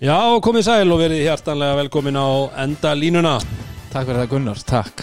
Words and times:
Já, 0.00 0.16
komið 0.40 0.62
sæl 0.64 0.92
og 0.94 1.00
verið 1.02 1.26
hjartanlega 1.26 1.76
velkomin 1.82 2.16
á 2.16 2.28
enda 2.62 2.94
línuna. 2.96 3.34
Takk 3.92 4.06
fyrir 4.08 4.22
það 4.22 4.30
Gunnar, 4.30 4.60
takk. 4.64 5.02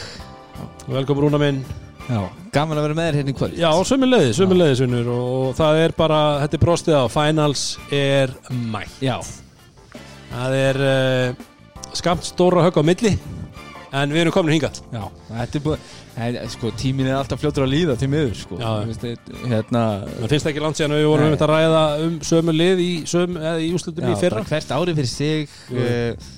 Velkomin 0.89 1.27
Rúna 1.27 1.39
minn. 1.41 1.59
Já, 2.07 2.23
gaman 2.55 2.79
að 2.79 2.87
vera 2.87 2.97
með 2.97 3.09
þér 3.09 3.17
hérna 3.19 3.33
í 3.33 3.35
kvöld. 3.37 3.59
Já, 3.61 3.67
sömulegði, 3.85 4.31
sömulegði 4.33 4.79
sunnur 4.79 5.11
og 5.13 5.51
það 5.59 5.81
er 5.83 5.93
bara, 5.99 6.21
þetta 6.41 6.57
er 6.57 6.63
brostið 6.63 6.97
á 6.97 7.05
Finals 7.13 7.65
er 7.93 8.33
mætt. 8.49 8.97
Já, 9.05 9.19
Það 10.27 10.55
er 10.59 10.79
uh, 10.83 11.45
skamt 11.95 12.25
stóra 12.27 12.65
högg 12.65 12.81
á 12.81 12.83
milli 12.89 13.13
en 13.91 14.11
við 14.15 14.21
erum 14.25 14.35
komin 14.35 14.55
hingað. 14.57 14.81
Já, 14.91 15.03
þetta 15.31 15.59
er 15.59 15.65
búið 15.69 15.95
Nei, 16.17 16.33
sko, 16.49 16.71
tímin 16.73 17.05
er 17.11 17.13
alltaf 17.19 17.37
fljótur 17.37 17.67
að 17.67 17.73
líða 17.75 17.93
til 18.01 18.07
miður, 18.09 18.31
sko. 18.33 18.57
Hérna 18.57 19.83
Það 20.07 20.31
finnst 20.31 20.47
ekki 20.49 20.63
langt 20.63 20.79
síðan 20.79 20.95
að 20.95 21.01
við 21.03 21.09
vorum 21.11 21.27
um 21.27 21.35
þetta 21.35 21.45
að 21.45 21.51
ræða 21.53 21.83
um 22.07 22.15
sömu 22.25 22.55
lið 22.55 22.81
í, 22.81 22.89
í 23.05 23.67
úslutum 23.77 24.07
í 24.09 24.15
fyrra. 24.17 24.41
hvert 24.49 24.73
ári 24.73 24.95
fyrir 24.97 25.11
sig 25.11 25.53
uh, 25.77 26.31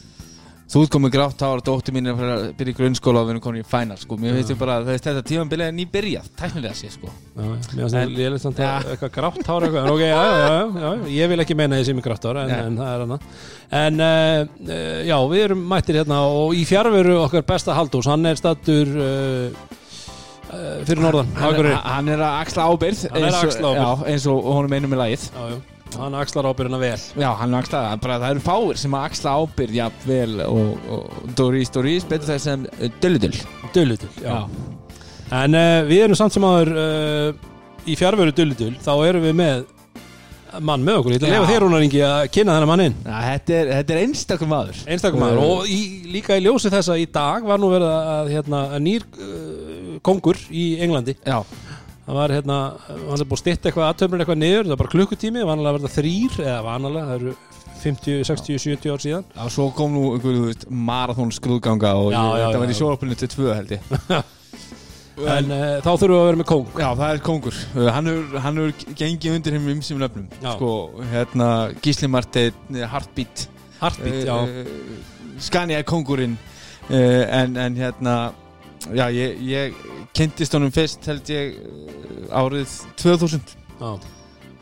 Þú 0.70 0.82
ert 0.86 0.92
komið 0.94 1.12
grátt 1.16 1.40
ára 1.42 1.64
Dóttir 1.66 1.96
mín 1.96 2.06
er 2.12 2.14
að 2.20 2.32
að 2.36 2.42
byrja 2.60 2.74
í 2.76 2.78
grunnskóla 2.78 3.22
og 3.24 3.26
við 3.26 3.32
erum 3.34 3.42
komin 3.42 3.64
í 3.64 3.66
fænar, 3.66 3.98
sko. 3.98 4.18
Mér 4.22 4.36
finnst 4.38 4.52
ég 4.54 4.58
bara 4.60 4.76
þetta 4.86 5.24
tímanbilið 5.26 5.66
er 5.66 5.74
nýbyrjað 5.80 6.28
Tæknilega 6.38 6.76
sé, 6.78 6.92
sko. 6.94 7.10
Já, 7.34 7.88
það 7.90 8.12
lélitt 8.14 8.44
samt 8.44 8.62
Ja. 8.62 8.76
að 8.78 8.92
eitthvað 8.94 9.14
grátt 9.16 9.40
eitthvað, 9.40 9.80
en 9.82 9.94
ok, 9.96 10.04
já, 10.06 10.20
já, 10.30 10.84
já, 10.84 10.92
ég 11.16 11.32
vil 11.34 11.40
ekki 11.42 11.58
meina 11.58 11.80
því 11.80 11.88
sem 11.90 11.98
er 11.98 12.06
grátt 12.06 12.28
hár, 12.30 12.38
en, 12.44 12.54
en 12.54 12.78
það 12.78 12.92
er 12.94 13.04
hana 13.08 13.18
En 13.80 14.00
uh, 14.06 15.02
já, 15.10 15.18
við 15.34 15.44
erum 15.48 15.66
mættir 15.74 16.00
hérna 16.04 16.22
og 16.38 16.54
í 16.54 16.62
fjárveru 16.70 17.18
okkar 17.24 17.48
besta 17.50 17.74
Haldús, 17.74 18.06
hann 18.14 18.30
er 18.30 18.38
stattur 18.38 18.94
uh, 18.94 19.50
uh, 20.54 20.86
fyrir 20.86 21.02
norðan, 21.02 21.34
Hann, 21.34 21.50
Akureyri. 21.50 21.82
hann 21.82 22.14
er 22.14 22.22
að 22.30 22.40
axla 22.46 22.70
ábyrð 22.70 23.04
Hann 23.10 23.26
er 23.26 23.42
eins 24.14 24.30
og- 24.30 24.38
og 24.46 24.54
honum 24.62 24.78
einum 24.78 24.94
með 24.94 25.02
lagið. 25.02 25.28
Já, 25.34 25.50
já, 25.50 25.60
hann 25.98 26.18
axlar 26.20 26.50
ábyrðina 26.50 26.80
vel. 26.82 26.98
Já, 27.18 27.30
hann 27.40 27.54
er 27.54 27.64
axla, 27.64 27.84
bara 28.04 28.20
það 28.22 28.36
eru 28.36 28.44
fáir 28.46 28.82
sem 28.82 28.98
að 28.98 29.08
axla 29.10 29.36
ábyrð 29.42 29.80
jafnvel 29.80 30.44
og, 30.46 30.92
og 30.96 31.34
Doris 31.40 31.74
Doris 31.74 32.06
betur 32.10 32.34
það 32.34 32.44
sem 32.46 32.68
uh, 32.70 32.86
Dölludull 33.02 33.40
Dullutul, 33.74 34.12
já. 34.22 34.38
En 35.40 35.58
uh, 35.58 35.82
við 35.90 36.06
erum 36.06 36.20
samt 36.20 36.36
sem 36.36 36.46
aður 36.46 36.72
uh, 36.78 37.50
í 37.90 37.98
fjárveru 38.00 38.34
Dullutul, 38.36 38.74
þá 38.84 38.94
erum 39.10 39.28
við 39.30 39.38
með 39.42 39.68
mann 40.66 40.82
með 40.86 41.00
okkur, 41.00 41.14
ég 41.14 41.20
ætla 41.20 41.28
að 41.30 41.34
Já. 41.34 41.40
lefa 41.40 41.52
þér 41.52 41.64
Rúnar 41.64 41.84
Ingi 41.86 42.00
að 42.06 42.20
kynna 42.34 42.56
þennan 42.56 42.70
mann 42.72 42.84
inn. 42.88 42.96
Já, 43.06 43.18
þetta 43.28 43.56
er, 43.56 43.72
þetta 43.78 43.94
er 43.94 44.02
einstakum 44.04 44.50
maður. 44.50 44.80
Einstakum 44.90 45.22
maður. 45.22 45.42
Uh, 45.42 45.52
og 45.54 45.70
í, 45.70 45.80
líka 46.10 46.38
í 46.40 46.46
ljósi 46.46 46.72
þess 46.74 46.94
að 46.94 47.04
í 47.04 47.08
dag 47.20 47.46
var 47.46 47.62
nú 47.62 47.70
verið 47.74 47.92
að, 47.94 48.32
hérna, 48.34 48.62
að 48.74 48.86
nýr 48.88 49.06
uh, 49.06 50.00
kongur 50.06 50.40
í 50.50 50.66
Englandi. 50.82 51.16
Já, 51.22 51.38
það 52.10 52.18
var 52.18 52.34
hérna, 52.34 52.58
hann 52.90 53.22
er 53.22 53.28
búið 53.30 53.38
að 53.38 53.42
stytta 53.44 53.70
eitthvað 53.70 53.88
aðtöfnir 53.88 54.24
eitthvað 54.24 54.40
niður, 54.42 54.64
það 54.66 54.74
var 54.74 54.82
bara 54.82 54.94
klukkutími 54.96 55.46
vanlega 55.46 55.76
verða 55.78 55.92
þrýr, 55.94 56.40
eða 56.42 56.62
vanlega 56.66 57.04
það 57.10 57.20
eru 57.20 57.36
50, 57.80 58.26
60, 58.28 58.58
70 58.66 58.92
ár 58.96 59.04
síðan. 59.04 59.30
Já, 59.36 59.44
svo 59.54 59.70
kom 59.78 59.94
nú 59.94 60.02
einhver, 60.16 60.36
þú 60.36 60.50
veist, 60.50 60.66
marathón 60.90 61.32
skrúðganga 61.36 61.94
og 62.02 62.10
Já, 62.12 62.18
ég, 62.18 62.26
já, 62.26 62.44
þetta 62.48 62.58
já, 62.58 62.64
var 62.64 62.74
í 62.74 62.78
sjóarpunni 62.80 63.20
til 63.22 63.32
tvö 63.36 63.54
held 63.54 63.78
ég. 63.78 63.88
En 65.20 65.50
uh, 65.52 65.82
þá 65.84 65.90
þurfum 66.00 66.14
við 66.14 66.22
að 66.22 66.28
vera 66.30 66.40
með 66.40 66.46
kong 66.48 66.78
Já, 66.80 66.86
það 66.96 67.10
er 67.10 67.18
kongur 67.28 67.56
Uh, 67.76 67.88
Hann 67.92 68.08
hefur 68.08 68.94
gengið 68.96 69.34
undir 69.36 69.56
þeim 69.58 69.66
ymsum 69.74 70.00
nöfnum. 70.00 70.30
Já. 70.40 70.54
Sko, 70.54 70.70
hérna, 71.12 71.50
Gísli 71.84 72.08
Marteinn, 72.08 72.56
eh, 72.72 72.86
Heartbeat. 72.88 73.44
Heartbeat, 73.82 74.30
uh, 74.32 75.34
Scania 75.44 75.82
er 75.82 75.88
kongurinn 75.88 76.38
uh, 76.88 77.26
en, 77.36 77.60
en 77.60 77.76
hérna 77.76 78.16
Já, 78.96 79.06
ég, 79.12 79.42
ég 79.44 79.76
kynntist 80.16 80.56
honum 80.56 80.72
fyrst 80.74 81.06
held 81.10 81.30
ég 81.34 81.60
uh, 81.60 82.40
árið 82.40 82.72
2000 83.02 83.54
já, 83.80 83.92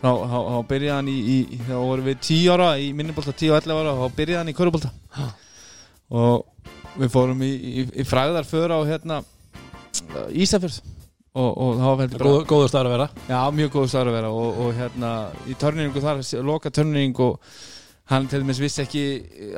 þá, 0.02 0.10
þá, 0.10 0.38
þá 0.50 0.58
byrjaði 0.72 0.96
hann 0.96 1.12
í, 1.12 1.18
í 1.38 1.62
þá 1.68 1.76
vorum 1.78 2.10
við 2.10 2.20
10 2.26 2.52
ára 2.56 2.70
í 2.82 2.90
minnibólta 2.98 3.36
10 3.36 3.54
og 3.54 3.62
11 3.62 3.82
ára 3.84 3.94
og 3.94 4.02
þá 4.02 4.20
byrjaði 4.20 4.42
hann 4.42 4.52
í 4.52 4.58
körubólta 4.58 4.92
og 6.08 6.98
við 6.98 7.14
fórum 7.14 7.42
í, 7.46 7.52
í, 7.54 7.88
í 8.02 8.08
fræðar 8.08 8.48
för 8.50 8.74
á 8.74 8.80
hérna 8.90 9.22
Ísafjörð. 10.34 10.82
Og, 11.38 11.50
og 11.54 11.74
þá 11.78 11.86
var 11.86 12.00
heldur 12.02 12.24
Góð, 12.26 12.38
góður 12.50 12.70
staður 12.72 12.88
að 12.88 12.94
vera. 12.96 13.08
Já, 13.30 13.40
mjög 13.54 13.74
góð 13.76 13.90
staður 13.92 14.10
að 14.10 14.16
vera 14.18 14.30
og, 14.34 14.62
og 14.64 14.78
hérna 14.78 15.10
í 15.46 15.56
törningu 15.62 16.02
þar, 16.02 16.22
loka 16.48 16.72
törning 16.74 17.20
og 17.22 17.36
hann 18.08 18.28
til 18.28 18.44
dæmis 18.44 18.62
vissi 18.64 18.84
ekki 18.84 19.04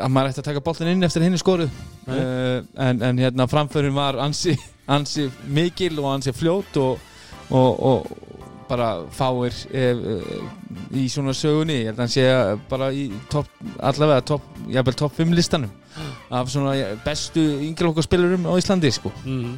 að 0.01 0.13
maður 0.13 0.31
ætti 0.31 0.41
að 0.41 0.47
taka 0.49 0.63
boltin 0.65 0.89
inn 0.91 1.05
eftir 1.05 1.25
henni 1.25 1.39
skoruð 1.41 1.69
Nei. 2.07 2.15
uh, 2.15 2.63
en, 2.87 3.03
en 3.05 3.21
hérna 3.21 3.45
framförin 3.49 3.95
var 3.97 4.17
ansi, 4.23 4.55
ansi 4.95 5.27
mikil 5.53 5.99
og 6.01 6.15
ansi 6.15 6.33
fljót 6.33 6.79
og, 6.81 7.05
og, 7.49 7.83
og 7.91 8.09
bara 8.69 8.89
fáir 9.13 9.53
ef, 9.73 10.01
uh, 10.01 10.41
í 10.97 11.05
svona 11.09 11.35
sögunni 11.37 11.81
ég 11.83 11.91
held 11.91 11.99
að 11.99 12.03
hann 12.05 12.15
sé 12.15 12.25
bara 12.71 12.89
í 12.93 13.09
topp 13.29 13.53
allavega 13.91 14.25
topp, 14.33 14.49
jafnvel 14.69 14.99
topp 15.03 15.21
5 15.21 15.37
listanum 15.37 15.75
af 16.33 16.49
svona 16.49 16.75
bestu 17.05 17.43
yngri 17.65 17.89
okkar 17.89 18.05
spilurum 18.05 18.45
á 18.49 18.53
Íslandi 18.57 18.91
sko 18.93 19.11
mm. 19.25 19.57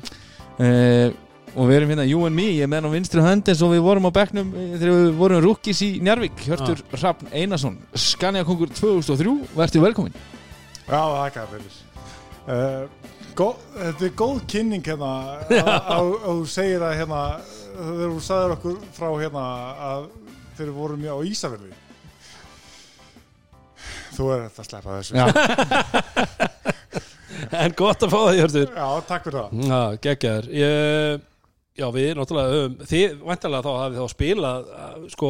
uh, 0.60 1.08
og 1.52 1.68
við 1.68 1.78
erum 1.78 1.92
hérna 1.92 2.06
you 2.08 2.24
and 2.28 2.38
me, 2.38 2.48
ég 2.56 2.66
er 2.66 2.72
með 2.72 2.82
hann 2.82 2.92
á 2.92 2.96
vinstri 2.96 3.24
hönd 3.26 3.52
eins 3.52 3.64
og 3.66 3.74
við 3.74 3.84
vorum 3.86 4.08
á 4.08 4.12
bekknum 4.16 4.54
eh, 4.56 4.74
þegar 4.78 4.98
við 4.98 5.12
vorum 5.20 5.44
rúkis 5.46 5.82
í 5.84 5.90
Njarvík 6.04 6.46
Hjörtur 6.46 6.80
ah. 6.80 6.96
Hrafn 6.96 7.32
Einarsson 7.36 7.78
Skanja 7.94 8.46
kongur 8.48 8.72
2003, 8.72 9.36
verður 9.58 9.86
velkomin 9.88 10.18
Já, 10.88 11.02
þakka 11.02 11.46
fyrir 11.52 11.78
uh, 12.48 12.88
Þetta 13.32 14.08
er 14.08 14.16
góð 14.20 14.42
kynning 14.52 14.86
hérna 14.86 15.12
að 15.52 16.16
þú 16.26 16.42
segir 16.52 16.84
að 16.84 16.98
hérna 17.00 17.22
þegar 17.76 18.16
þú 18.16 18.26
sagðir 18.26 18.58
okkur 18.58 18.82
frá 18.96 19.08
hérna 19.16 19.46
að 19.92 20.10
þeir 20.60 20.76
vorum 20.76 21.08
á 21.08 21.18
Ísafjörði 21.32 21.72
Þú 24.12 24.30
er 24.34 24.42
þetta 24.46 24.62
að 24.62 24.68
sleppa 24.68 24.96
þessu. 24.98 25.14
Já, 25.16 25.26
en 27.64 27.76
gott 27.80 28.04
að 28.04 28.12
fá 28.12 28.18
það, 28.20 28.38
Hjörtur. 28.40 28.74
Já, 28.76 28.88
takk 29.08 29.28
fyrir 29.28 29.38
það. 29.40 29.62
Já, 29.72 29.82
geggjaður. 30.06 30.50
Ég, 30.62 31.24
Já, 31.80 31.86
við 31.96 32.10
náttúrulega 32.18 32.56
höfum 32.56 32.74
Þið, 32.90 33.14
væntalega 33.24 33.64
þá 33.64 33.76
hafið 33.80 34.00
þá 34.02 34.14
spilað 34.14 34.72
sko, 35.14 35.30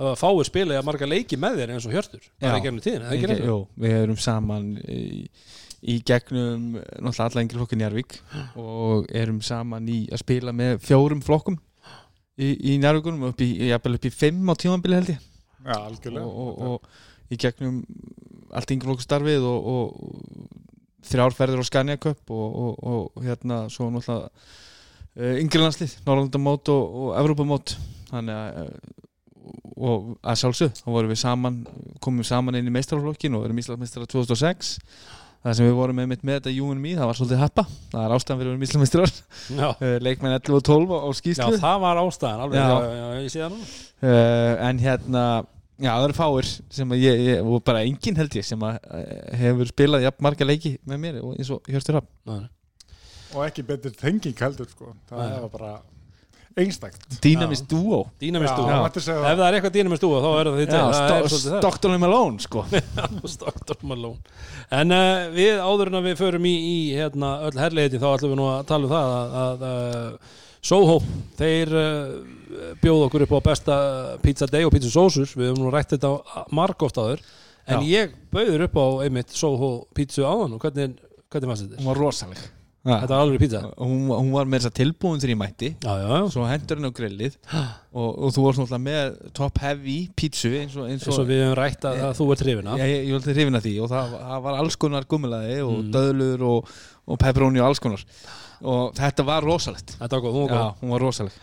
að 0.00 0.14
fáið 0.22 0.46
spilað 0.48 0.78
að 0.78 0.86
marga 0.88 1.08
leiki 1.08 1.38
með 1.40 1.58
þér 1.60 1.72
eins 1.74 1.88
og 1.88 1.96
Hjörtur 1.96 2.28
bara 2.40 2.60
í 2.60 2.64
gegnum 2.64 2.84
tíðin, 2.84 3.02
eða 3.02 3.16
ekki 3.16 3.26
Ekki, 3.26 3.32
reynd 3.32 3.50
jú, 3.50 3.58
við 3.84 3.96
erum 3.98 4.20
saman 4.24 4.70
í, 4.88 5.02
í 5.82 5.98
gegnum 6.08 6.64
náttúrulega 6.80 7.26
alla 7.26 7.44
yngri 7.44 7.60
flokkin 7.60 7.82
Njarvík 7.82 8.16
og 8.62 9.12
erum 9.22 9.42
saman 9.44 9.90
í 9.92 9.98
að 10.08 10.22
spila 10.24 10.56
með 10.56 10.80
fjórum 10.86 11.20
flokkum 11.26 11.60
í, 12.40 12.48
í 12.72 12.78
Njarvíkunum 12.80 13.28
upp 13.28 13.44
í, 13.44 13.50
jafnvel 13.68 13.98
upp 14.00 14.08
í 14.08 14.14
fimm 14.14 14.48
á 14.48 14.54
tímanbili 14.56 14.98
held 14.98 15.12
ég. 15.12 15.30
Já, 15.62 15.76
algjörlega. 15.76 16.24
Og, 16.24 16.50
og, 16.56 16.88
og 16.88 17.32
í 17.32 17.38
gegnum 17.40 17.82
allt 18.52 18.72
yngri 18.72 18.88
flokku 18.88 19.04
starfið 19.04 19.44
og, 19.48 19.70
og 19.76 21.06
þrjárferðir 21.08 21.62
á 21.62 21.68
Scania 21.68 22.00
Cup 22.00 22.32
og, 22.32 22.60
og, 22.64 22.84
og 23.12 23.24
hérna 23.26 23.66
svo 23.72 23.92
náttúrulega 23.92 24.32
uh, 25.18 25.34
yngri 25.40 25.62
landslið, 25.62 25.96
Norrlandamót 26.06 26.72
og, 26.72 27.00
og 27.04 27.14
Evrópamót 27.20 27.76
þannig 28.12 28.36
að 28.36 28.60
uh, 28.66 29.00
og 29.82 30.12
að 30.22 30.38
sjálfsög, 30.38 30.76
þá 30.78 30.86
vorum 30.94 31.10
við 31.10 31.18
saman 31.22 31.56
komum 32.02 32.22
við 32.22 32.28
saman 32.28 32.58
inn 32.58 32.68
í 32.68 32.74
meistaraflokkin 32.74 33.34
og 33.34 33.46
erum 33.48 33.58
Íslandsmeistrar 33.58 34.06
2006 34.10 34.76
það 35.42 35.56
sem 35.58 35.66
við 35.66 35.74
vorum 35.74 35.98
með 35.98 36.10
mitt 36.12 36.22
með 36.26 36.38
þetta 36.38 36.52
and 36.70 36.82
Me, 36.84 36.92
það 36.94 37.08
var 37.10 37.18
svolítið 37.18 37.40
happa 37.42 37.64
það 37.90 38.04
er 38.04 38.14
ástæðan 38.16 38.42
fyrir 38.42 38.50
að 38.50 38.52
við 38.52 38.52
erum 38.52 38.66
Íslandsmeistrar 38.68 39.14
uh, 39.72 39.96
leikmenn 40.06 40.36
11 40.36 40.58
og 40.58 40.62
12 40.68 40.94
á, 40.94 40.98
á 41.02 41.08
Já, 41.10 41.18
skýslu 41.18 41.58
það 41.64 41.82
var 41.86 42.02
ástæðan, 42.04 42.44
alveg, 42.46 42.60
Já. 42.60 42.68
já, 42.70 42.94
já, 43.00 43.18
ég 43.24 43.34
sé 43.34 43.42
það 43.42 43.56
nú 43.56 43.60
uh, 43.66 44.54
en 44.68 44.82
hérna 44.86 45.26
já, 45.82 45.90
það 45.90 46.06
eru 46.06 46.18
fáir 46.20 46.50
sem 46.78 46.94
að 46.94 47.02
ég, 47.02 47.22
ég 47.32 47.52
og 47.52 47.66
bara 47.66 47.82
enginn 47.88 48.22
held 48.22 48.38
ég 48.38 48.46
sem 48.46 48.66
að 48.68 48.78
hefur 49.42 49.74
spilað 49.74 50.06
jafn 50.06 50.26
marga 50.28 50.46
leiki 50.46 50.76
með 50.86 51.06
mér 51.08 51.22
eins 51.32 51.50
og 51.50 51.66
Hjörstur 51.66 51.98
Rapp. 51.98 52.10
Og 53.32 53.46
ekki 53.46 53.64
betur 53.66 53.94
tenging 53.96 54.36
heldur 54.44 54.68
sko. 54.70 54.92
Það 55.10 55.34
var 55.46 55.50
bara 55.52 55.72
einstakt. 56.58 57.06
Dynamist 57.22 57.68
Duo 57.70 58.02
mætti 58.20 59.02
segja 59.02 59.22
Ef 59.24 59.38
það. 59.38 59.44
er 59.46 59.56
eitthvað 59.56 59.74
dýnamist 59.76 60.04
dúa, 60.04 60.20
þá 60.20 60.28
er 60.32 60.50
það 60.50 60.60
er 60.66 61.26
það. 61.32 61.58
Stockton 61.62 61.96
Malone 62.02 62.44
sko. 62.44 62.64
Stockton 63.34 63.88
Malone. 63.88 64.38
En 64.72 64.94
uh, 64.94 65.32
við 65.34 65.60
áður 65.62 65.92
en 65.92 66.00
að 66.00 66.08
við 66.10 66.16
förum 66.20 66.48
í, 66.48 66.54
í 66.54 66.78
hérna, 66.96 67.34
öll 67.48 67.58
herleiti 67.60 68.00
þá 68.02 68.08
ætlum 68.12 68.34
við 68.34 68.40
nú 68.42 68.48
að 68.52 68.64
tala 68.70 68.88
um 68.88 68.94
það 68.94 69.12
að, 69.18 69.36
að 69.42 69.66
uh, 69.68 70.38
Soho, 70.62 70.98
þeir 71.40 71.72
uh, 71.74 72.74
bjóð 72.82 73.06
okkur 73.08 73.24
upp 73.26 73.32
á 73.34 73.40
besta 73.48 73.76
pizza 74.22 74.46
day 74.50 74.66
og 74.66 74.74
pizza 74.74 74.92
sósus 74.92 75.32
við 75.34 75.50
höfum 75.50 75.64
nú 75.64 75.72
rætt 75.74 75.96
þetta 75.96 76.44
margóft 76.54 77.00
áður. 77.00 77.24
En 77.66 77.82
Já. 77.82 78.02
ég 78.02 78.16
bauður 78.34 78.66
upp 78.68 78.78
á 78.78 78.86
einmitt 79.06 79.34
Soho 79.34 79.72
pizza 79.94 80.26
áðan 80.26 80.58
og 80.58 80.62
hvernig, 80.62 80.98
hvernig 81.32 81.50
fannst 81.52 81.66
þetta? 81.66 81.80
hún 81.82 81.90
var 81.90 82.02
rosaleg 82.82 83.02
Þetta 83.02 83.14
var 83.14 83.20
alveg 83.22 83.38
pizza. 83.44 83.60
Hún, 83.78 84.00
hún 84.10 84.30
var 84.34 84.48
með 84.50 84.58
þess 84.64 84.70
að 84.72 84.76
tilbúin 84.80 85.20
þegar 85.22 85.32
ég 85.32 85.38
mætti. 85.42 85.68
Já, 85.84 85.92
já, 86.02 86.06
já. 86.18 86.24
Svo 86.34 86.46
hendur 86.50 86.80
henni 86.80 86.90
á 86.90 86.98
grillið. 86.98 87.36
Og, 87.92 88.08
og 88.26 88.32
þú 88.34 88.44
varst 88.46 88.58
náttúrulega 88.62 88.82
með 88.88 89.12
top 89.38 89.60
heavy 89.62 89.96
pítsu 90.18 90.50
eins 90.58 90.74
og, 90.74 90.88
eins 90.90 91.04
eins 91.06 91.12
og 91.14 91.22
og 91.22 91.28
við 91.30 91.42
höfum 91.44 91.56
rætt 91.60 91.86
að, 91.86 92.00
að 92.08 92.14
þú 92.18 92.26
ert 92.34 92.42
hrifina 92.46 92.76
ég, 92.80 92.92
ég, 93.06 93.12
var 93.14 93.36
hrifin 93.36 93.58
að 93.60 93.66
því. 93.68 93.74
Og 93.84 93.90
það, 93.92 94.16
það 94.26 94.42
var 94.48 94.58
alls 94.64 94.78
konar 94.86 95.06
gummilaði 95.14 95.58
og 95.62 95.74
Mm. 95.82 95.92
döðlur 95.94 96.42
og, 96.50 96.72
og 97.06 97.18
pepperoni 97.22 97.62
og 97.62 97.68
alls 97.70 97.82
konar. 97.82 98.02
Og 98.62 98.92
þetta 98.98 99.24
var 99.30 99.46
rosalegt. 99.46 99.94
Þetta 100.00 100.18
var 100.18 100.24
góð, 100.26 100.36
hún 100.40 100.48
var 100.50 100.56
Já, 100.58 100.62
góð. 100.66 100.80
hún 100.82 100.94
var 100.96 101.04
rosaleg 101.06 101.38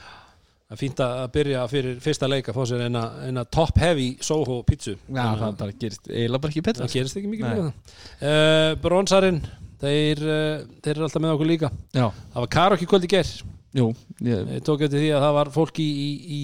Það 0.70 0.76
er 0.76 0.80
fínt 0.84 1.00
að 1.02 1.24
byrja 1.34 1.62
fyrir 1.72 1.96
fyrsta 2.04 2.28
leik 2.30 2.50
að 2.52 2.58
fá 2.60 2.66
sér 2.70 2.84
eina, 2.86 3.02
eina 3.26 3.42
top 3.50 3.80
heavy 3.82 4.12
Soho 4.22 4.60
pítsu 4.68 4.92
Já, 5.10 5.24
það 5.40 5.56
bara 5.58 5.74
gerist 5.82 6.06
eiginlega 6.12 6.42
bara 6.44 6.54
ekki 6.54 6.62
betra. 6.68 6.86
Það 6.86 6.94
gerist 7.00 7.18
ekki 7.18 7.32
mikið 7.32 7.48
það 7.50 7.64
uh, 7.66 8.76
Bronsarinn 8.84 9.40
þeir, 9.84 10.26
uh, 10.26 10.66
þeir 10.84 10.96
eru 10.96 11.08
alltaf 11.08 11.24
með 11.24 11.36
okkur 11.38 11.52
líka. 11.54 11.72
Já, 11.96 12.08
það 12.10 12.44
var 12.44 12.54
karaoke 12.58 12.90
kvöld 12.90 13.08
í 13.08 13.14
ger 13.16 13.34
jú 13.76 13.92
ég, 14.26 14.48
ég 14.56 14.66
tók 14.66 14.82
eftir 14.86 15.04
því 15.04 15.14
að 15.14 15.24
það 15.28 15.38
var 15.38 15.52
fólk 15.54 15.80
í, 15.84 15.86
í, 15.86 16.10
í 16.40 16.42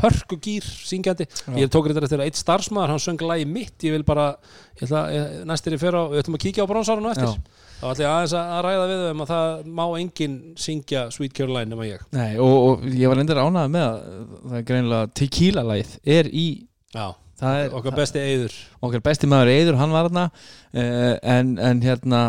hörku 0.00 0.38
gýr 0.42 0.64
syngjandi 0.64 1.26
ég 1.58 1.70
tók 1.70 1.86
eftir 1.90 2.06
að 2.16 2.24
eitt 2.24 2.38
starfsmæður 2.38 2.94
hann 2.94 3.02
söng 3.02 3.20
lagi 3.22 3.44
mitt. 3.46 3.76
Ég 3.84 3.94
vil 3.94 4.04
bara 4.06 4.32
ég 4.80 4.86
ætla, 4.86 5.04
ég, 5.12 5.34
næstir 5.46 5.76
ég 5.76 5.82
fyrir 5.82 5.98
á, 6.00 6.02
við 6.10 6.22
ætlum 6.24 6.38
að 6.38 6.44
kíkja 6.46 6.66
á 6.66 6.70
bronsarinn 6.70 7.06
og 7.06 7.14
eftir. 7.14 7.36
Já. 7.36 7.64
þá 7.78 7.84
ætla 7.92 8.04
ég 8.04 8.12
aðeins 8.14 8.36
að 8.40 8.62
ræða 8.66 8.86
við 8.90 9.04
um 9.10 9.24
að 9.24 9.32
það 9.32 9.68
má 9.78 9.84
enginn 10.00 10.38
syngja 10.64 11.04
Sweet 11.14 11.36
Caroline 11.36 11.70
nema 11.70 11.86
ég. 11.86 12.06
Nei, 12.16 12.30
og, 12.42 12.54
og 12.70 12.86
ég 12.90 13.12
var 13.12 13.22
endur 13.22 13.42
ánægð 13.44 13.74
með 13.76 13.86
að 13.90 14.00
það 14.40 14.58
er 14.58 14.66
greinilega 14.72 15.12
tequila 15.20 15.66
lagið 15.70 15.94
er 16.16 16.30
í 16.32 16.46
Já, 16.94 17.06
það 17.38 17.60
er 17.60 17.76
okkar 17.78 17.98
besti 18.00 18.24
eyður. 18.24 18.56
Okkar 18.88 19.04
besti 19.04 19.30
maður 19.30 19.52
Eiður, 19.54 19.78
hann 19.82 19.94
var 19.94 20.08
þarna 20.08 20.26
uh, 20.32 21.14
en, 21.36 21.54
en 21.70 21.84
hérna 21.84 22.24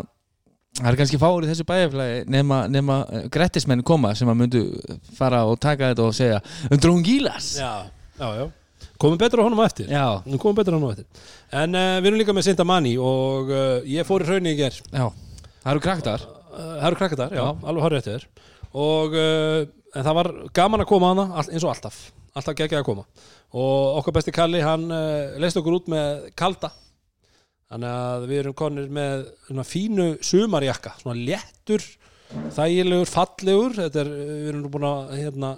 það 0.75 0.89
er 0.91 0.97
kannski 0.99 1.17
í 1.17 1.47
þessu 1.49 1.65
bæjarflagi 1.69 2.21
nema, 2.31 2.59
nema 2.71 2.99
uh, 3.07 3.23
grettismenn 3.31 3.83
koma 3.87 4.13
sem 4.17 4.29
að 4.31 4.39
myndu 4.41 4.63
fara 5.15 5.45
og 5.47 5.59
taka 5.63 5.93
þetta 5.93 6.07
og 6.09 6.15
segja 6.17 6.41
Undrungilas 6.71 7.53
Já, 7.61 7.87
já, 8.19 8.27
já. 8.41 8.45
Komum 8.99 9.19
betur 9.19 9.41
á 9.43 9.43
honum 9.43 9.59
á 9.59 9.65
eftir. 9.67 9.89
Já, 9.91 10.23
komum 10.39 10.55
betur 10.55 10.75
á 10.75 10.77
honum 10.77 10.91
á 10.91 10.95
eftir. 10.95 11.07
En 11.51 11.75
uh, 11.75 11.97
við 11.99 12.09
erum 12.11 12.19
líka 12.21 12.35
með 12.35 12.47
Sinta 12.47 12.67
Mani 12.67 12.95
og 12.99 13.51
uh, 13.51 13.79
ég 13.87 14.07
fór 14.07 14.23
í 14.23 14.27
hraunni 14.29 14.55
í 14.55 14.59
ger 14.59 14.75
já, 14.75 15.07
það 15.63 15.71
eru 15.73 15.83
kraktar 15.83 16.23
uh, 16.27 16.59
Það 16.59 16.87
eru 16.89 16.99
krakkar 17.01 17.21
þar, 17.23 17.35
já, 17.35 17.43
Já. 17.43 17.67
alveg 17.71 17.87
horrið 17.87 18.03
eftir 18.03 18.27
Og 18.75 19.13
en 19.15 20.03
það 20.03 20.15
var 20.17 20.29
gaman 20.55 20.83
að 20.83 20.89
koma 20.89 21.13
hana 21.13 21.25
eins 21.45 21.63
og 21.63 21.71
alltaf. 21.71 21.99
Alltaf 22.35 22.55
geggjað 22.59 22.81
að 22.81 22.87
koma. 22.89 23.05
Og 23.55 24.01
okkar 24.01 24.17
besti 24.17 24.33
Kalli, 24.35 24.59
hann 24.59 24.89
leist 25.39 25.55
okkur 25.55 25.77
út 25.77 25.87
með 25.93 26.25
kalda 26.35 26.73
Þannig 27.65 27.93
að 27.97 28.25
við 28.29 28.39
erum 28.43 28.55
konir 28.59 28.89
með 28.93 29.23
svona 29.47 29.63
fínu 29.65 30.03
sumarjakka 30.23 30.91
Svona 30.99 31.15
léttur, 31.17 31.85
þægilegur, 32.53 33.09
fallegur. 33.09 33.73
Þetta 33.79 34.03
er, 34.03 34.11
uh, 34.11 34.27
við 34.35 34.51
erum 34.51 34.61
nú 34.61 34.71
búin 34.75 34.85
að 34.89 35.15
hérna, 35.17 35.49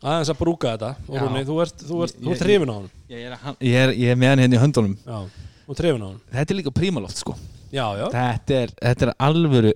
aðeins 0.00 0.32
að 0.32 0.40
brúka 0.40 0.72
þetta. 0.72 0.90
Og. 1.10 1.18
Rúni, 1.20 1.44
þú 1.50 1.58
ert, 1.66 1.84
þú 1.84 2.00
ert, 2.06 2.18
þú 2.24 2.34
ert 2.34 2.46
hrifin 2.46 2.72
á 2.72 2.76
hann 2.78 2.88
Ég 3.12 3.28
er, 3.28 3.36
ég 3.68 3.78
er, 3.84 3.94
ég 4.00 4.14
er 4.14 4.20
með 4.22 4.32
hann 4.32 4.44
hérna 4.46 4.56
í 4.58 4.62
höndunum. 4.64 4.96
Já, 5.04 5.46
ert 5.68 5.84
hrifin 5.84 6.04
á 6.04 6.08
hann 6.08 6.18
Þetta 6.38 6.56
er 6.56 6.60
líka 6.62 6.74
prímaloft 6.80 7.20
sko. 7.20 7.36
Já, 7.70 7.84
já, 8.00 8.06
þetta 8.16 8.60
er, 8.64 8.76
þetta 8.80 9.06
er 9.10 9.16
alvöru 9.28 9.74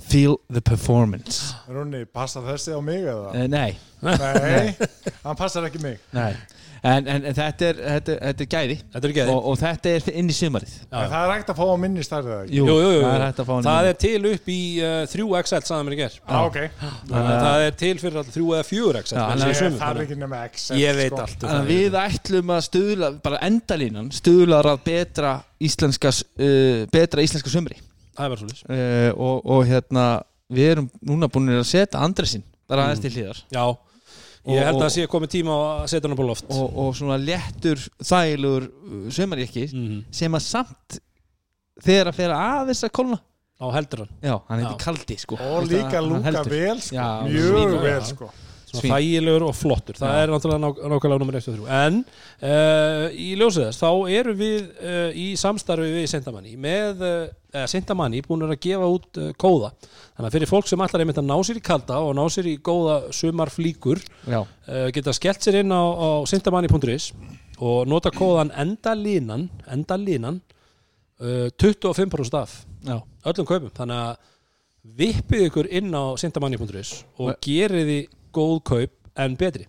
feel 0.00 0.38
the 0.50 0.62
performance. 0.64 1.52
Rúni, 1.70 2.04
passar 2.06 2.46
þessi 2.46 2.74
á 2.74 2.80
mig 2.82 3.02
eða? 3.02 3.34
uh, 3.34 3.46
Nei, 3.50 3.74
Nei, 4.04 4.74
hann 5.26 5.38
passar 5.38 5.66
ekki 5.66 5.82
mig. 5.82 5.98
Nei 6.14 6.32
En, 6.84 7.06
en, 7.08 7.22
en 7.24 7.32
þetta, 7.32 7.68
er, 7.70 7.78
þetta, 7.80 8.12
er- 8.12 8.18
þetta 8.28 8.44
er 8.44 8.48
gæði. 8.52 8.74
Þetta 8.92 9.08
er 9.08 9.12
ekki 9.14 9.22
og, 9.32 9.46
og 9.48 9.54
þetta 9.62 9.92
er 9.94 10.08
inn 10.20 10.26
í 10.28 10.34
sumarið. 10.36 10.72
Það 10.90 11.14
er 11.16 11.30
hægt 11.32 11.52
að 11.54 11.56
fá 11.56 11.64
á 11.64 11.76
minni 11.80 12.02
ekki? 12.04 12.50
Jú, 12.58 12.66
Jú, 12.68 12.74
jú, 12.76 12.90
jú, 12.92 12.98
það 13.04 13.14
er 13.14 13.24
að 13.24 13.62
Það 13.64 13.88
er 13.88 13.96
til 14.04 14.18
upp 14.30 14.50
í 14.52 14.58
uh, 14.84 14.98
3XL 15.14 15.64
sagði 15.70 15.86
mér 15.88 15.96
í 15.96 16.00
ger 16.02 16.18
Já, 16.18 16.36
ok. 16.44 16.58
Þannig 16.82 17.30
að 17.30 17.40
það 17.46 17.64
er 17.68 17.78
til 17.84 17.92
fyrir 18.02 18.18
alltaf 18.20 18.36
3 18.36 18.44
eða 18.58 18.66
4XL 18.68 19.16
Já, 19.16 19.22
menn 19.24 19.32
hann 19.32 19.40
séu 19.40 19.48
er- 19.54 19.60
sömu, 19.62 19.80
Það 19.80 19.94
er 19.96 20.04
ekki 20.04 20.18
nema 20.20 20.42
X 20.50 20.66
að 20.74 20.82
Ég 20.82 20.98
veit 21.00 21.08
sko. 21.14 21.22
allt 21.24 21.46
um 21.48 21.54
að 21.54 21.72
við 21.72 21.96
ætlum 22.04 22.52
að 22.58 22.62
stuðla 22.68 23.10
bara 23.24 23.40
endalínan 23.48 24.12
stuðlar 24.20 24.68
að 24.74 24.84
betra 24.90 25.32
íslenska 25.64 26.12
uh, 26.12 26.84
betra 26.92 27.24
íslenska 27.24 27.48
sumri. 27.56 27.80
Það 28.14 28.28
er 28.28 28.34
bara 28.34 28.42
svolítið 28.44 28.76
uh, 28.76 29.10
og, 29.24 29.40
og 29.56 29.64
hérna 29.72 30.04
við 30.54 30.70
erum 30.76 30.90
núna 31.08 31.32
búin 31.32 31.48
að 31.56 31.64
setja 31.72 32.04
Andresinn 32.04 32.44
bara 32.68 32.84
aðeins 32.90 33.00
Mm. 33.00 33.08
til 33.08 33.16
hlýðar 33.16 33.40
Já, 33.56 33.64
ég 34.52 34.64
held 34.66 34.76
að 34.76 34.82
það 34.84 34.92
sé 34.96 35.06
komið 35.08 35.30
tíma 35.34 35.52
á 35.56 35.60
að 35.64 35.86
setja 35.92 36.04
hann 36.08 36.14
upp 36.16 36.24
á 36.24 36.28
loft 36.30 36.50
og, 36.52 36.78
og 36.84 36.90
svona 36.98 37.16
léttur 37.20 37.80
þægilegur 38.04 38.66
uh, 38.68 39.10
sumarjakki 39.16 39.66
Mhm. 39.72 40.02
sem 40.10 40.32
að 40.36 40.44
samt 40.44 40.98
þegar 41.84 42.10
að 42.12 42.18
fyrir 42.20 42.36
aðeins 42.36 42.84
að 42.84 42.92
kolna 43.00 43.20
Á 43.54 43.66
heldur 43.70 44.00
hann 44.02 44.10
já, 44.20 44.34
hann 44.48 44.60
Já. 44.60 44.64
heitir 44.66 44.80
Kaldi 44.84 45.16
sko 45.22 45.36
Og 45.38 45.68
líka 45.70 46.00
lúka 46.02 46.42
vel 46.50 46.80
sko. 46.82 46.94
Já, 46.96 47.06
Mjög 47.30 47.76
vel 47.84 48.00
sko. 48.04 48.30
Þægilegur 48.82 49.44
og 49.46 49.54
flottur. 49.54 49.96
Það 50.00 50.10
Já. 50.14 50.22
er 50.24 50.32
náttúrulega 50.32 50.60
ná, 50.64 50.68
nákvæmlega 50.94 51.20
nummer 51.22 51.38
1 51.38 51.48
og 51.52 51.58
3 51.68 51.78
En 51.84 51.98
uh, 52.02 53.06
í 53.14 53.28
ljósið 53.38 53.68
þess 53.68 53.82
Þá 53.84 53.90
erum 54.18 54.38
við 54.40 54.58
uh, 54.80 55.10
í 55.14 55.26
samstarfi 55.40 55.90
við 55.94 56.06
Sintamanni 56.10 56.56
Með 56.60 57.04
uh, 57.06 57.64
Sintamanni 57.70 58.22
búin 58.26 58.42
að 58.48 58.56
gefa 58.64 58.88
út 58.90 59.20
kóða. 59.38 59.70
Þannig 60.16 60.26
að 60.28 60.34
fyrir 60.38 60.50
fólk 60.50 60.66
sem 60.70 60.80
allar 60.82 61.04
einmitt 61.04 61.20
að 61.22 61.28
ná 61.30 61.36
sér 61.46 61.60
í 61.60 61.64
kalda 61.70 62.00
Og 62.02 62.14
ná 62.18 62.24
sér 62.34 62.48
í 62.50 62.56
góða 62.66 62.96
sumarflíkur 63.14 64.02
geta 64.96 65.12
skellt 65.14 65.44
sér 65.44 65.60
inn 65.62 65.70
á, 65.70 65.82
á 65.82 66.08
sintamanni.is 66.26 67.12
og 67.62 67.86
nota 67.86 68.10
kóðan 68.10 68.50
endalínan 68.58 69.44
endalínan 69.70 70.40
uh, 71.22 71.46
25% 71.62 72.34
af 72.40 72.54
já, 72.82 72.96
öllum 73.30 73.46
kaupum. 73.46 73.70
Þannig 73.76 74.00
að 74.02 74.30
vippið 74.98 75.46
ykkur 75.48 75.68
inn 75.78 75.94
á 75.94 76.04
sintamanni.is 76.20 76.90
og 77.16 77.30
Og- 77.30 77.38
gerið 77.46 77.86
þið 77.92 78.02
góð 78.34 78.60
kaup 78.70 78.94
en 79.24 79.36
betri. 79.40 79.66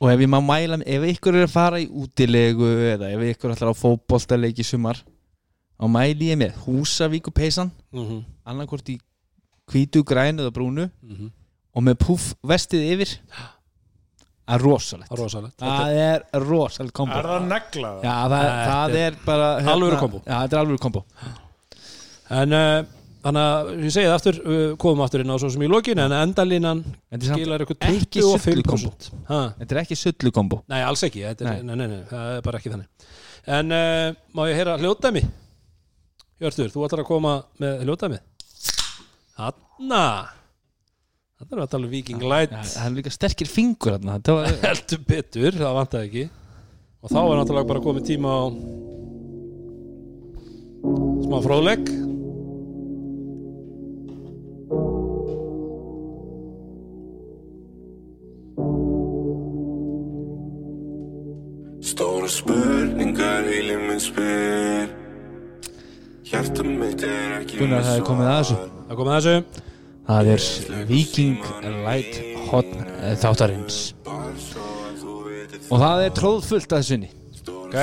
Og 0.00 0.08
ef 0.12 0.22
ég 0.22 0.30
má 0.32 0.38
mæla 0.40 0.80
ef 0.86 1.06
ykkur 1.12 1.36
er 1.36 1.46
að 1.48 1.52
fara 1.52 1.80
í 1.82 1.88
útilegu 1.90 2.68
eða 2.94 3.10
ef 3.12 3.24
ykkur 3.34 3.52
ætlar 3.54 3.74
á 3.74 3.80
fótboltaleik 3.82 4.62
í 4.62 4.64
sumar 4.64 5.02
þá 5.80 5.86
mæli 5.92 6.30
ég 6.30 6.40
með 6.40 6.56
Húsavíku 6.64 7.32
peysan. 7.34 7.70
Mm 7.92 8.04
-hmm. 8.06 8.24
annarkvort 8.44 8.88
í 8.88 8.98
hvítu, 9.70 10.02
grænu 10.04 10.42
eða 10.42 10.52
brúnu 10.54 10.90
og 11.74 11.82
með 11.82 11.98
puff 12.02 12.34
vestið 12.42 12.86
yfir. 12.94 13.16
Það 14.50 14.56
er 14.58 14.64
rosalegt. 14.66 15.10
Það 15.10 15.20
rosalegt. 15.20 15.56
Það 15.60 15.98
er 16.04 16.24
rosalegt 16.42 16.94
kombo. 16.94 17.14
Er 17.14 17.28
það 17.28 17.44
neglað? 17.46 18.00
já, 18.02 18.14
það, 18.32 18.46
það 18.70 18.96
er 19.00 19.18
bara 19.26 19.50
hérna- 19.60 19.74
alvöru 19.74 19.98
kombo. 20.00 20.22
já, 20.26 20.34
þetta 20.40 20.56
er 20.56 20.62
alvöru 20.64 20.78
kombo. 20.78 21.04
En 22.30 22.52
uh, 22.52 22.84
þannig 23.24 23.46
að 23.46 23.70
ég 23.84 23.92
segi 23.94 24.08
það 24.08 24.16
aftur 24.16 24.38
komum 24.80 25.02
aftur 25.04 25.24
inn 25.24 25.32
á 25.32 25.36
svo 25.42 25.50
sem 25.52 25.64
í 25.64 25.68
lokin 25.70 26.00
en 26.00 26.14
endalínan 26.16 26.80
skilar 27.20 27.64
ekki 27.66 27.76
25% 27.76 29.10
ha? 29.28 29.40
þetta 29.58 29.76
er 29.76 29.80
ekki 29.82 29.98
sullu 29.98 30.32
kombo 30.34 30.62
Nei, 30.70 30.80
alls 30.86 31.04
ekki, 31.06 31.22
þetta 31.26 31.44
er, 31.44 31.60
Nei. 31.60 31.68
nei. 31.68 31.76
Nei, 31.82 31.86
nei, 31.92 32.02
það 32.08 32.32
er 32.38 32.42
bara 32.46 32.60
ekki 32.60 32.72
þannig. 32.72 33.06
En 33.50 33.72
uh, 33.76 34.18
má 34.36 34.42
ég 34.50 34.58
heyra 34.60 34.76
hljóðdæmi? 34.80 35.22
Hjörtur, 36.40 36.72
þú 36.72 36.84
ætlar 36.86 37.02
að 37.04 37.08
koma 37.08 37.32
með 37.60 37.86
hljóðdæmi? 37.86 38.20
Hanna 39.40 40.04
Þetta 41.40 41.56
er 41.56 41.62
að 41.64 41.70
tala 41.72 41.88
um 41.88 41.92
Viking 41.94 42.24
Light. 42.28 42.52
Já, 42.52 42.66
það 42.74 42.84
er 42.90 42.96
líka 42.98 43.12
sterkir 43.14 43.48
fingur 43.48 43.94
þetta 43.96 44.34
var 44.36 44.50
Heldur 44.66 45.00
betur, 45.08 45.56
það 45.56 45.78
vantaði 45.78 46.08
ekki. 46.10 46.24
Og 47.00 47.14
þá 47.14 47.20
er 47.22 47.38
náttúrulega 47.40 47.70
bara 47.72 47.84
komið 47.86 48.08
tíma 48.10 48.34
á 48.36 48.42
Smá 51.24 51.38
fróðleg 51.44 51.88
er 67.60 67.68
ekki 67.68 67.68
Gunnar, 67.68 67.86
það 67.86 67.98
er 67.98 68.04
komið 68.08 68.28
að 68.30 68.38
þessu. 68.40 68.58
Það 68.80 68.92
er 68.92 68.98
komið 69.00 69.14
að 69.14 69.24
þessu. 69.26 69.64
Það 70.10 70.28
er 70.34 70.44
Viking 70.88 71.48
Light 71.84 72.20
Hot 72.50 72.70
þáttarins. 73.20 73.80
Og 75.70 75.78
það 75.78 76.04
er 76.04 76.14
tróðfullt 76.16 76.72
að 76.72 76.80
þessunni 76.80 77.10
Ok, 77.70 77.76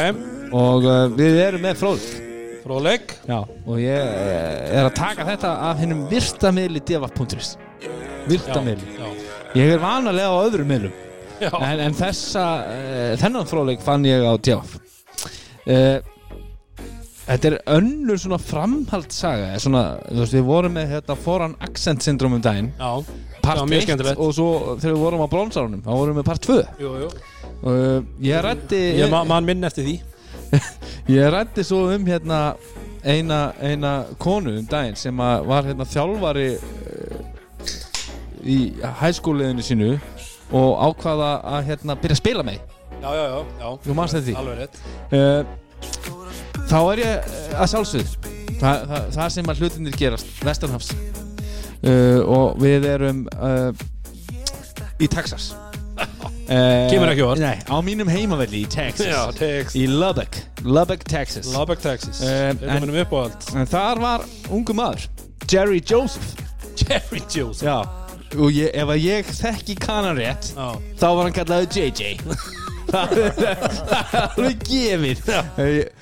og 0.52 0.84
uh, 0.84 1.06
við 1.16 1.38
erum 1.46 1.64
með 1.64 1.78
fróð. 1.80 2.08
Fróðleg 2.66 3.14
Já, 3.24 3.38
og 3.48 3.78
ég 3.80 3.96
eh, 3.96 4.74
er 4.76 4.90
að 4.90 4.98
taka 4.98 5.24
þetta 5.30 5.52
af 5.70 5.80
hennum 5.80 6.02
virtamiðli 6.12 6.82
devaf.is 6.84 7.54
Virtamiðli. 8.28 8.98
Já, 8.98 9.08
Ég 9.56 9.72
er 9.78 9.80
vanalega 9.80 10.34
á 10.36 10.44
öðrum 10.44 10.68
miðlum. 10.68 10.98
En, 11.40 11.80
en 11.86 11.96
þessa, 11.96 12.44
uh, 12.68 13.14
þennan 13.22 13.48
fróðleik 13.48 13.86
fann 13.86 14.04
ég 14.10 14.26
á 14.26 14.36
devaf 14.36 14.76
uh, 14.76 16.02
Þetta 17.28 17.50
er 17.50 17.56
önnur 17.76 18.20
svona 18.22 18.38
framhaldssaga 18.40 19.58
svona, 19.60 19.82
þú 20.08 20.22
veist, 20.22 20.36
við 20.38 20.46
vorum 20.48 20.76
með 20.78 20.94
hérna 20.94 21.16
foran 21.20 21.56
accent 21.66 22.06
syndrom 22.06 22.38
um 22.38 22.44
daginn. 22.44 22.70
Já. 22.80 22.92
Part 23.44 23.60
Já, 23.60 23.66
mjög 23.68 23.82
1 23.82 23.88
skemmtilegt. 23.88 24.20
og 24.24 24.32
svo 24.36 24.48
þegar 24.80 24.94
við 24.96 25.02
vorum 25.04 25.24
á 25.24 25.28
bronsárunum 25.32 25.82
þá 25.84 25.90
vorum 25.92 26.16
við 26.16 26.20
með 26.22 26.28
part 26.28 26.48
2 26.48 26.56
Jú, 26.84 26.94
jú. 27.04 27.10
Uh, 27.58 28.00
Ég 28.24 28.42
rætti 28.44 28.80
Ég 29.00 29.12
ma 29.12 29.22
man 29.28 29.46
minn 29.48 29.64
eftir 29.68 29.86
því. 29.88 29.96
Ég 31.18 31.30
rætti 31.34 31.64
svo 31.68 31.86
um 31.94 32.08
hérna 32.08 32.40
eina, 33.04 33.54
eina 33.64 33.92
konu 34.20 34.56
um 34.60 34.66
daginn 34.68 34.96
sem 35.00 35.16
var 35.18 35.68
hérna 35.68 35.88
þjálfari 35.88 36.48
uh, 36.58 37.22
í 38.48 38.58
hæskóliðinu 39.02 39.64
sínu 39.68 39.94
og 40.56 40.80
ákvaða 40.90 41.32
að 41.58 41.72
hérna 41.74 41.96
byrja 42.00 42.16
að 42.16 42.22
spila 42.24 42.44
með. 42.48 42.60
Já, 43.04 43.10
já, 43.14 43.24
já, 43.28 43.40
já. 43.62 43.70
Þú 43.84 43.96
manst 44.00 44.16
eftir 44.16 44.32
því? 44.32 44.38
Alveg 44.42 44.62
rétt. 44.64 44.84
Uh, 45.12 46.17
Þá 46.68 46.80
er 46.94 47.02
ég 47.04 47.30
uh, 47.30 47.62
að 47.64 47.70
sjálfsögð 47.74 48.34
Þa, 48.58 48.72
það, 48.90 49.04
það 49.14 49.28
sem 49.36 49.52
að 49.52 49.60
hlutinir 49.62 49.96
gerast 50.00 50.40
Vestanhafs. 50.42 50.88
Uh, 51.86 52.22
og 52.26 52.56
við 52.64 52.88
erum 52.90 53.20
uh, 53.38 53.70
í 54.98 55.10
Texas. 55.14 55.52
Kemur 56.48 57.12
ekki 57.12 57.26
óvart. 57.26 57.42
Nei, 57.44 57.60
á 57.70 57.78
mínum 57.86 58.10
heimavelli 58.10 58.64
í 58.64 58.70
Texas. 58.72 59.06
Já, 59.12 59.20
Texas 59.38 59.76
Í 59.78 59.86
Lubbock, 59.92 60.40
Lubbock, 60.66 61.06
Texas. 61.06 61.52
Lubbock, 61.54 61.82
Texas. 61.84 62.22
Eh, 62.24 62.50
Þetta 62.56 62.72
en- 62.72 62.82
minnum 62.86 63.00
upp 63.04 63.14
á 63.14 63.18
allt. 63.28 63.48
En 63.54 63.70
þar 63.70 64.02
var 64.02 64.26
ungu 64.56 64.76
maður 64.78 65.06
Jerry 65.52 65.82
Joseph. 65.86 66.34
Jerry 66.78 67.22
Jones 67.34 67.62
Já. 67.66 67.82
Og 68.38 68.52
ég, 68.54 68.72
ef 68.76 68.90
að 68.94 69.02
ég 69.02 69.30
þekki 69.38 69.76
kanan 69.82 70.18
rétt 70.20 70.52
Já. 70.54 70.68
Þá 71.00 71.08
var 71.08 71.22
hann 71.28 71.36
kallaður 71.38 71.78
JJ 71.78 72.18
Það 72.92 73.16
er 73.20 73.64
alveg 74.22 74.62
gefið. 74.68 75.24
Eh, 75.60 75.97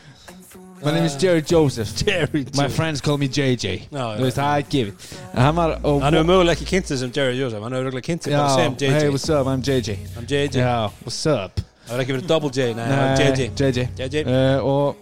My 0.84 0.91
name 0.91 1.05
is 1.05 1.15
Jerry 1.15 1.41
Joseph. 1.41 1.96
Jerry 2.05 2.46
My 2.55 2.67
friends 2.67 3.00
call 3.01 3.17
me 3.17 3.27
JJ 3.27 3.88
Já, 3.91 3.98
já. 3.98 4.17
Þú 4.17 4.24
veist, 4.25 4.38
það 4.38 4.58
er 4.58 4.65
gefið. 4.74 5.05
En 5.34 5.41
Hann 5.41 5.55
var 5.55 5.74
og, 5.84 6.01
Hann 6.03 6.13
hefur 6.17 6.27
mögulega 6.27 6.55
ekki 6.58 6.67
kynnt 6.70 6.91
sem 6.91 7.12
Jerry 7.15 7.38
Joseph. 7.39 7.63
Hann 7.63 7.74
hefur 7.77 7.86
mögulega 7.88 8.05
kynnt 8.10 8.24
sig 8.24 8.34
bara 8.36 8.50
sem 8.55 8.75
JJ 8.82 8.91
Hey, 8.91 9.10
what's 9.10 9.29
up, 9.29 9.48
I'm 9.48 9.63
JJ 9.63 9.96
I'm 10.17 10.27
JJ 10.27 10.60
Já, 10.60 10.91
what's 11.05 11.22
up? 11.32 11.62
Það 11.86 11.96
er 11.96 12.03
ekki 12.03 12.15
verið 12.17 12.27
double 12.27 12.51
J 12.51 12.67
Nei, 12.75 12.88
það 12.89 13.05
er 13.05 13.24
JJ 13.24 13.50
JJ 13.62 13.88
JJ 14.01 14.24
uh, 14.25 14.65
Og 14.65 14.96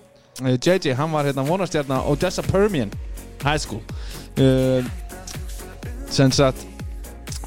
uh, 0.43 0.53
JJ, 0.57 0.93
hann 0.99 1.11
var 1.15 1.25
hérna 1.29 1.45
vonastjarna 1.47 2.01
Odessa 2.11 2.43
Permian 2.45 2.91
High 3.43 3.59
School. 3.59 3.81
Uh, 4.37 4.83
Sem 6.13 6.31
sagt 6.31 6.67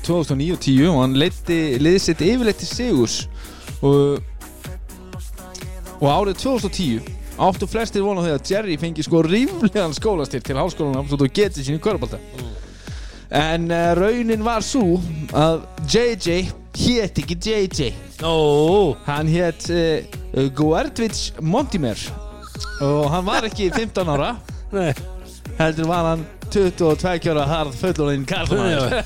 2009 0.06 0.52
og 0.52 0.60
10 0.60 0.88
og 0.90 1.00
hann 1.04 1.14
leiti 1.18 1.60
liðið 1.78 2.02
sitt 2.02 2.22
yfirleitt 2.26 2.58
til 2.62 2.68
Sigurs. 2.70 3.20
Og, 3.86 4.18
og 6.00 6.08
árið 6.10 6.42
2010 6.42 7.15
áttu 7.36 7.68
flestir 7.68 8.04
vona 8.04 8.24
því 8.24 8.34
að 8.36 8.52
Jerry 8.52 8.78
fengi 8.80 9.04
sko 9.04 9.22
ríflegan 9.26 9.96
skólastir 9.96 10.44
til 10.44 10.56
háskólanum 10.56 11.08
svo 11.10 11.20
þú 11.20 11.30
getið 11.36 11.66
sín 11.66 11.80
í 11.80 11.82
körbálta 11.84 12.20
en 13.36 13.70
uh, 13.70 13.92
raunin 13.98 14.44
var 14.46 14.64
svo 14.64 15.00
að 15.36 15.66
JJ 15.90 16.50
hét 16.76 17.22
ekki 17.24 17.36
JJ 17.42 17.94
Nó 18.20 18.96
hann 19.04 19.28
hét 19.28 19.68
uh, 19.70 20.50
Guardvits 20.54 21.32
Montimer. 21.40 21.98
Og 22.80 23.10
hann 23.10 23.26
var 23.26 23.44
ekki 23.44 23.70
15 23.76 24.08
ára. 24.08 24.36
Nei. 24.72 24.94
Heldur 25.58 25.90
var 25.90 26.10
hann 26.12 26.24
22 26.52 27.30
ára 27.32 27.44
harð 27.50 27.76
fullorinn 27.76 28.24
karlmaður. 28.28 29.02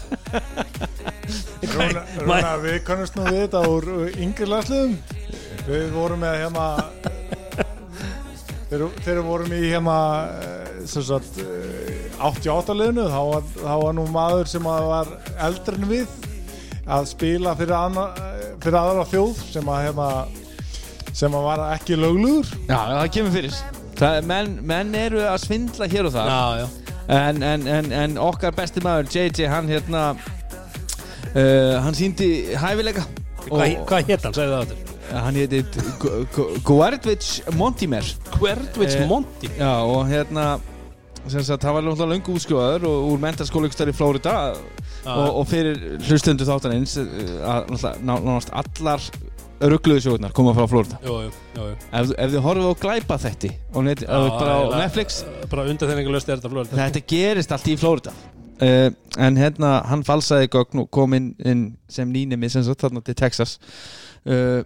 Rúna, 1.71 2.03
Rúna, 2.19 2.55
við 2.63 2.79
kannast 2.87 3.19
nú 3.19 3.27
við 3.29 3.45
þetta 3.45 3.65
úr 3.71 3.89
uh, 3.97 4.21
yngri 4.23 4.49
landsliðum. 4.51 4.95
Við 5.67 5.91
vorum 5.95 6.23
með 6.23 6.39
hérna 6.45 6.69
Þegar 8.71 8.91
þegar 9.03 9.17
við 9.19 9.27
vorum 9.27 9.53
í 9.57 9.61
hérna 9.65 9.95
eh, 10.39 10.75
sem 10.87 11.03
sagt 11.03 11.39
eh, 11.43 12.05
88 12.23 12.77
liðinu 12.79 13.07
þá 13.11 13.21
var, 13.27 13.49
þá 13.57 13.73
var 13.83 13.97
nú 13.99 14.05
maður 14.15 14.51
sem 14.53 14.69
að 14.71 14.85
var 14.87 15.09
eldri 15.49 15.75
en 15.75 15.89
við 15.91 16.13
að 16.91 17.09
spila 17.11 17.55
fyrir, 17.59 17.75
anna, 17.75 18.05
eh, 18.23 18.45
fyrir 18.63 18.79
aðra 18.79 19.07
þjóð 19.11 19.41
sem 19.51 19.71
að 19.75 19.83
hérna 19.89 20.09
sem 21.11 21.35
að 21.35 21.47
var 21.49 21.65
ekki 21.73 21.99
löglugur 21.99 22.47
já, 22.69 22.77
það 22.79 23.09
kemur 23.17 23.35
fyrir. 23.35 23.59
Það, 24.01 24.19
menn, 24.31 24.53
menn 24.71 24.95
eru 24.97 25.25
að 25.27 25.41
svindla 25.43 25.89
hér 25.91 26.09
og 26.09 26.15
það 26.15 26.31
Já, 26.31 26.61
já. 26.61 26.69
En, 27.11 27.43
en, 27.43 27.67
en, 27.67 27.91
en 28.05 28.15
okkar 28.23 28.55
besti 28.55 28.83
maður 28.85 29.11
JJ 29.11 29.49
hann 29.51 29.67
hérna 29.67 30.05
uh, 30.15 31.75
hann 31.83 31.99
síndi 31.99 32.55
hæfileika. 32.55 33.03
Hvað, 33.49 33.81
hvað 33.91 34.13
hétt 34.13 34.29
hann, 34.29 34.37
segðu 34.39 34.55
það 34.55 34.63
áttur 34.63 35.00
hann 35.11 35.35
héti 35.41 35.63
Guardvits 36.65 37.41
Montimer. 37.57 38.05
Querdwich 38.35 38.95
Eh, 38.97 39.07
Monty 39.09 39.49
Já, 39.59 39.73
og 39.85 40.07
hérna 40.11 40.59
sagt, 41.29 41.61
það 41.63 41.75
var 41.77 41.83
náttúrulega 41.85 42.13
löngu 42.15 42.37
útskjóðaður 42.39 42.87
og 42.89 43.11
úr 43.13 43.19
mentaskóla 43.21 43.69
ykkur 43.69 43.77
stær 43.77 43.91
í 43.93 43.97
Flórida 43.97 44.35
og, 45.05 45.27
og 45.41 45.45
fyrir 45.51 45.77
hlustundu 46.09 46.47
þáttanins 46.49 46.95
að 46.97 47.69
náttúrulega 47.69 47.93
ná- 48.01 48.23
nánast 48.25 48.51
allar 48.57 49.05
ruggluðu 49.61 50.01
sjóðunar 50.07 50.33
koma 50.33 50.55
frá 50.57 50.65
Flórida 50.71 50.97
ef, 51.05 52.13
ef 52.17 52.33
þið 52.33 52.41
horfið 52.47 52.71
á 52.73 52.75
glæpa 52.81 53.19
þetta 53.21 53.53
og 53.77 53.85
net, 53.85 54.01
Já, 54.07 54.17
bara 54.41 54.55
á 54.57 54.61
Netflix. 54.81 55.21
Bara 55.53 55.67
undanþenningalöst 55.69 56.29
er 56.33 56.41
þetta 56.41 56.53
flóður 56.55 56.81
þetta 56.81 57.05
gerist 57.13 57.53
allt 57.53 57.69
í 57.69 57.77
Flórida 57.77 58.15
uh, 58.65 58.89
en 59.21 59.37
hérna 59.37 59.75
hann 59.93 60.05
falsaði 60.09 60.49
gögn 60.57 60.87
og 60.87 60.91
kom 60.91 61.13
inn, 61.19 61.35
inn 61.45 61.67
sem 61.93 62.09
nýnimi 62.09 62.49
sem 62.49 62.65
sagt 62.65 62.81
þarna 62.87 63.05
til 63.05 63.15
Texas. 63.21 63.59
Uh, 64.25 64.63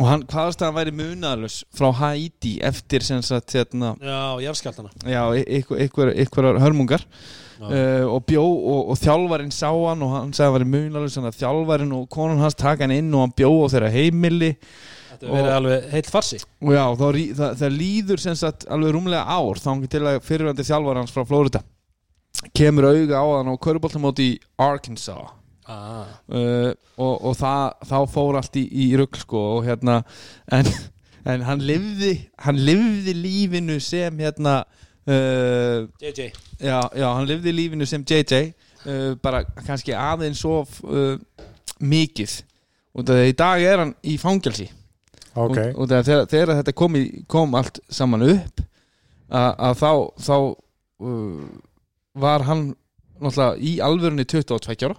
og 0.00 0.06
hann 0.08 0.22
hvaðast 0.24 0.62
að 0.62 0.70
hann 0.70 0.76
væri 0.78 0.92
munalus 0.96 1.56
frá 1.76 1.90
Haiti 2.00 2.54
eftir 2.64 3.04
sem 3.04 3.20
sagt 3.22 3.52
hérna 3.56 3.92
Já, 4.00 4.20
jarðskjaldana 4.46 4.90
já, 5.04 5.22
ykkur, 5.60 6.12
ykkur 6.24 6.48
hörmungar. 6.62 7.04
Uh, 7.62 8.08
og 8.10 8.24
bjó 8.26 8.42
og, 8.42 8.88
og 8.90 8.96
þjálfarinn 8.98 9.52
sá 9.54 9.68
hann 9.70 10.00
og 10.02 10.14
hann 10.16 10.32
sagði 10.34 10.48
að 10.48 10.48
hann 10.48 10.56
væri 10.56 10.70
munalus 10.72 11.14
þannig 11.14 11.30
að 11.30 11.42
þjálfarinn 11.44 11.92
og 11.94 12.08
konun 12.10 12.40
hans 12.42 12.56
taka 12.58 12.82
hann 12.88 12.94
inn 12.96 13.12
og 13.14 13.22
hann 13.26 13.34
bjó 13.38 13.50
á 13.62 13.66
þeirra 13.74 13.90
heimili. 13.94 14.48
Þetta 15.12 15.28
verið 15.36 15.52
alveg 15.58 15.84
heilt 15.92 16.08
farsi. 16.10 16.40
Og 16.64 16.72
já, 16.74 16.82
þá, 16.98 17.04
rí- 17.14 17.28
það, 17.38 17.52
það 17.60 17.76
líður 17.76 18.24
sem 18.24 18.40
sagt 18.40 18.66
alveg 18.72 18.96
rúmlega 18.96 19.22
ár 19.30 19.60
þá 19.62 19.68
hann 19.70 19.84
til 19.92 20.02
að 20.08 20.18
fyrirvændi 20.26 20.66
þjálfar 20.66 21.02
hans 21.02 21.14
frá 21.14 21.22
Florida 21.28 21.62
kemur 22.56 22.88
auga 22.88 23.20
á 23.22 23.26
hann 23.36 23.52
á 23.52 23.62
köruboltamóti 23.62 24.24
í 24.32 24.38
Arkansas 24.58 25.30
ah. 25.70 26.08
uh, 26.32 26.72
og, 26.96 27.14
og 27.30 27.36
það, 27.38 27.66
þá 27.90 27.98
fór 28.14 28.40
allt 28.40 28.58
í, 28.60 28.64
í 28.66 28.88
rugg 29.00 29.18
sko 29.20 29.42
og 29.56 29.66
hérna 29.68 30.00
en, 30.52 30.70
en 31.28 31.46
hann 31.48 31.62
lifði 31.66 32.14
hann 32.46 32.60
lifði 32.60 33.16
lífinu 33.18 33.78
sem 33.82 34.18
hérna 34.22 34.62
uh, 35.06 35.88
JJ 36.02 36.32
já, 36.58 36.78
já, 36.94 37.08
hann 37.08 37.30
lifði 37.30 37.56
lífinu 37.56 37.88
sem 37.88 38.04
JJ 38.06 38.52
uh, 38.86 39.14
bara 39.22 39.44
kannski 39.66 39.94
aðeins 39.96 40.42
of 40.48 40.80
uh, 40.84 41.16
mikið. 41.82 42.38
Og 42.92 43.06
það 43.08 43.26
í 43.30 43.36
dag 43.38 43.64
er 43.64 43.82
hann 43.84 43.94
í 44.04 44.18
fangelsi. 44.20 44.68
Ok, 45.32 45.56
og, 45.56 45.78
og 45.80 45.88
þegar, 45.88 46.26
þegar 46.28 46.58
þetta 46.58 46.74
kom, 46.76 46.98
í, 47.00 47.06
kom 47.30 47.54
allt 47.56 47.80
saman 47.88 48.26
upp 48.26 48.60
að, 49.32 49.52
að 49.68 49.78
þá, 49.80 49.92
þá 50.26 50.34
uh, 51.08 51.46
var 52.20 52.44
hann 52.50 52.66
náttúrulega 53.22 53.56
í 53.62 53.72
alvörunni 53.80 54.26
22 54.28 54.90
ára 54.90 54.98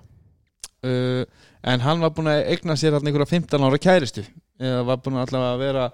uh, 0.84 1.24
en 1.64 1.86
hann 1.86 2.04
var 2.04 2.14
búinn 2.16 2.32
að 2.32 2.48
egna 2.56 2.76
sér 2.80 2.98
hann 2.98 3.08
einhverja 3.08 3.32
15 3.32 3.68
ára 3.68 3.80
kæristu 3.82 4.26
eða 4.60 4.84
var 4.88 5.00
búinn 5.04 5.22
allavega 5.22 5.54
að 5.54 5.64
vera 5.64 5.86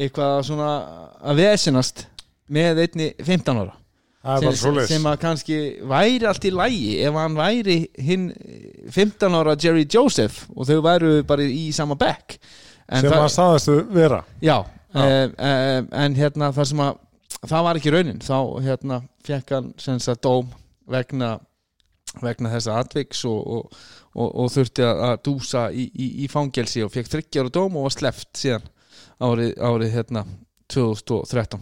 eitthvað 0.00 0.38
svona 0.48 0.70
að 1.20 1.42
vesinast 1.42 2.06
með 2.50 2.82
einni 2.86 3.12
15 3.20 3.60
ára. 3.60 3.76
Sem, 4.20 4.78
sem 4.84 5.06
að 5.08 5.20
kannski 5.22 5.58
væri 5.88 6.26
allt 6.28 6.44
í 6.44 6.50
lægi 6.52 6.88
ef 7.08 7.14
hann 7.16 7.38
væri 7.38 7.76
hinn 8.04 8.26
15 8.92 9.36
ára 9.38 9.54
Jerry 9.56 9.86
Joseph 9.88 10.42
og 10.52 10.68
þau 10.68 10.82
væru 10.84 11.12
bara 11.28 11.46
í 11.46 11.70
sama 11.72 11.96
bekk. 12.00 12.36
En 12.90 13.06
sem 13.06 13.14
að 13.16 13.30
staðastu 13.32 13.76
vera. 13.94 14.20
Já, 14.42 14.58
Já. 14.92 15.00
uh, 15.00 15.30
uh, 15.30 15.78
en 16.02 16.18
hérna 16.18 16.50
það 16.52 16.68
sem 16.72 16.82
að 16.84 16.98
það 17.46 17.64
var 17.68 17.80
ekki 17.80 17.94
raunin. 17.94 18.20
Þá 18.20 18.36
hérna 18.66 19.00
fekk 19.24 19.54
hann 19.56 19.72
sem 19.80 20.02
sagt 20.02 20.26
dóm 20.26 20.50
vegna 20.90 21.38
vegna 22.18 22.50
þessa 22.52 22.80
atviks 22.82 23.22
og, 23.30 23.40
og, 23.46 23.80
og, 24.14 24.28
og 24.44 24.48
þurfti 24.54 24.84
að, 24.86 25.02
að 25.10 25.18
dúsa 25.28 25.64
í, 25.72 25.86
í, 25.94 26.08
í 26.24 26.28
fangelsi 26.32 26.82
og 26.84 26.92
fekk 26.94 27.10
þryggjar 27.12 27.50
dóm 27.54 27.76
og 27.78 27.86
var 27.88 27.94
sleppt 27.96 28.40
síðan 28.42 28.64
árið, 29.20 29.52
árið 29.60 29.92
hérna 29.98 30.24
2013 30.72 31.60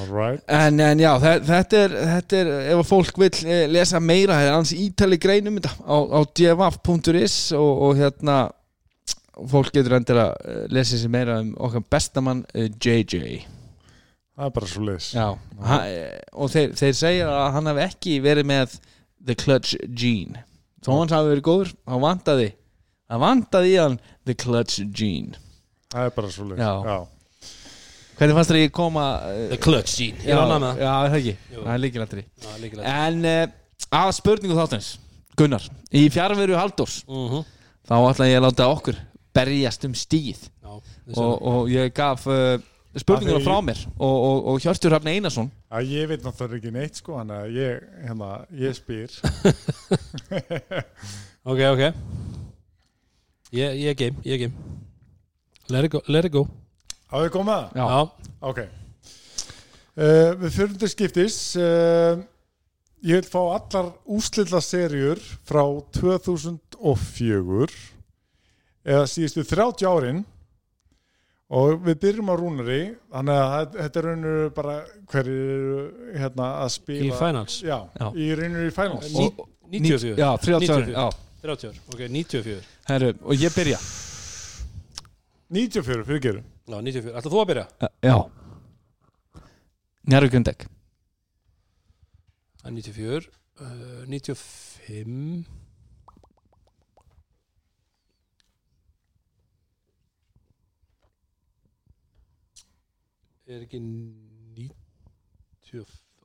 Alright 0.00 0.44
en, 0.46 0.78
en 0.84 1.00
já, 1.02 1.10
þe- 1.18 1.40
þetta 1.48 1.78
er, 1.84 1.94
þetta 2.12 2.36
er 2.44 2.50
ef 2.70 2.78
að 2.84 2.88
fólk 2.92 3.16
vil 3.18 3.30
eh, 3.50 3.64
lesa 3.74 3.98
meira 4.00 4.36
það 4.38 4.46
er 4.46 4.54
hans 4.54 4.72
ítali 4.76 5.18
greinum 5.18 5.56
þetta 5.58 5.72
á, 5.82 5.96
á 6.14 6.20
dfaf.is 6.38 7.38
og, 7.58 7.70
og 7.88 7.96
hérna 7.98 8.36
fólk 9.50 9.72
getur 9.74 9.96
endur 9.98 10.20
að 10.22 10.34
eh, 10.46 10.60
lesa 10.76 11.00
sér 11.00 11.10
meira 11.10 11.40
um 11.42 11.50
okkar 11.66 11.82
bestamann 11.90 12.44
eh, 12.54 12.68
JJ 12.70 13.40
Það 14.40 14.46
er 14.46 14.54
bara 14.56 14.70
svoleiðis 14.70 15.08
já, 15.18 15.26
ha, 15.66 15.80
eh, 15.90 16.20
og 16.38 16.52
þeir, 16.54 16.70
þeir 16.78 16.94
segja 17.02 17.26
að 17.34 17.50
hann 17.58 17.72
hafi 17.72 17.84
ekki 17.88 18.14
verið 18.24 18.46
með 18.52 18.78
The 19.26 19.36
Clutch 19.42 19.74
Gene 19.90 20.44
þó 20.84 20.90
hans 20.98 21.12
hafi 21.14 21.30
verið 21.34 21.44
góður, 21.50 21.72
hann 21.90 22.02
vantaði 22.04 22.48
hann 23.10 23.20
vantaði 23.24 23.72
í 23.74 23.78
hann 23.80 23.96
The 24.26 24.34
Clutch 24.38 24.80
Gene 24.96 25.36
Það 25.90 26.06
er 26.06 26.12
bara. 26.14 26.30
Já. 26.30 26.98
hvernig 28.20 28.36
fannst 28.36 28.52
þér 28.52 28.58
ekki 28.60 28.72
koma 28.76 29.04
eh, 29.30 29.44
The 29.54 29.58
Clutch 29.64 29.96
Gene 29.98 30.24
Ég 30.24 30.38
með 30.38 30.52
það 30.64 30.82
já, 30.84 30.90
er 30.92 31.12
það 31.14 31.18
ekki, 31.20 31.34
Jú. 31.54 31.62
það 31.64 31.72
er 31.74 31.82
líkilættri 31.84 32.24
En 32.94 33.24
uh, 33.26 33.54
að 34.00 34.12
spurningu 34.20 34.58
þáttins 34.58 34.90
Gunnar, 35.40 35.64
í 35.96 36.04
fjárveru 36.12 36.58
Halldórs 36.58 37.00
Mhm. 37.08 37.44
þá 37.90 37.94
ætla 38.10 38.28
ég 38.30 38.38
að 38.40 38.44
láta 38.46 38.68
okkur 38.70 38.98
berjast 39.34 39.84
um 39.88 39.94
stíð 39.96 40.42
Já, 40.60 40.72
og, 41.16 41.32
og 41.50 41.70
ég 41.72 41.90
gaf 41.96 42.26
því- 42.94 43.44
frá 43.46 43.56
mér 43.62 43.80
og, 43.98 44.16
og, 44.28 44.46
og 44.50 44.60
Hjörtur 44.64 44.90
Hrafn 44.90 45.08
Einarsson. 45.12 45.50
Já, 45.70 45.78
ég 45.86 46.08
veit 46.10 46.24
náttúrulega 46.26 46.58
ekki 46.58 46.72
neitt 46.74 46.96
sko 46.98 47.18
Þannig 47.20 47.36
að 47.36 47.54
ég, 47.54 47.84
hérna, 48.06 48.30
ég 48.58 48.74
spyr. 48.74 49.10
Ok, 51.50 51.60
ok. 51.70 51.82
Ég 53.56 53.78
ég 53.80 53.88
er 53.90 53.94
game, 53.98 54.16
ég 54.26 54.34
er 54.34 54.42
game. 54.44 54.54
Let 55.70 55.84
it 55.86 55.92
go, 55.94 56.00
let 56.08 56.24
it 56.28 56.32
go. 56.34 56.44
Við 57.10 57.30
komið 57.34 57.54
það? 57.54 57.78
Já. 57.78 57.86
Já, 57.86 58.00
Ok. 58.50 58.60
Uh, 60.00 60.34
Við 60.42 60.52
fyrir 60.54 60.76
til 60.82 60.90
skiptis. 60.92 61.38
Uh, 61.58 62.20
Ég 63.00 63.16
vil 63.22 63.30
fá 63.32 63.40
allar 63.56 63.86
úslilla 64.12 64.60
serjur 64.60 65.16
frá 65.48 65.62
2004 65.96 67.64
uh, 67.64 67.78
eða 68.84 69.06
síðustu 69.08 69.40
30 69.48 69.88
árin 69.88 70.18
og 71.50 71.80
við 71.86 71.96
byrjum 72.04 72.30
á 72.30 72.34
rúnari 72.38 72.80
þannig 73.10 73.40
að 73.44 73.72
þetta- 73.76 73.98
er 74.00 74.06
raunur 74.06 74.50
bara 74.54 74.74
hverju 75.10 75.38
eru 75.54 75.80
hérna 76.18 76.48
að 76.64 76.70
spila 76.76 77.06
Í 77.08 77.18
finals? 77.18 77.56
Já, 77.62 77.78
Já. 78.00 78.06
í 78.14 78.28
raunur 78.38 78.66
í 78.68 78.72
finals. 78.74 79.10
Ní- 79.12 79.34
94 79.70 80.16
Já, 80.18 80.30
30 80.36 80.70
árin 80.70 80.86
94. 80.86 80.94
Já, 80.94 81.10
30 81.42 81.68
ár, 81.68 81.76
ok, 81.94 82.00
94 82.08 82.62
herru, 82.90 83.14
og 83.22 83.34
ég 83.34 83.54
byrja. 83.54 83.78
94 85.50 86.04
fyrir 86.04 86.20
gerum. 86.20 86.44
Já, 86.68 86.80
94, 86.80 87.14
ætla 87.18 87.30
þú 87.30 87.40
að 87.42 87.48
byrja? 87.50 87.66
Já. 88.02 88.16
Njárvík 90.10 90.34
er 90.34 90.68
94 92.70 93.28
uh, 93.60 94.06
95 94.06 95.44
Er 103.50 103.64
ekki 103.64 103.80
90 103.82 104.70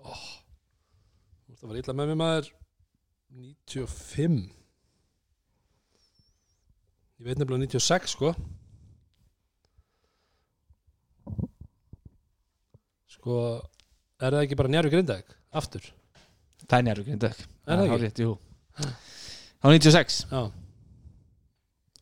oh. 0.06 0.26
Það 1.56 1.70
var 1.72 1.80
illa 1.80 1.96
með 1.98 2.10
mér 2.12 2.20
maður. 2.20 2.50
95 3.34 4.36
Ég 7.16 7.26
veit 7.26 7.40
nefnilega 7.40 7.64
96 7.66 8.14
sko. 8.14 8.30
Sko 13.16 13.40
Er 14.22 14.30
það 14.30 14.42
ekki 14.44 14.60
bara 14.62 14.74
njárvík 14.76 14.94
grindag? 14.94 15.26
Aftur? 15.56 15.84
Það 16.68 16.78
er 16.78 16.88
Njárvík 16.92 17.12
Er 17.16 17.20
það 17.26 17.86
ekki? 17.88 18.02
Rétt, 18.06 18.22
jú. 18.22 18.38
Á 18.78 19.66
96 19.66 20.22
Já. 20.30 20.42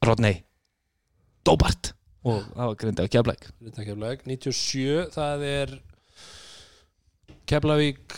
Rodney. 0.03 0.43
Dobart 1.47 1.93
Og 2.23 2.43
það 2.53 2.69
var 2.69 2.77
Grundek 2.79 3.11
Keflæk 3.11 3.47
Grindag 3.59 3.87
Keflavík. 3.89 4.21
97 4.23 5.09
það 5.11 5.43
er 5.47 5.73
Keflavík 7.51 8.15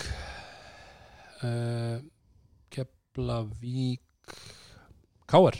uh, 1.41 1.97
Keflavík 2.69 4.35
Káar 5.25 5.57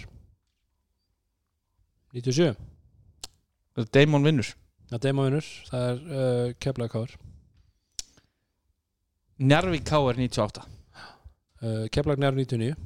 97 2.14 2.54
Damon 3.92 4.24
vinnur. 4.24 4.54
Það 4.86 4.96
er 4.96 5.02
deimavinnur, 5.04 5.48
það 5.68 5.88
er 5.90 6.04
uh, 6.06 6.52
Keflavík 6.62 6.94
Káar 6.94 7.16
Njárvík 9.36 9.84
K.R. 9.90 10.16
98 10.22 10.62
uh, 10.62 11.88
Keflavík 11.92 12.22
nær 12.22 12.38
99 12.38 12.78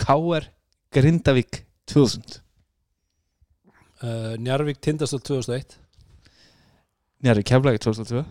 K.R. 0.00 0.48
Grindavík 0.90 1.60
2000 1.92 2.43
uh, 4.02 4.34
Njarvík 4.38 4.78
Tindastóll 4.80 5.20
2001 5.22 5.78
Njárvík 7.24 7.44
Keflæk 7.44 7.80
2002 7.80 8.24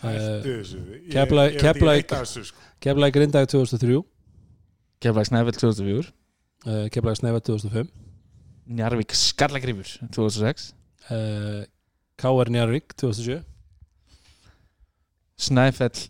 Hættu 0.00 0.52
þessu 0.60 0.78
Ég- 0.78 1.12
Kefla- 1.12 1.48
ég 1.50 1.54
er 1.54 1.56
ekki 1.56 1.64
Keflavík- 1.66 1.96
neitt 2.00 2.12
að 2.12 2.22
þessu, 2.24 2.44
sko. 2.44 2.58
Keflavík 2.80 3.14
Grindag 3.14 3.48
2003 3.48 4.02
Keflæk 5.00 5.26
Snæfell 5.26 5.52
2004 5.52 6.12
uh, 6.66 6.88
Keflavík 6.92 7.16
Snæfa 7.20 7.38
2005 7.38 7.90
Njarvík 8.70 9.12
Skarlagrífur 9.12 9.88
2006 10.12 10.74
uh, 11.10 11.64
Káar 12.20 12.48
Njarvík 12.50 12.94
2007 12.96 13.42
Snæfell 15.38 16.08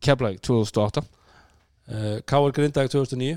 Keflæk 0.00 0.42
2008 0.42 0.98
uh, 1.88 1.94
Káar 2.26 2.50
Grindag 2.52 2.90
2009 2.90 3.36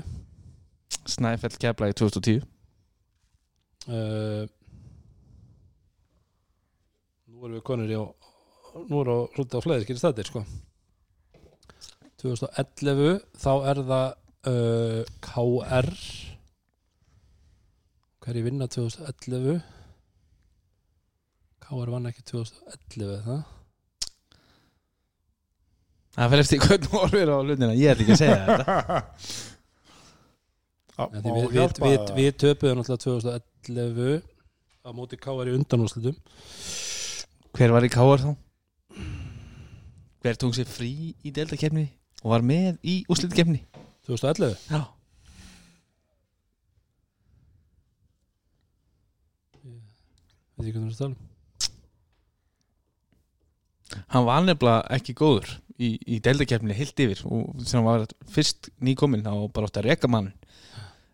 Snæfell 1.06 1.56
Keflæk 1.58 1.94
2010 1.96 2.42
uh, 3.88 4.44
Nú 7.26 7.42
erum 7.44 7.58
við 7.58 7.66
konur 7.66 7.90
í 7.90 7.98
á 7.98 8.04
Nú 8.86 9.02
erum 9.02 9.26
við 9.26 9.36
hluti 9.38 9.60
á 9.60 9.64
fleiri 9.64 9.86
skilja 9.86 10.04
stættir 10.04 10.30
sko 10.30 10.44
2011 12.22 13.18
þá 13.36 13.52
er 13.70 13.82
það 13.90 14.06
uh, 14.50 15.02
KR 15.22 15.90
hverju 18.26 18.46
vinna 18.46 18.66
2011 18.66 19.60
KR 21.66 21.90
vann 21.90 22.08
ekki 22.10 22.24
2011 22.30 23.20
það? 23.26 23.44
Það 26.16 26.30
fyrir 26.32 26.44
eftir 26.44 26.62
hvernig 26.64 26.94
orður 26.96 27.30
á 27.34 27.38
hlutina. 27.42 27.74
Ég 27.76 27.92
ætla 27.92 28.04
ekki 28.04 28.14
að 28.14 28.20
segja 28.22 28.36
þetta. 28.46 28.76
Já, 30.96 31.02
við, 31.12 31.26
við, 31.52 31.80
við, 31.82 32.12
við 32.16 32.30
töpuðum 32.40 32.78
náttúrulega 32.80 33.02
2011 33.04 33.55
á 34.86 34.90
móti 34.94 35.18
KR 35.18 35.50
í 35.50 35.56
undanúrslitum. 35.56 36.16
Hver 37.56 37.72
var 37.74 37.86
í 37.86 37.90
K.R. 37.90 38.22
þá? 38.22 38.32
Hver 40.22 40.38
tók 40.40 40.54
sér 40.56 40.68
frí 40.70 41.14
í 41.24 41.32
deltakefni 41.34 41.86
og 42.22 42.32
var 42.34 42.44
með 42.46 42.78
í 42.86 42.98
úrslitkefni 43.10 43.60
2011 44.08 44.56
Já. 44.70 44.82
Veit 50.56 50.66
ekki 50.66 50.78
hvað 50.78 50.82
það 50.82 50.88
er 50.88 50.92
að 50.92 51.00
tala 51.00 51.10
um. 51.12 51.16
Hann 54.12 54.26
var 54.26 54.42
nefnilega 54.42 54.96
ekki 54.96 55.14
góður 55.16 55.52
í, 55.78 55.92
í 56.00 56.18
deltakefni 56.24 56.76
heilt 56.76 57.02
yfir 57.06 57.22
og 57.28 57.62
sem 57.62 57.78
hann 57.78 57.86
var 57.86 58.06
fyrst 58.32 58.70
nýkominn 58.82 59.24
þá 59.26 59.32
bara 59.54 59.70
átt 59.70 59.80
að 59.80 59.88
reka 59.90 60.10
mann 60.10 60.32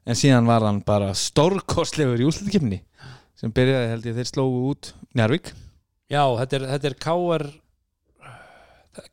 en 0.07 0.19
síðan 0.19 0.49
var 0.51 0.67
hann 0.67 0.83
bara 0.87 1.13
stórkostlegur 1.17 2.21
í 2.23 2.29
úrslitkefni 2.29 2.83
sem 3.39 3.53
byrjaði 3.55 3.91
held 3.93 4.09
ég 4.11 4.19
þeir 4.19 4.31
slógu 4.31 4.63
út 4.73 4.93
Njarvík 5.19 5.53
Já, 6.13 6.25
þetta 6.43 6.59
er, 6.59 6.69
þetta 6.75 6.91
er 6.91 6.97
KR 7.07 7.47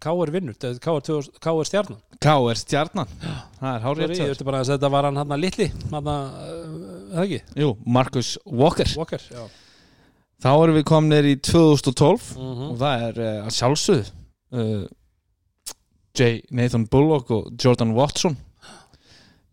KR 0.04 0.32
vinnur 0.34 0.58
þetta 0.60 0.82
KR, 0.84 1.04
2000 1.08 1.40
KR 1.40 1.68
stjarnan 1.70 2.02
K.R. 2.20 2.58
Stjarnan 2.60 3.12
Það 3.22 3.70
er 3.70 3.84
hárið 3.86 4.12
vilti 4.12 4.48
bara 4.48 4.60
að 4.60 4.74
þetta 4.74 4.92
var 4.92 5.08
hann 5.08 5.20
hann 5.22 5.34
að 5.36 5.44
litli 5.46 5.70
hann 5.94 6.10
að, 6.12 6.34
það 7.14 7.24
ekki, 7.24 7.40
Jú, 7.64 7.70
Marcus 7.88 8.34
Walker 8.44 8.92
Walker. 9.00 9.24
Þá 10.40 10.50
erum 10.52 10.78
við 10.80 10.86
komnir 10.88 11.28
í 11.30 11.36
2012 11.40 12.30
Mm 12.36 12.66
og 12.70 12.76
það 12.82 13.06
er 13.08 13.22
uh, 13.24 13.32
að 13.46 13.56
sjálfsögð 13.56 14.12
uh, 14.60 14.84
J. 16.20 16.30
Nathan 16.52 16.86
Bullock 16.92 17.32
og 17.32 17.50
Jordan 17.56 17.96
Watson 17.96 18.36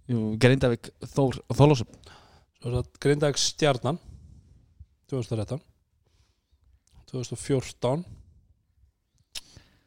Grindavík 0.06 0.92
Þór 1.10 1.40
Þólásum 1.50 1.88
er 2.62 2.74
það 2.76 2.90
Grindag 3.02 3.38
stjarnan 3.40 3.98
2013 5.10 5.62
2014 7.10 8.04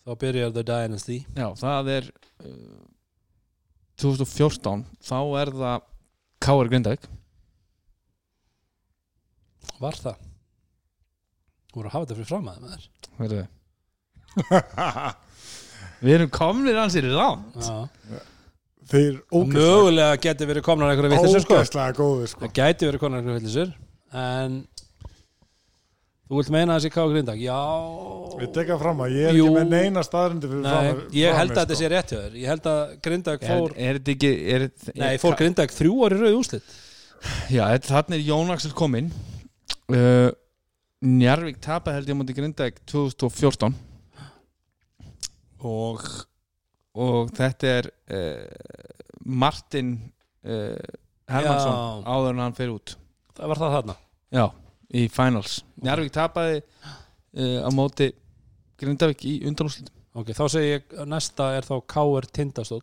þá 0.03 0.11
byrjar 0.19 0.51
The 0.55 0.63
Dynasty 0.67 1.21
Já, 1.37 1.47
það 1.59 1.91
er 1.95 2.09
uh, 2.43 2.81
2014 3.99 4.83
þá 5.03 5.17
er 5.41 5.53
það 5.55 5.87
K.R. 6.43 6.71
Grindavík 6.71 7.07
Var 9.79 9.95
það? 10.03 10.27
Þú 11.69 11.77
voru 11.79 11.87
að 11.87 11.93
hafa 11.95 12.05
þetta 12.05 12.17
fyrir 12.19 12.29
fram 12.33 12.51
að 12.51 12.59
með 12.63 12.75
þér 12.75 12.83
Verðu. 13.19 13.45
Við 16.03 16.15
erum 16.15 16.31
komnir 16.31 16.79
ansir 16.79 17.07
í 17.07 17.13
ránd 17.15 17.55
Já. 17.63 17.79
Þeir 18.89 19.19
ógæslega 19.29 19.53
Mögulega 19.53 20.19
geti 20.23 20.49
verið 20.49 20.65
komnar 20.65 20.91
einhverja 20.93 21.13
vitlisur 21.15 21.43
sko. 21.45 21.57
Ógæslega 21.59 21.97
góður 21.99 22.31
sko. 22.31 22.43
Það 22.45 22.53
gæti 22.59 22.89
verið 22.89 23.03
konar 23.03 23.21
einhverju 23.21 23.39
villisur 23.41 23.73
En 24.19 24.59
Þú 26.29 26.37
vilt 26.37 26.49
meina 26.53 26.75
þessi 26.77 26.89
K.R. 26.93 27.07
Grindag? 27.09 27.39
Já. 27.41 27.57
Við 28.37 28.51
tekka 28.53 28.75
fram 28.77 28.99
að 29.01 29.15
ég 29.17 29.31
er 29.31 29.37
Jú. 29.39 29.47
ekki 29.47 29.55
með 29.55 29.71
neina 29.73 30.03
staðrindi 30.05 30.49
fyrir 30.51 30.61
Nei, 30.61 30.91
fram 30.91 31.15
ég 31.17 31.37
held 31.39 31.53
að 31.55 31.61
þetta 31.63 31.77
sé 31.79 31.89
rétt 31.89 32.13
hjá 32.13 32.19
þér. 32.19 32.35
Ég 32.37 32.51
held 32.53 32.67
að 32.69 32.91
Grindag 33.07 33.39
Er, 33.41 33.49
fór 33.49 33.73
er 33.73 33.97
þetta 33.97 34.13
ekki 34.13 34.29
er, 34.53 34.65
er, 34.67 34.99
Nei, 35.01 35.15
fór 35.23 35.37
Grindag 35.39 35.73
þrjú 35.73 35.95
ári 36.05 36.19
rauð 36.21 36.37
úslit 36.43 36.75
Já, 37.49 37.63
þannig 37.89 38.19
er 38.19 38.27
Jón 38.27 38.53
Axel 38.53 38.75
kominn. 38.77 39.09
Uh, 39.89 40.29
Njarvík 41.01 41.57
tapaði 41.65 41.97
held 41.97 42.11
ég 42.11 42.15
á 42.15 42.19
móti 42.21 42.37
Grindavík 42.37 42.77
2014 42.93 43.73
og 45.65 46.05
og 46.97 47.29
þetta 47.37 47.73
er 47.79 47.89
uh, 47.89 48.95
Martin 49.25 49.93
uh, 50.45 50.97
Hermansson 51.29 51.75
Já. 51.75 52.09
áður 52.09 52.33
en 52.33 52.43
hann 52.45 52.57
fer 52.57 52.73
út. 52.73 52.95
Það 53.37 53.51
var 53.53 53.61
það 53.61 53.75
þarna. 53.77 53.95
Já, 54.35 54.45
í 54.95 55.05
finals. 55.13 55.59
Njarvík 55.83 56.15
tapaði 56.15 56.59
uh, 56.63 57.59
á 57.65 57.69
móti 57.73 58.11
Grindavík 58.79 59.25
í 59.27 59.39
undanúslitum 59.49 59.95
Ok, 60.19 60.31
þá 60.33 60.45
segi 60.51 60.69
ég 60.71 60.93
Næsta 61.07 61.51
er 61.55 61.67
þá 61.67 61.75
K.R. 61.93 62.25
Tindastóll. 62.33 62.81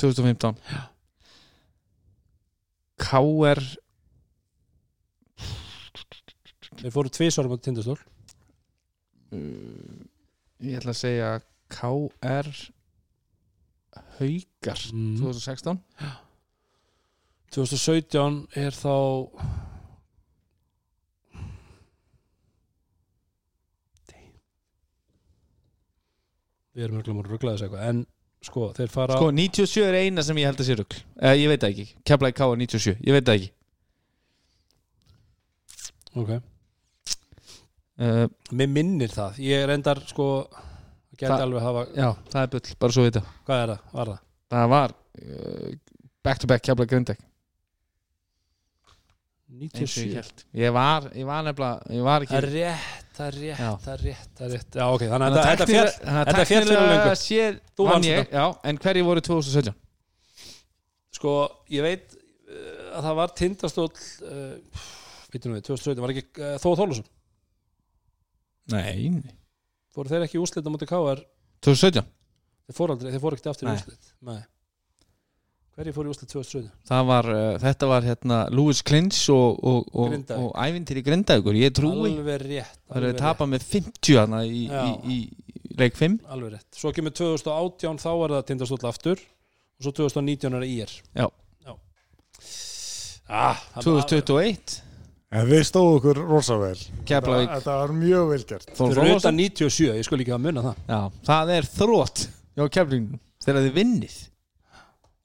2015 0.00 0.56
KR 3.04 3.60
Þeir 6.74 6.92
fóru 6.94 7.12
tvisvarum 7.12 7.54
á 7.54 7.58
Tindastóll. 7.62 8.00
Uh, 9.34 10.02
ég 10.64 10.80
ætla 10.80 10.94
að 10.94 10.98
segja 10.98 11.28
KR 11.70 12.50
Haukar 14.18 14.80
Mm. 14.92 15.16
2016 15.20 15.78
2017 17.54 18.46
er 18.64 18.70
þá 18.74 18.94
við 26.74 26.86
erum 26.88 26.98
múin 26.98 27.20
að 27.22 27.30
ruggla 27.30 27.54
þessu 27.54 27.66
eitthvað 27.68 27.84
en 27.90 28.00
sko, 28.44 28.68
þeir 28.76 28.90
fara 28.92 29.18
Sko, 29.18 29.28
97 29.34 29.84
er 29.88 29.98
eina 30.02 30.24
sem 30.26 30.40
ég 30.40 30.48
held 30.50 30.60
að 30.62 30.68
sé 30.68 30.76
rugl. 30.78 30.98
Eh, 31.22 31.36
Ég 31.44 31.52
veit 31.52 31.66
ekki, 31.68 31.86
Keflavík 32.06 32.36
K 32.40 32.48
97 32.50 32.96
Ég 33.06 33.16
veit 33.18 33.30
ekki. 33.34 33.50
Ok, 36.14 36.28
uh, 37.98 38.26
mér 38.54 38.68
minnir 38.70 39.10
það. 39.10 39.40
Ég 39.42 39.64
er 39.64 39.72
endar 39.74 39.98
sko 40.06 40.26
hafa, 41.64 41.84
Já, 41.94 42.08
það 42.32 42.40
er 42.42 42.50
bull, 42.54 42.74
bara 42.80 42.92
svo 42.96 43.04
vita. 43.06 43.22
Hvað 43.46 43.62
er 43.64 43.72
það, 43.74 43.84
var 43.92 44.10
það? 44.12 44.18
Það 44.54 44.68
var 44.74 44.94
uh, 44.94 45.70
back 46.24 46.38
to 46.42 46.46
back 46.50 46.62
og 46.74 46.80
ég 49.54 49.70
97 49.70 50.14
held 50.18 50.42
Ég 50.58 50.72
var, 50.74 51.06
ég 51.14 51.26
var 51.28 51.44
nefnilega 51.46 51.94
Ég 51.94 52.04
var 52.06 52.24
ekki 52.24 52.34
það 52.34 52.40
er 52.42 52.50
rétt, 52.54 53.06
það 53.14 53.26
er 53.28 53.36
rétt, 53.38 53.60
það 53.84 53.92
er 53.94 54.02
rétt, 54.08 54.30
það 54.38 54.46
er 54.46 54.52
rétt. 54.56 54.78
Já 54.80 54.84
ok, 54.96 55.04
þannig 55.12 55.26
að 55.26 55.36
þetta- 55.36 55.50
þetta 55.50 55.66
fjall 55.70 55.86
tæknilega- 55.86 56.04
þannig 56.04 56.20
að 56.20 56.28
þetta 56.30 56.44
tæknilega 56.50 56.86
löngu. 56.90 57.16
séð 57.20 57.60
Þú 57.78 57.84
vann 57.84 57.92
vannst 57.94 58.08
ég, 58.08 58.32
já, 58.34 58.44
En 58.64 58.78
hverju 58.78 59.04
voru 59.04 59.20
2017? 59.20 59.74
sko, 61.14 61.34
ég 61.70 61.82
veit 61.86 62.16
uh, 62.16 62.98
að 62.98 63.04
það 63.06 63.14
var 63.20 63.28
tindastóll 63.38 63.92
uh, 63.94 64.82
veitum 65.30 65.54
við, 65.54 65.62
2017 65.68 66.02
var 66.02 66.10
ekki 66.14 66.24
uh, 66.42 66.56
Þóð 66.58 66.76
Þólusson, 66.82 67.06
Nei, 68.72 69.08
nei. 69.12 69.34
Fóru 69.94 70.10
þeir 70.12 70.26
ekki 70.26 70.38
í 70.38 70.42
úrslit 70.42 70.66
á 70.66 70.70
móti 70.74 70.88
KR, 70.90 71.22
2017 71.64 72.10
þeir 72.64 72.76
fóru 72.78 72.96
aldrei, 72.96 73.12
þeir 73.14 73.22
fóru 73.22 73.38
ekkert 73.38 73.52
aftur 73.52 73.68
í 73.70 73.74
nei. 74.28 74.40
hverju 75.76 75.94
fóru 75.96 76.10
í 76.10 76.14
úrslit 76.14 76.32
2017 76.32 76.70
Það 76.90 77.06
var, 77.10 77.28
uh, 77.34 77.44
þetta 77.62 77.90
var 77.90 78.08
hérna 78.08 78.38
Louis 78.54 78.82
Klins 78.86 79.20
og, 79.34 79.60
og, 79.62 79.88
og, 79.92 80.16
og 80.38 80.50
ævintýri 80.64 81.02
Grindavíkur. 81.06 81.58
Ég 81.58 81.74
trúi 81.76 82.12
alveg 82.12 82.44
rétt, 82.46 82.76
Það 82.88 82.96
er 82.96 83.00
alveg 83.02 83.14
að 83.16 83.22
tapa 83.24 83.48
með 83.50 83.66
50 83.72 84.18
hana 84.22 84.42
í, 84.46 84.64
í, 84.70 85.14
í 85.16 85.18
leik 85.78 85.96
5 85.98 86.18
rétt, 86.20 86.28
alveg 86.36 86.54
rétt. 86.56 86.68
Svo 86.78 86.92
kemur 86.94 87.14
2018, 87.18 87.98
þá 88.04 88.10
er 88.14 88.36
það 88.36 88.44
tindastóll 88.52 88.90
aftur. 88.90 89.24
Og 89.74 89.88
svo 89.88 89.92
2019 89.98 90.54
er 90.54 90.62
það 90.62 90.70
IR 90.70 90.92
Já. 91.18 91.26
já. 91.66 91.72
Ah, 93.26 93.58
það- 93.74 93.88
2021 93.88 94.76
En 95.34 95.48
við 95.50 95.64
stóðum 95.66 95.96
okkur 95.98 96.20
rosa 96.28 96.56
vel 96.60 96.76
Keflavík 97.08 97.48
Þetta 97.48 97.58
þetta 97.58 97.76
var 97.80 97.94
mjög 97.98 98.28
vel 98.30 98.42
gert 98.52 98.68
Þór 98.78 98.92
fyrir 99.00 99.16
utan 99.18 99.38
97, 99.40 99.88
ég 99.98 100.06
skul 100.06 100.20
ekki 100.22 100.34
að 100.36 100.44
munna 100.44 100.62
það 100.68 100.92
Já, 100.94 101.00
það 101.30 101.52
er 101.56 101.68
þrótt 101.74 102.22
Já, 102.54 102.64
Keflavík 102.76 103.16
Þegar 103.44 103.66
þið 103.66 103.74
vinnið 103.80 104.14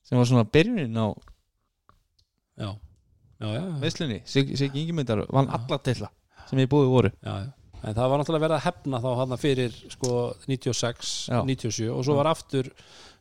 sem 0.10 0.18
var 0.18 0.26
svona 0.26 0.48
byrjunin 0.50 0.96
á 0.98 1.08
já, 2.58 2.70
já, 3.38 3.46
já, 3.46 3.60
já. 3.62 3.66
veislunni 3.84 4.18
Sig- 4.26 4.56
Siggi 4.58 4.82
Ingimundar 4.82 5.22
vann 5.30 5.52
alla 5.54 5.78
tilla 5.86 6.10
sem 6.50 6.60
ég 6.64 6.70
búið 6.72 6.90
voru 6.90 7.12
Já, 7.22 7.36
já. 7.46 7.50
En 7.80 7.96
það 7.96 8.10
var 8.12 8.20
náttúrulega 8.20 8.44
verið 8.44 8.58
að 8.58 8.66
hefna 8.66 9.00
þá 9.00 9.10
hann 9.22 9.38
fyrir 9.40 9.76
sko 9.94 10.10
96, 10.50 11.12
Já. 11.30 11.38
97 11.48 11.92
og 11.94 12.02
svo 12.04 12.18
var 12.18 12.28
aftur 12.34 12.68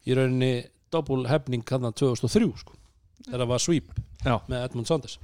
í 0.09 0.17
rauninni 0.19 0.65
doppul 0.91 1.21
hefning 1.31 1.63
hann 1.71 1.93
2003 1.93 2.49
sko. 2.65 2.75
þegar 3.29 3.45
það 3.45 3.53
var 3.53 3.63
sweep 3.63 3.93
Já. 4.25 4.35
með 4.49 4.65
Edmund 4.65 4.89
Saunders 4.91 5.19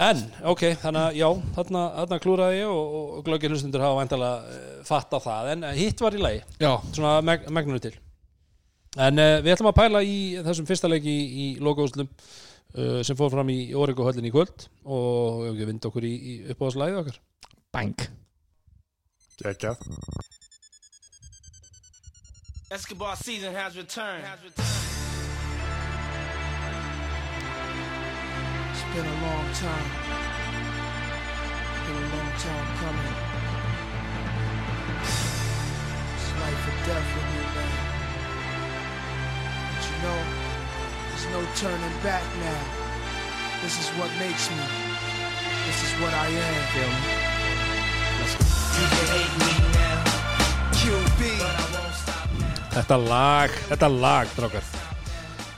En, 0.00 0.20
ok, 0.48 0.62
þannig 0.80 1.02
að 1.02 1.16
já 1.18 1.26
þarna, 1.58 1.80
þarna 1.98 2.18
klúraði 2.24 2.60
ég 2.62 2.70
og, 2.72 2.92
og 3.18 3.24
glöggir 3.26 3.52
hlustundur 3.52 3.82
hafa 3.84 3.98
væntalega 3.98 4.36
uh, 4.54 4.76
fatta 4.88 5.20
það. 5.20 5.50
En 5.52 5.66
hitt 5.76 6.00
var 6.00 6.16
í 6.16 6.22
lagi, 6.22 6.38
Já, 6.62 6.70
svona 6.96 7.18
meg, 7.24 7.44
megnunu 7.52 7.82
til. 7.84 7.92
En 8.96 9.20
uh, 9.20 9.34
við 9.44 9.52
ætlum 9.54 9.68
að 9.70 9.76
pæla 9.76 10.00
í 10.06 10.16
þessum 10.46 10.68
fyrsta 10.70 10.88
leiki 10.88 11.12
í, 11.12 11.26
í 11.28 11.48
logoúslum 11.60 12.08
uh, 12.08 13.02
sem 13.04 13.18
fór 13.18 13.34
fram 13.34 13.52
í 13.52 13.58
Origo 13.76 14.08
höllin 14.08 14.30
í 14.30 14.32
kvöld 14.32 14.70
og 14.88 15.44
við 15.50 15.68
vind 15.74 15.90
okkur 15.90 16.08
í, 16.08 16.14
í 16.16 16.38
uppáðslæði 16.54 17.02
okkar. 17.02 17.20
Bang 17.70 18.08
Gekjað 19.40 19.84
Escobar 22.70 23.16
season 23.16 23.52
has 23.52 23.76
returned. 23.76 24.24
It's 24.46 24.99
been 28.94 29.06
a 29.06 29.22
long 29.22 29.46
time. 29.54 29.90
It's 31.70 31.82
been 31.86 31.96
a 31.96 32.08
long 32.10 32.30
time 32.42 32.66
coming. 32.82 33.14
It's 36.16 36.30
life 36.42 36.62
or 36.66 36.76
death 36.90 37.08
with 37.14 37.28
me, 37.30 37.42
man. 37.54 37.74
But 39.70 39.82
you 39.86 39.96
know, 40.02 40.20
there's 41.08 41.26
no 41.30 41.40
turning 41.54 41.96
back 42.02 42.24
now. 42.42 42.62
This 43.62 43.78
is 43.78 43.88
what 43.94 44.10
makes 44.18 44.50
me. 44.50 44.64
This 45.66 45.78
is 45.86 45.92
what 46.02 46.12
I 46.12 46.26
am. 46.26 46.60
Feel 46.74 46.90
me? 46.90 47.12
You 48.74 48.86
can 48.90 49.06
hate 49.14 49.34
me 49.38 49.52
now. 49.78 49.98
QB. 50.74 51.20
But 51.38 51.54
I 51.54 51.66
won't 51.78 51.94
stop 51.94 52.28
now. 52.40 52.74
Þetta 52.74 52.96
lag, 53.08 53.50
þetta 53.70 53.88
lag, 54.00 54.26
drákar 54.34 54.89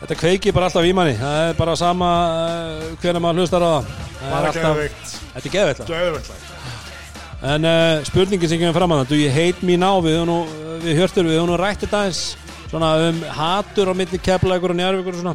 Þetta 0.02 0.18
kveikir 0.18 0.54
bara 0.56 0.66
alltaf 0.66 0.86
í 0.86 0.94
manni. 0.98 1.14
Það 1.18 1.40
er 1.48 1.58
bara 1.58 1.74
sama 1.78 2.08
uh, 2.28 2.86
hvernig 3.02 3.22
maður 3.22 3.44
hlustar 3.44 3.62
á 3.62 3.70
það. 3.70 3.92
Bara 4.22 4.50
alltaf, 4.50 4.64
geðveikt. 4.66 5.12
Þetta 5.34 5.44
er 5.44 5.54
geðveikt. 5.56 5.84
Geðveikt 5.92 6.48
En 7.42 7.66
uh, 7.66 8.02
spurningin 8.06 8.50
sem 8.50 8.60
kemur 8.60 8.76
fram 8.76 8.92
að 8.94 9.04
það 9.10 9.20
you 9.22 9.30
hate 9.34 9.66
me 9.66 9.76
now? 9.78 9.98
Við, 10.02 10.20
nú, 10.28 10.40
við 10.82 11.00
hörstur, 11.00 11.26
við 11.26 11.40
höfum 11.40 11.50
nú 11.50 11.56
rætt 11.58 11.82
þetta 11.82 12.04
eins 12.06 12.20
Svona 12.72 12.90
um 13.08 13.18
hatur 13.36 13.90
á 13.90 13.94
milli 13.94 14.18
keflagur 14.22 14.72
og 14.72 14.78
njárvíkur 14.78 15.16
og 15.16 15.22
svona. 15.22 15.34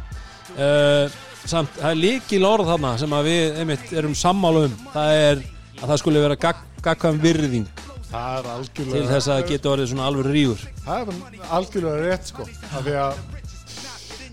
Uh, 0.57 1.17
Samt, 1.47 1.77
það 1.77 1.91
er 1.93 1.99
líkil 2.01 2.43
orð 2.43 2.67
þarna 2.73 2.89
sem 2.99 3.13
við 3.23 3.59
einmitt 3.61 3.91
erum 3.95 4.15
sammála 4.17 4.65
um. 4.67 4.73
Það 4.91 5.11
er 5.15 5.43
að 5.77 5.83
það 5.85 5.99
skulle 6.01 6.23
vera 6.25 6.39
gag, 6.43 6.63
gagkvæm 6.83 7.21
virðing 7.23 7.67
til 8.75 9.03
þess 9.07 9.29
að 9.31 9.45
geti 9.51 9.69
orðið 9.71 9.91
svona 9.93 10.07
alveg 10.09 10.27
rígur. 10.33 10.65
Það 10.83 11.13
er 11.13 11.45
algjörlega 11.59 12.01
rétt 12.03 12.31
sko. 12.33 12.47
Af 12.71 12.83
því 12.83 12.97
að 13.03 13.21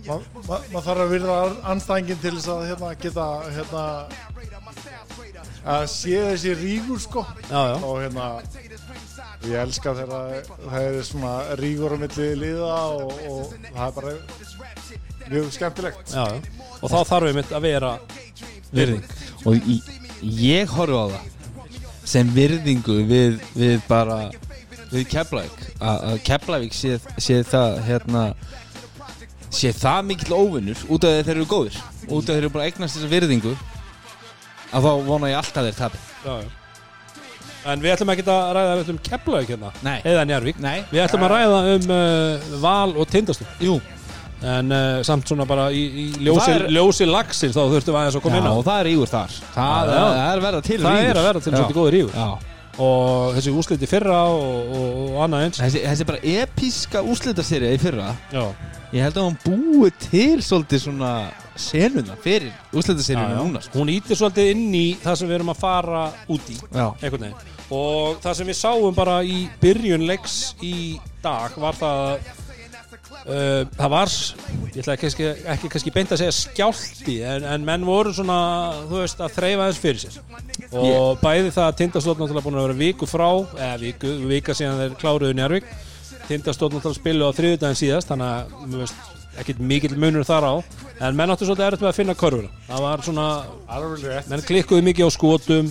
maður 0.06 0.46
ma, 0.48 0.58
ma 0.72 0.82
þarf 0.84 1.04
að 1.04 1.12
virða 1.14 1.36
anstæðingin 1.72 2.20
til 2.22 2.34
þess 2.36 2.50
að 2.54 2.64
hérna, 2.70 2.92
geta 3.04 3.26
hérna, 3.54 3.84
að 5.74 5.86
sé 5.92 6.20
þessi 6.28 6.54
rígur 6.60 7.00
sko. 7.02 7.24
Já, 7.48 7.60
já, 7.72 7.76
og 7.80 8.00
hérna 8.02 8.28
ég 9.44 9.58
elska 9.60 9.94
þegar 9.98 10.48
það 10.64 10.88
er 10.88 10.98
svona 11.08 11.34
rígur 11.60 11.96
á 11.96 11.98
milli 12.00 12.30
liða 12.40 12.78
og, 12.96 13.12
og 13.28 13.54
það 13.74 13.84
er 13.86 13.94
bara 13.98 14.14
mjög 15.30 15.52
skemmtilegt. 15.56 16.14
Já, 16.14 16.24
já. 16.32 16.64
Og 16.80 16.92
þá 16.92 16.98
þarf 17.10 17.28
við 17.28 17.38
mitt 17.40 17.54
að 17.54 17.66
vera 17.68 17.92
virðing. 18.74 19.06
Og 19.44 19.68
í, 19.68 19.78
ég 20.44 20.74
horfi 20.76 21.00
á 21.00 21.06
það 21.14 21.30
sem 22.04 22.32
virðingu 22.34 22.98
við, 23.08 23.38
við 23.56 23.78
bara 23.88 24.18
við 24.92 25.06
Keflavík. 25.12 25.64
Að 25.80 26.04
að 26.10 26.20
Keflavík 26.28 26.76
sé, 26.76 26.98
sé 27.18 27.40
það 27.48 27.80
hérna 27.88 28.24
sé 29.58 29.72
það 29.76 30.02
mikill 30.10 30.34
óvinnur 30.36 30.82
út 30.92 31.06
af 31.08 31.16
þeir 31.26 31.34
eru 31.38 31.46
góðir 31.50 31.78
út 32.08 32.24
af 32.28 32.34
þeir 32.34 32.42
eru 32.42 32.52
bara 32.54 32.66
eignast 32.68 32.98
þessa 32.98 33.10
virðingu 33.14 33.54
að 34.74 34.86
þá 34.86 34.92
vona 35.06 35.30
ég 35.30 35.38
alltaf 35.40 35.64
þeir 35.68 35.78
tapi. 35.78 35.98
Já, 36.24 36.34
já. 36.42 36.52
En 37.64 37.80
við 37.80 37.94
ætlum 37.94 38.10
ekki 38.12 38.24
að 38.28 38.48
ræða 38.58 38.72
um 38.92 38.98
Keflavík 39.06 39.50
hérna 39.54 39.70
Nei. 39.86 39.96
eða 40.04 40.24
Njarvík 40.28 40.58
Nei, 40.60 40.82
Við 40.90 41.00
ætlum 41.06 41.22
að 41.24 41.30
ræða 41.32 41.60
um 41.72 41.86
uh, 41.94 42.48
Val 42.60 42.90
og 43.00 43.06
Tindastum 43.08 43.46
jú, 43.64 43.78
En 44.44 44.68
uh, 44.76 44.98
samt 45.08 45.30
svona 45.30 45.46
bara 45.48 45.70
í, 45.72 45.80
í 45.80 46.04
ljósi, 46.26 46.42
Það 46.44 46.56
er- 46.58 46.74
ljósi 46.76 47.06
lagsins 47.08 47.54
þá 47.56 47.62
þurftum 47.72 47.94
við 47.96 48.00
aðeins 48.02 48.18
að 48.20 48.24
koma 48.26 48.36
inn 48.42 48.48
á. 48.50 48.52
og 48.52 48.66
það 48.66 48.80
er 48.82 48.90
ígur 48.92 49.08
þar. 49.14 49.38
Það, 49.54 49.88
Já, 49.88 49.94
já. 49.94 50.02
það 50.18 50.34
er 50.34 50.42
verða 50.44 50.60
til 50.68 50.78
Það 50.84 50.98
er 51.06 51.20
að 51.22 51.28
vera 51.30 51.40
til 51.46 51.54
svolítið 51.54 51.78
góður 51.78 51.96
rígur 51.96 52.18
Já. 52.20 52.28
Og 52.82 53.34
þessi 53.36 53.52
úsliti 53.54 53.88
fyrra 53.90 54.24
og, 54.32 54.72
og, 54.74 55.02
og 55.14 55.20
annað 55.26 55.46
eins. 55.46 55.60
Þessi, 55.62 55.84
þessi 55.86 56.08
bara 56.08 56.22
episka 56.42 57.04
úslitaserja 57.06 57.74
í 57.74 57.82
fyrra. 57.82 58.08
Já, 58.34 58.48
Ég 58.94 59.02
held 59.02 59.16
að 59.18 59.24
hún 59.26 59.38
búi 59.42 59.88
til 59.98 60.38
svolítið 60.44 60.84
svona 60.84 61.08
senuna 61.58 62.14
fyrir 62.22 62.52
úslitaserjuna 62.70 63.40
núna 63.40 63.62
sko. 63.64 63.80
Hún 63.80 63.90
ítir 63.90 64.18
svolítið 64.18 64.52
inn 64.52 64.68
í 64.78 64.84
það 65.02 65.16
sem 65.18 65.30
við 65.30 65.38
erum 65.40 65.50
að 65.50 65.58
fara 65.64 66.02
út 66.30 66.52
í 66.54 66.58
og 67.74 68.20
það 68.22 68.38
sem 68.38 68.50
við 68.52 68.58
sáum 68.60 68.94
bara 68.94 69.16
í 69.26 69.48
byrjun 69.62 70.06
leiks 70.06 70.36
í 70.62 71.00
dag 71.24 71.56
var 71.58 71.74
það 71.80 72.04
að 72.04 72.43
uh, 73.28 73.62
það 73.76 73.94
var 73.94 74.12
ég 74.74 74.80
ætla 74.82 74.96
ekki, 74.96 75.30
ekki 75.54 75.72
kannski 75.72 75.94
beint 75.94 76.14
að 76.14 76.22
segja 76.24 76.36
skjálti 76.38 77.16
en, 77.30 77.48
en 77.54 77.66
menn 77.66 77.86
voru 77.86 78.12
svona 78.16 78.38
þú 78.90 79.00
veist 79.00 79.24
að 79.24 79.34
þreyfa 79.38 79.70
þess 79.70 79.82
fyrir 79.86 80.04
sér. 80.04 80.20
Og 80.74 81.18
bæði 81.22 81.50
það 81.54 81.66
að 81.66 81.80
Tindastótt 81.80 82.20
náttúrulega 82.20 82.46
búin 82.46 82.60
að 82.60 82.68
vera 82.68 82.80
viku 82.82 83.08
frá 83.10 83.28
eða 83.30 83.74
viku, 83.82 84.14
vika 84.30 84.56
síðan 84.56 84.80
þeir 84.82 84.96
kláruðu 85.02 85.36
Njárvík 85.38 85.74
Tindastótt 86.28 86.72
náttúrulega 86.72 87.00
spilu 87.00 87.28
á 87.28 87.36
þriðudaginn 87.36 87.78
síðast 87.78 88.10
þannig 88.10 88.80
að 88.80 88.94
ekkit 89.42 89.60
mikill 89.60 89.96
munur 89.98 90.26
þar 90.26 90.46
á. 90.46 90.54
En 91.02 91.16
menn 91.18 91.32
áttu 91.32 91.46
svolítið 91.48 91.66
erfitt 91.66 91.84
með 91.84 91.90
að 91.90 91.98
finna 91.98 92.16
körfuna. 92.18 92.52
Það 92.68 92.84
var 92.84 93.04
svona, 93.04 93.26
menn 94.30 94.44
klikkuðu 94.46 94.86
mikið 94.88 95.10
á 95.10 95.10
skotum 95.12 95.70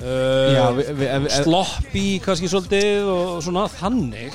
uh, 0.00 0.80
við, 0.80 1.28
sloppy 1.42 2.06
kannski 2.24 2.50
svolítið 2.50 3.10
og 3.12 3.36
svona 3.44 3.66
þannig. 3.76 4.34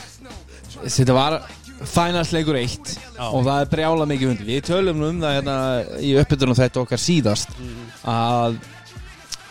Þetta 0.81 1.15
var 1.17 1.39
Fænasleikur 1.87 2.57
eitt. 2.59 2.93
Já. 3.17 3.25
og 3.29 3.45
það 3.45 3.63
er 3.63 3.71
brjála 3.71 4.07
mikið 4.09 4.33
undir. 4.33 4.49
Við 4.49 4.61
tölum 4.69 5.03
um 5.07 5.21
það 5.23 5.35
hérna 5.37 5.57
í 6.01 6.13
uppbytunum 6.21 6.57
þetta 6.57 6.83
okkar 6.83 7.01
síðast 7.01 7.55
að 8.07 8.59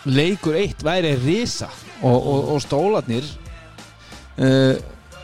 leikur 0.09 0.57
eitt 0.57 0.85
væri 0.85 1.15
risa 1.21 1.69
og, 2.03 2.17
og, 2.17 2.55
og 2.55 2.63
stólarnir 2.65 3.27
uh, 4.41 4.77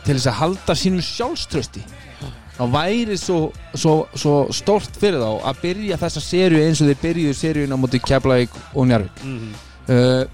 til 0.05 0.17
þess 0.17 0.29
að 0.31 0.41
halda 0.41 0.77
sínu 0.77 1.05
sjálfströsti 1.05 1.85
þá 2.57 2.65
væri 2.73 3.17
svo, 3.21 3.51
svo, 3.77 3.97
svo 4.17 4.37
stórt 4.55 4.97
fyrir 5.01 5.21
þá 5.21 5.49
að 5.51 5.61
byrja 5.65 5.99
þessa 6.01 6.23
sériu 6.25 6.63
eins 6.65 6.81
og 6.81 6.91
þeir 6.91 7.03
byrjuðu 7.03 7.37
seríuna 7.37 7.77
á 7.77 7.83
móti 7.83 8.01
Keflavík 8.01 8.55
og 8.73 8.89
Njarvík 8.89 9.23
uh, 9.25 10.25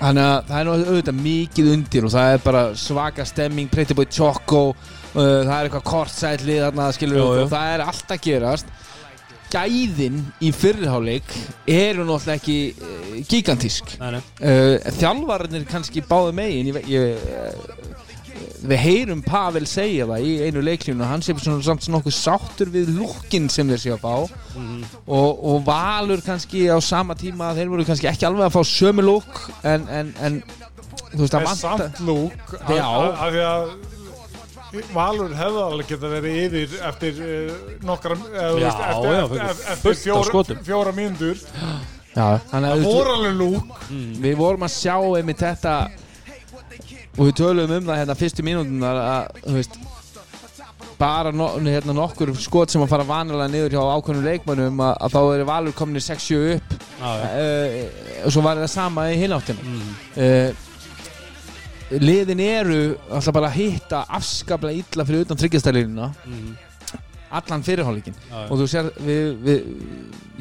þannig 0.00 0.24
að 0.24 0.50
það 0.50 0.58
er 0.58 0.70
auðvitað 0.72 1.22
mikið 1.26 1.70
undir 1.76 2.08
og 2.08 2.14
það 2.14 2.32
er 2.32 2.44
bara 2.44 2.64
svaka 2.78 3.26
stemming 3.28 3.70
Pretty 3.70 3.94
Boy 3.94 4.08
Choco 4.10 4.64
það 5.14 5.52
er 5.56 5.68
eitthvað 5.68 5.86
kortsætli 5.90 6.58
þarna 6.62 6.88
skilur 6.96 7.20
jú. 7.20 7.28
og 7.44 7.52
það 7.52 7.74
er 7.74 7.84
allt 7.86 8.16
að 8.16 8.24
gerast. 8.28 8.72
Gæðin 9.54 10.16
í 10.42 10.50
fyrirháleik 10.50 11.28
eru 11.70 12.02
náttúrulega 12.08 12.40
ekki 12.40 12.56
uh, 12.74 13.18
gigantísk. 13.30 13.92
Nei, 14.00 14.16
nei. 14.16 14.22
uh, 14.42 14.94
þjálfarnir 14.98 15.68
kannski 15.70 16.02
báðu 16.08 16.32
megin. 16.34 16.72
Ég, 16.72 16.88
ég, 16.90 17.22
uh, 17.22 17.94
við 18.64 18.80
heyrum 18.80 19.22
Pavel 19.24 19.64
segja 19.68 20.08
það 20.08 20.26
í 20.26 20.34
einu 20.48 20.62
leiklínu 20.64 21.06
hann 21.06 21.22
sé 21.22 21.34
svona 21.36 21.62
samt 21.64 21.86
nokkuð 21.92 22.16
sáttur 22.16 22.72
við 22.72 22.90
lúkin 22.96 23.48
sem 23.52 23.68
þeir 23.70 23.82
sé 23.82 23.94
að 23.94 24.04
fá. 24.04 24.14
Og, 25.06 25.30
og 25.38 25.64
Valur 25.66 26.22
kannski 26.24 26.66
á 26.72 26.78
sama 26.82 27.16
tíma 27.18 27.52
þeir 27.56 27.72
voru 27.72 27.86
kannski 27.86 28.10
ekki 28.10 28.26
alveg 28.28 28.48
að 28.48 28.56
fá 28.56 28.62
sömu 28.74 29.04
lúk 29.04 29.42
en, 29.62 29.86
en, 29.86 30.14
en 30.24 30.40
þú 31.14 31.22
veist 31.22 31.34
Það 31.34 31.44
það 31.44 31.50
er 31.50 31.60
samt 31.62 32.06
lúk 32.08 32.56
af 32.58 33.28
því 33.28 33.44
að 33.48 33.68
Valur 34.94 35.34
hefði 35.38 35.64
alveg 35.64 35.90
geta 35.92 36.10
verið 36.12 36.38
yfir 36.44 36.76
eftir 36.90 37.18
uh, 37.24 37.56
nokkra 37.86 38.16
eða, 38.18 38.46
þú 38.50 38.62
Já, 38.62 38.68
veist, 38.68 38.84
eftir, 38.86 39.10
já, 39.10 39.22
eftir, 39.24 39.34
fyrir 39.34 39.50
eftir, 39.50 39.82
fullt 39.82 39.98
eftir 39.98 40.14
af 40.14 40.30
fjóra, 40.30 40.62
fjóra 40.68 40.94
mínútur. 40.96 41.42
Já, 42.14 42.26
þannig 42.50 42.70
að 42.70 42.84
það 42.84 42.88
voru 42.92 43.14
alveg 43.18 43.36
lúk. 43.40 43.84
Við 44.24 44.38
vorum 44.38 44.66
að 44.66 44.74
sjá 44.76 44.96
einmitt 45.18 45.42
þetta 45.42 45.74
og 47.14 47.28
við 47.28 47.34
tölum 47.38 47.74
um 47.76 47.88
það 47.88 48.00
hérna 48.00 48.16
fyrstu 48.18 48.44
mínútunar 48.46 49.00
að 49.02 49.42
þú 49.44 49.56
veist 49.58 49.78
bara 50.98 51.32
no, 51.34 51.48
hérna, 51.58 51.94
nokkur 51.96 52.32
skot 52.38 52.72
sem 52.72 52.82
að 52.84 52.92
fara 52.92 53.06
vanilega 53.06 53.50
niður 53.50 53.74
hjá 53.74 53.80
ákveðnum 53.82 54.28
leikmönnum 54.28 54.82
að, 54.84 54.92
að 55.06 55.16
þá 55.16 55.20
eru 55.22 55.48
valur 55.48 55.76
komin 55.76 55.98
í 55.98 56.04
6-7 56.04 56.38
upp. 56.54 56.76
Já, 57.00 57.08
já. 57.20 57.24
uh, 57.32 58.20
og 58.24 58.34
svo 58.36 58.44
var 58.46 58.62
það 58.62 58.70
sama 58.74 59.08
í 59.10 59.18
hináttina. 59.20 59.74
Uh, 60.14 60.63
liðin 61.90 62.40
eru 62.40 62.78
alltaf 63.10 63.34
bara 63.34 63.50
að 63.50 63.58
hitta 63.60 64.04
afskaplega 64.18 64.84
illa 64.84 65.08
fyrir 65.08 65.26
utan 65.26 65.40
tryggjastælínuna 65.40 66.12
allan 67.34 67.64
fyrirhálfleikin 67.66 68.14
Já, 68.14 68.36
já. 68.36 68.46
og 68.46 68.60
þú 68.60 68.66
sér 68.70 68.90
við, 69.02 69.24
við, 69.42 69.62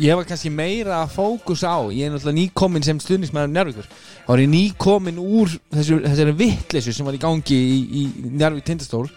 ég 0.03 0.17
var 0.17 0.27
kannski 0.29 0.51
meira 0.53 0.99
að 1.01 1.15
fókus 1.15 1.63
á 1.65 1.77
ég 1.93 2.05
er 2.05 2.13
náttúrulega 2.13 2.37
nýkomin 2.37 2.85
sem 2.85 2.99
stuðnismæður 3.01 3.53
Njárvíkur 3.53 3.87
þá 3.87 4.29
var 4.29 4.43
ég 4.43 4.51
nýkomin 4.51 5.21
úr 5.21 5.55
þessu, 5.73 5.99
þessari 6.05 6.35
vittleysu 6.43 6.93
sem 6.93 7.09
var 7.09 7.17
í 7.17 7.21
gangi 7.23 7.57
í, 7.57 7.79
í 7.83 8.03
Njárvík 8.33 8.67
tindastól. 8.67 9.07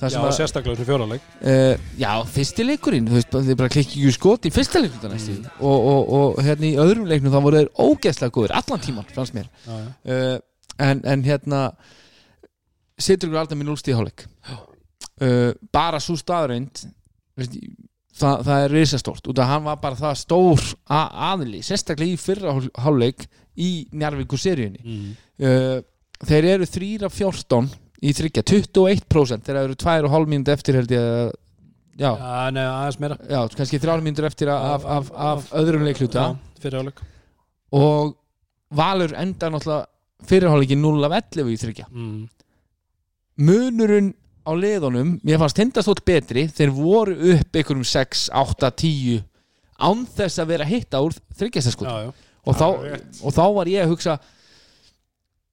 Það 0.00 0.16
Já, 0.16 0.20
að 0.20 0.36
sérstaklega 0.40 0.80
sem 0.82 0.90
fjóraleg 0.90 1.28
Uh, 1.42 1.74
já, 1.98 2.10
fyrsti 2.30 2.62
leikurinn 2.62 3.08
þú 3.10 3.16
veist, 3.16 3.32
þið 3.34 3.56
bara 3.58 3.72
klikki 3.72 3.96
ekki 3.98 4.12
skot 4.14 4.46
í 4.46 4.52
fyrsta 4.54 4.78
leikurinn 4.78 5.18
mm. 5.18 5.48
og, 5.58 5.88
og, 5.90 6.12
og 6.14 6.38
hérna 6.46 6.68
í 6.68 6.76
öðrum 6.78 7.08
leiknum 7.10 7.34
þá 7.34 7.38
voru 7.42 7.58
þeir 7.58 7.70
ógeðslega 7.82 8.34
góður, 8.36 8.54
allan 8.60 8.84
tíman 8.84 9.08
fannst 9.10 9.34
mér. 9.34 9.48
Já, 9.66 9.72
já. 9.74 9.88
uh, 10.06 10.36
en, 10.78 11.02
en 11.04 11.22
hérna 11.26 11.62
setur 13.02 13.28
ykkur 13.30 13.40
alltaf 13.42 13.58
með 13.58 13.68
núlstíð 13.70 13.98
hálfleik. 13.98 14.26
Uh, 15.22 15.52
bara 15.74 16.00
svo 16.02 16.16
staðreind 16.18 16.84
veist, 17.38 17.54
það, 18.18 18.42
það 18.46 18.64
er 18.66 18.74
risastórt. 18.76 19.28
Út 19.30 19.38
af 19.38 19.44
að 19.46 19.52
hann 19.52 19.66
var 19.68 19.78
bara 19.82 19.98
það 19.98 20.16
stór 20.22 20.64
a- 20.90 21.32
aðili, 21.32 21.60
sérstaklega 21.66 22.14
í 22.16 22.20
fyrra 22.20 22.54
hál- 22.56 22.72
hálfleik 22.86 23.26
í 23.60 23.70
Njarvíku 23.92 24.38
seríunni. 24.40 24.80
Mm. 24.82 25.12
uh, 25.44 25.78
þeir 26.26 26.48
eru 26.56 26.66
3 26.70 26.90
af 27.08 27.14
14 27.18 27.70
í 28.02 28.12
þryggja, 28.18 28.42
21% 28.48 29.46
þeir 29.46 29.60
eru 29.66 29.76
2,5 29.78 30.26
mínúti 30.30 30.54
eftir 30.54 30.78
held 30.80 30.90
ég 30.94 31.02
að 31.06 31.30
já, 32.00 32.08
Já, 32.16 32.50
nei, 32.54 32.62
aðeins 32.64 32.98
meira. 33.02 33.18
Já, 33.30 33.40
kannski 33.58 33.78
3 33.82 33.98
mínútur 34.02 34.26
eftir 34.26 34.50
af, 34.50 34.86
af, 34.88 35.10
af 35.12 35.50
öðrum 35.60 35.84
leikluta 35.86 36.30
og 37.76 38.16
Valur 38.72 39.12
enda 39.20 39.50
náttúrulega 39.52 39.86
fyrirháleikin 40.28 40.82
0 40.82 41.08
af 41.08 41.16
11 41.20 41.52
í 41.52 41.60
þryggja 41.62 41.88
mm. 41.90 42.18
munurinn 43.48 44.12
á 44.42 44.52
liðunum 44.58 45.16
mér 45.22 45.40
fannst 45.42 45.58
tindastóll 45.58 46.02
betri 46.06 46.48
þeir 46.50 46.74
voru 46.74 47.14
upp 47.34 47.56
einhverjum 47.58 47.86
6, 47.86 48.28
8, 48.34 48.72
10 48.82 49.22
án 49.82 50.04
þess 50.16 50.42
að 50.42 50.52
vera 50.52 50.66
að 50.66 50.74
hitta 50.76 51.02
úr 51.04 51.16
þryggjastaskot 51.38 51.88
Já, 51.88 52.06
já. 52.06 52.12
Og, 52.42 52.62
og 53.22 53.34
þá 53.36 53.44
var 53.54 53.70
ég 53.70 53.84
að 53.84 53.92
hugsa 53.92 54.16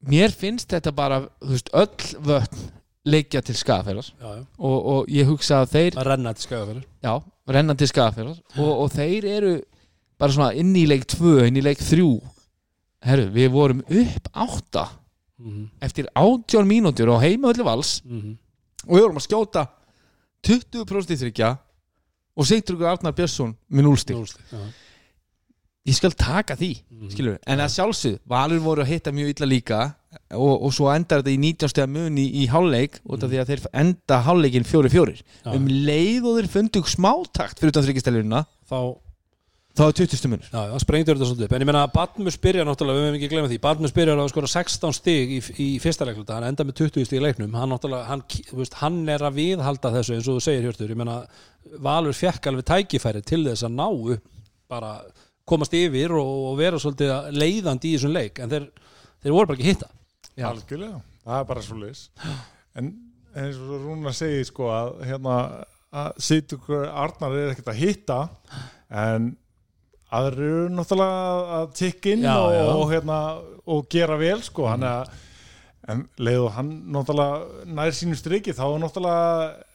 mér 0.10 0.34
finnst 0.34 0.72
þetta 0.74 0.94
bara 0.96 1.22
þú 1.38 1.54
veist, 1.54 1.72
öll 1.78 2.24
vötn 2.26 2.68
leikja 3.10 3.42
til 3.46 3.56
já 3.56 4.32
og, 4.58 4.78
og 4.94 5.12
ég 5.12 5.30
hugsa 5.30 5.64
að 5.64 5.74
þeir 5.76 5.98
Það 5.98 6.10
renna 6.10 6.34
til 6.34 6.82
já, 7.04 7.14
renna 7.48 7.76
til 7.76 7.90
skafælar 7.90 8.38
og, 8.58 8.72
og 8.74 8.92
þeir 8.94 9.30
eru 9.30 9.54
bara 10.20 10.36
svona 10.36 10.52
inn 10.58 10.74
í 10.76 10.86
leik 10.90 11.08
2, 11.10 11.38
inn 11.48 11.60
í 11.60 11.64
leik 11.64 11.82
3 11.84 12.04
herru, 13.06 13.30
við 13.32 13.50
vorum 13.54 13.82
upp 13.86 14.30
8 14.34 14.86
mm. 15.40 15.66
eftir 15.88 16.10
18 16.16 16.68
mínútur 16.68 17.12
á 17.14 17.18
heimavöldu 17.24 17.64
vals 17.68 18.00
mm. 18.06 18.36
og 18.88 18.94
við 18.96 19.04
vorum 19.06 19.22
að 19.22 19.28
skjóta 19.28 19.66
20% 20.48 21.16
í 21.16 21.20
þryggja 21.24 21.54
og 22.40 22.48
Sigtryggur 22.48 22.88
Arnar 22.92 23.16
Björnsson 23.18 23.56
með 23.68 23.90
0 23.90 23.98
stík 24.04 24.16
Núlstig 24.20 24.54
Já, 24.54 24.62
ég 25.90 25.96
skal 25.98 26.14
taka 26.14 26.56
því 26.60 26.76
Mhm. 26.90 27.10
skilur, 27.10 27.38
en 27.48 27.60
að 27.64 27.72
sjálfsög, 27.74 28.20
Valur 28.28 28.60
voru 28.60 28.84
að 28.84 28.92
hitta 28.92 29.12
mjög 29.16 29.30
illa 29.34 29.48
líka 29.48 29.80
og, 30.36 30.64
og 30.66 30.74
svo 30.76 30.90
endar 30.92 31.22
þetta 31.22 31.32
í 31.32 31.40
19 31.40 31.70
stega 31.72 31.88
mun 31.88 32.18
í, 32.18 32.46
hálfleik 32.52 33.00
út 33.08 33.24
af 33.24 33.30
því 33.32 33.40
að 33.40 33.50
þeir 33.50 33.64
enda 33.74 34.18
hálfleikin 34.26 34.66
4-4 34.68 35.16
Já. 35.46 35.54
um 35.56 35.68
leið 35.68 36.28
og 36.28 36.40
þeir 36.40 36.50
fundu 36.54 36.84
smátakt 36.84 37.60
fyrir 37.60 37.72
utan 37.74 37.88
þryggjastælunina 37.88 38.46
Þá 38.70 38.80
þá 39.80 39.84
er 39.86 39.96
20 40.00 40.30
munur. 40.32 40.48
Já, 40.52 40.60
já, 40.68 40.74
sprengdur 40.84 41.18
þetta 41.18 41.30
svolítið 41.30 41.46
upp. 41.48 41.54
En 41.56 41.64
ég 41.64 41.70
meina 41.70 41.84
að 41.86 41.94
Badmus 41.96 42.38
byrjar 42.44 42.68
náttúrulega, 42.68 43.00
við 43.00 43.08
hefum 43.08 43.20
ekki 43.20 43.30
glemja 43.32 43.52
því. 43.52 43.60
Badmus 43.64 43.96
byrjar 43.96 44.20
á 44.20 44.24
að 44.24 44.32
skora 44.34 44.52
16 44.54 44.98
stig 44.98 45.32
í, 45.36 45.40
í 45.64 45.70
fyrsta 45.84 46.08
leikluta 46.10 46.38
Hann 46.38 46.48
enda 46.50 46.66
með 46.68 46.82
20 46.82 47.08
stig 47.08 47.20
í 47.20 47.24
leiknum. 47.24 47.56
Hann, 47.56 47.72
náttúrulega, 47.74 48.10
hann, 48.10 48.26
þú 48.50 48.60
veist, 48.60 48.80
hann 48.82 49.00
er 49.10 49.24
að 49.24 49.40
viðhalda 49.40 49.94
þessu 49.96 50.18
eins 50.18 50.28
og 50.28 50.40
þú 50.40 50.46
segir 50.46 50.68
Hjörtur. 50.68 50.92
Ég 50.94 51.00
meina, 51.00 51.22
Valur 51.86 52.18
fekk 52.18 52.52
alveg 52.52 52.68
tækifæri 52.68 53.24
til 53.24 53.46
þess 53.48 53.68
að 53.68 53.78
ná 53.80 53.88
upp 53.88 54.28
bara 54.70 54.98
komast 55.50 55.74
yfir 55.74 56.14
og, 56.18 56.34
og 56.52 56.60
vera 56.60 56.82
svolítið 56.82 57.32
leiðandi 57.40 57.94
í 57.94 57.96
þessum 57.96 58.14
leik. 58.14 58.44
En 58.44 58.52
þeir, 58.52 58.68
þeir 59.24 59.36
voru 59.38 59.50
bara 59.50 59.60
ekki 59.60 59.72
hitta. 59.72 59.90
Já. 60.40 60.48
algjörlega, 60.54 61.02
það 61.26 61.42
er 61.42 61.48
bara 61.50 61.64
svo 61.66 61.78
leis 61.82 62.06
en 62.80 62.90
eins 63.38 63.60
og 63.60 63.84
Rúna 63.84 64.14
segir 64.16 64.46
sko 64.48 64.70
að 64.72 64.92
hérna 65.10 65.36
að 65.90 66.22
Sýtukur 66.22 66.86
Arnar 66.88 67.36
er 67.36 67.52
ekkert 67.54 67.72
að 67.74 67.82
hitta 67.82 68.20
en 69.02 69.32
aðrir 70.16 70.50
eru 70.50 70.70
náttúrulega 70.74 71.58
að 71.60 71.72
tikka 71.80 72.14
inn 72.16 72.24
Já, 72.26 72.36
og, 72.42 72.52
já. 72.56 72.64
og 72.74 72.86
hérna 72.94 73.18
og 73.70 73.90
gera 73.94 74.18
vel 74.18 74.40
sko. 74.46 74.66
Hann 74.72 74.86
að 74.90 75.12
en 75.90 76.04
leið 76.22 76.44
og 76.46 76.52
hann 76.58 76.70
náttúrulega 76.94 77.66
nær 77.78 77.94
sínu 77.98 78.18
striki 78.18 78.54
þá 78.58 78.64
er 78.68 78.80
náttúrulega 78.84 79.66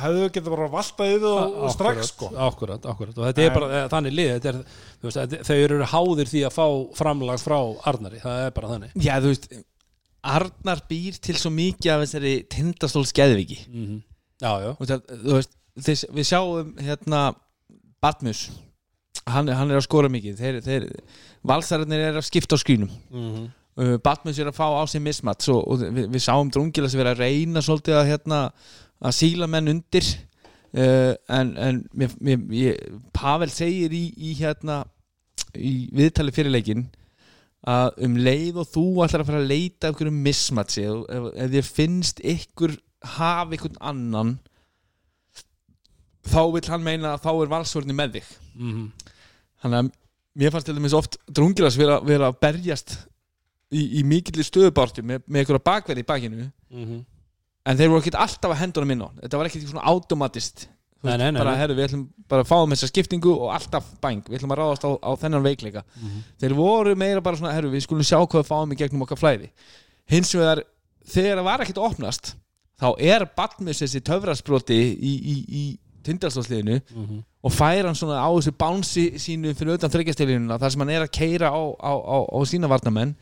hefðu 0.00 0.28
getið 0.32 0.48
bara 0.54 0.70
valtað 0.72 1.10
yfir 1.18 1.26
og, 1.28 1.56
og 1.66 1.72
strax 1.74 2.08
sko. 2.14 2.30
Akkurat, 2.46 2.86
akkurat. 2.88 3.18
Og 3.20 3.26
þetta 3.28 3.42
er 3.44 3.50
En- 3.50 3.56
bara 3.58 3.68
eh, 3.82 3.86
þannig 3.92 4.14
lið 4.16 4.30
þetta 4.38 4.48
er, 4.54 4.58
þú 5.02 5.08
veist, 5.10 5.18
þetta- 5.20 5.44
Þau 5.50 5.56
eru 5.66 5.78
háðir 5.92 6.30
því 6.32 6.42
að 6.48 6.54
fá 6.56 6.66
framlag 6.96 7.42
frá 7.44 7.58
Arnari 7.92 8.22
Það 8.24 8.44
er 8.46 8.54
bara 8.56 8.70
þannig. 8.72 8.94
Já 9.04 9.14
þú 9.20 9.32
veist 9.34 9.48
Arnar 10.24 10.80
býr 10.88 11.18
til 11.20 11.36
svo 11.36 11.50
mikið 11.52 11.90
af 11.92 12.02
þessari 12.06 12.34
tindastóls 12.48 13.12
geðviki 13.12 13.58
mm 13.68 13.98
Já, 14.40 14.50
já. 14.64 14.70
Þú 14.80 14.86
veist, 14.88 15.10
þú 15.24 15.34
veist 15.36 15.52
þess, 15.84 16.04
við 16.16 16.26
sjáum 16.32 16.72
hérna 16.80 17.20
Batmus 18.02 18.40
hann, 19.26 19.48
hann 19.48 19.70
er 19.70 19.80
að 19.80 19.86
skora 19.86 20.10
mikið. 20.12 20.40
Þeir, 20.40 20.62
þeir, 20.64 20.88
valsararnir 21.46 22.08
er 22.08 22.18
að 22.18 22.26
skipta 22.28 22.56
á 22.56 22.62
skrínum 22.62 22.90
mm 23.12 23.44
uh, 23.80 23.96
Batmus 24.04 24.38
er 24.38 24.50
að 24.50 24.58
fá 24.58 24.66
á 24.70 24.84
sig 24.90 25.02
mismats 25.02 25.50
og, 25.52 25.62
og 25.66 25.84
við, 25.84 26.08
við 26.12 26.24
sáum 26.24 26.50
drungila 26.52 26.90
sem 26.90 27.00
vera 27.00 27.14
að 27.14 27.24
reyna 27.24 27.62
svolítið 27.64 27.98
að 27.98 28.10
hérna 28.12 28.40
að 29.04 29.16
síla 29.18 29.50
menn 29.50 29.72
undir. 29.74 30.10
Uh, 30.74 31.14
en, 31.30 31.52
en 31.60 31.80
mér, 31.94 32.14
mér, 32.18 32.46
ég, 32.58 32.98
Pavel 33.14 33.50
segir 33.54 33.94
í, 33.94 34.08
í 34.18 34.34
hérna 34.40 34.82
í 35.54 35.86
viðtali 35.94 36.34
fyrirleikin 36.34 36.88
að 37.70 38.00
um 38.04 38.16
leið 38.18 38.58
og 38.60 38.72
þú 38.72 38.88
ætlar 39.04 39.22
að 39.22 39.28
fara 39.30 39.42
að 39.44 39.52
leita 39.52 39.86
af 39.86 39.92
einhverjum 39.92 40.18
mismatsi 40.26 40.82
ef, 40.84 41.04
ef, 41.14 41.28
ef 41.44 41.52
þér 41.54 41.68
finnst 41.76 42.24
ykkur 42.34 42.74
hafa 43.14 43.54
einhvern 43.54 43.78
annan 43.80 44.34
þá 46.26 46.42
vil 46.56 46.64
hann 46.72 46.84
meina 46.84 47.14
að 47.14 47.22
þá 47.22 47.30
er 47.32 47.52
valsvörni 47.54 47.96
með 47.96 48.18
þig. 48.18 48.34
-hmm. 48.58 48.84
Þannig 49.64 49.80
að 49.80 49.90
mér 50.34 50.54
fannst 50.54 50.68
til 50.68 50.76
dæmis 50.76 50.94
oft 50.98 51.18
drungilas 51.30 51.78
vera, 51.78 51.98
vera 52.04 52.28
að 52.30 52.38
berjast 52.42 52.94
í, 53.72 54.00
í 54.00 54.04
mikillir 54.06 54.46
stöðubartu 54.46 55.04
með, 55.06 55.24
með 55.26 55.42
einhverja 55.42 55.66
bakverði 55.70 56.04
í 56.04 56.08
bakinu. 56.08 56.46
Mm 56.74 56.84
-hmm. 56.84 57.02
en 57.64 57.80
þeir 57.80 57.90
voru 57.92 58.02
ekkert 58.02 58.20
alltaf 58.20 58.54
að 58.54 58.60
hendunum 58.62 58.94
inn 58.94 59.04
á 59.04 59.08
þetta 59.22 59.40
var 59.40 59.50
ekkert 59.50 59.68
svona 59.70 59.88
automatist. 59.90 60.68
Nei, 61.04 61.18
nei, 61.20 61.30
nei, 61.32 61.40
bara, 61.42 61.52
herru, 61.60 61.74
við 61.76 61.84
ætlum 61.84 62.04
bara 62.32 62.40
að 62.40 62.48
fáum 62.48 62.70
þessa 62.72 62.88
skiptingu 62.88 63.32
og 63.34 63.50
alltaf 63.52 63.90
bang, 64.00 64.22
við 64.24 64.38
ætlum 64.38 64.54
að 64.54 64.60
ráðast 64.62 64.86
á, 64.88 64.90
á 65.04 65.10
þennan 65.20 65.44
veikleika. 65.44 65.82
Þeir 66.40 66.54
voru 66.56 66.94
meira 66.96 67.20
bara 67.20 67.36
svona, 67.36 67.52
herru, 67.52 67.68
við 67.68 67.84
skulum 67.84 68.06
sjá 68.08 68.16
hvað 68.22 68.40
við 68.40 68.48
fáum 68.48 68.72
í 68.72 68.78
gegnum 68.80 69.04
okkar 69.04 69.20
flæði. 69.20 69.50
Hins 70.08 70.32
vegar, 70.32 70.62
þegar 71.04 71.42
það 71.42 71.48
var 71.50 71.60
ekkert 71.60 71.82
að 71.82 71.88
opnast 71.90 72.32
þá 72.80 72.88
er 72.98 73.26
Batmus 73.36 73.82
þessi 73.82 74.00
töfrasbroti 74.00 74.80
í, 74.80 75.12
í, 75.12 75.34
í 75.44 75.64
tindalstóðsliðinu 76.06 76.80
og 77.44 77.52
fær 77.52 77.84
hann 77.88 77.98
svona 77.98 78.22
á 78.24 78.28
þessu 78.32 78.54
bánsi 78.56 79.04
sínu 79.20 79.52
fyrir 79.58 79.76
utan 79.76 79.92
þryggjastilínuna 79.92 80.56
þar 80.62 80.72
sem 80.72 80.84
hann 80.84 80.94
er 80.94 81.04
að 81.04 81.12
keira 81.12 81.50
á, 81.52 81.60
á, 81.60 81.92
á, 81.92 82.16
á 82.24 82.38
sína 82.48 82.70
varnamenn 82.72 83.12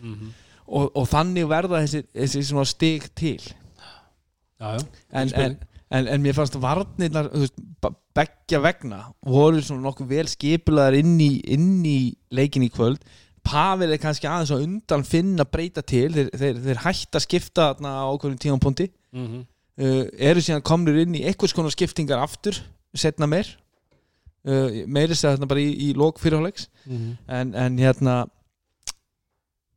og, 0.66 0.92
og 0.94 1.08
þannig 1.10 1.48
verða 1.50 1.82
þessi, 1.82 2.04
þessi 2.14 2.44
svona 2.46 2.64
stig 2.70 3.08
til. 3.18 3.40
Já, 4.62 4.78
já, 4.78 4.84
en, 5.10 5.32
en, 5.34 5.56
en, 5.90 6.08
en 6.14 6.22
mér 6.22 6.36
fannst 6.38 6.54
varnirnar 6.62 7.30
beggja 8.14 8.60
vegna 8.62 9.00
voru 9.26 9.62
svona 9.64 9.88
nokkuð 9.88 10.08
vel 10.14 10.28
skipulaðar 10.30 11.00
inn 11.00 11.16
í, 11.20 11.32
inn 11.50 11.82
í 11.84 11.98
leikin 12.30 12.66
í 12.66 12.70
kvöld. 12.72 13.02
Pavel 13.42 13.90
er 13.90 13.98
kannski 13.98 14.28
aðeins 14.30 14.52
að 14.54 14.66
undan 14.68 15.02
finna 15.02 15.44
breyta 15.44 15.82
til, 15.82 16.12
þeir, 16.14 16.28
þeir, 16.38 16.60
þeir 16.62 16.82
hætta 16.84 17.18
að 17.18 17.24
skipta 17.26 17.72
á 17.74 18.06
okkur 18.12 18.36
tímapunkti. 18.38 18.92
Mhm. 19.12 19.42
uh, 19.82 20.04
eru 20.16 20.40
síðan 20.40 20.62
komnir 20.62 21.02
inn 21.02 21.18
í 21.18 21.24
einhvers 21.26 21.52
konar 21.52 21.74
skiptingar 21.74 22.22
aftur 22.22 22.56
setna 22.94 23.26
meir 23.26 23.50
uh, 24.46 24.82
meiri 24.86 25.14
segja 25.18 25.36
þarna 25.36 25.48
bara 25.52 25.60
í, 25.64 25.72
í 25.88 25.92
lók 25.98 26.18
fyrirháleiks 26.22 26.68
Mhm. 26.86 27.10
en, 27.28 27.54
en 27.54 27.76
hérna 27.78 28.14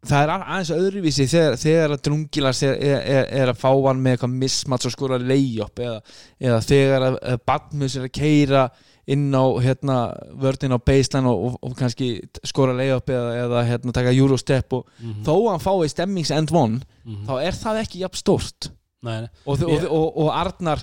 það 0.05 0.23
er 0.23 0.31
aðeins 0.35 0.71
öðruvísi 0.75 1.25
þegar, 1.29 1.55
þegar 1.57 1.93
að 1.95 2.01
drungilas 2.05 2.59
er, 2.67 2.75
er, 2.77 3.29
er, 3.41 3.51
að 3.51 3.57
fá 3.61 3.69
hann 3.87 4.01
með 4.05 4.15
eitthvað 4.15 4.35
mismats 4.43 4.85
og 4.89 4.93
skora 4.93 5.17
layup 5.21 5.81
eða, 5.81 6.01
eða 6.45 6.59
þegar 6.65 7.05
að, 7.07 7.15
að 7.33 7.39
Batmus 7.49 7.95
er 7.97 8.05
að 8.05 8.13
keira 8.19 8.65
inn 9.15 9.27
á 9.37 9.45
hérna, 9.61 9.95
vördin 10.41 10.73
á 10.73 10.81
baseline 10.81 11.29
og, 11.29 11.43
og, 11.45 11.57
og 11.69 11.73
kannski 11.77 12.07
skora 12.45 12.73
layup 12.77 13.09
eða, 13.13 13.33
eða 13.43 13.63
hérna, 13.69 13.93
taka 13.97 14.13
eurostep 14.17 14.73
og 14.79 14.87
þó 15.25 15.33
að 15.35 15.49
hann 15.55 15.65
fái 15.65 15.89
stemmings 15.93 16.31
end 16.33 16.53
one 16.53 16.81
þá 17.27 17.33
er 17.45 17.57
það 17.57 17.81
ekki 17.83 18.01
jafn 18.01 18.17
stórt. 18.21 18.69
Og, 19.45 19.57
og, 19.61 19.69
Ég- 19.69 19.89
og, 19.93 20.07
og 20.25 20.31
Arnar 20.33 20.81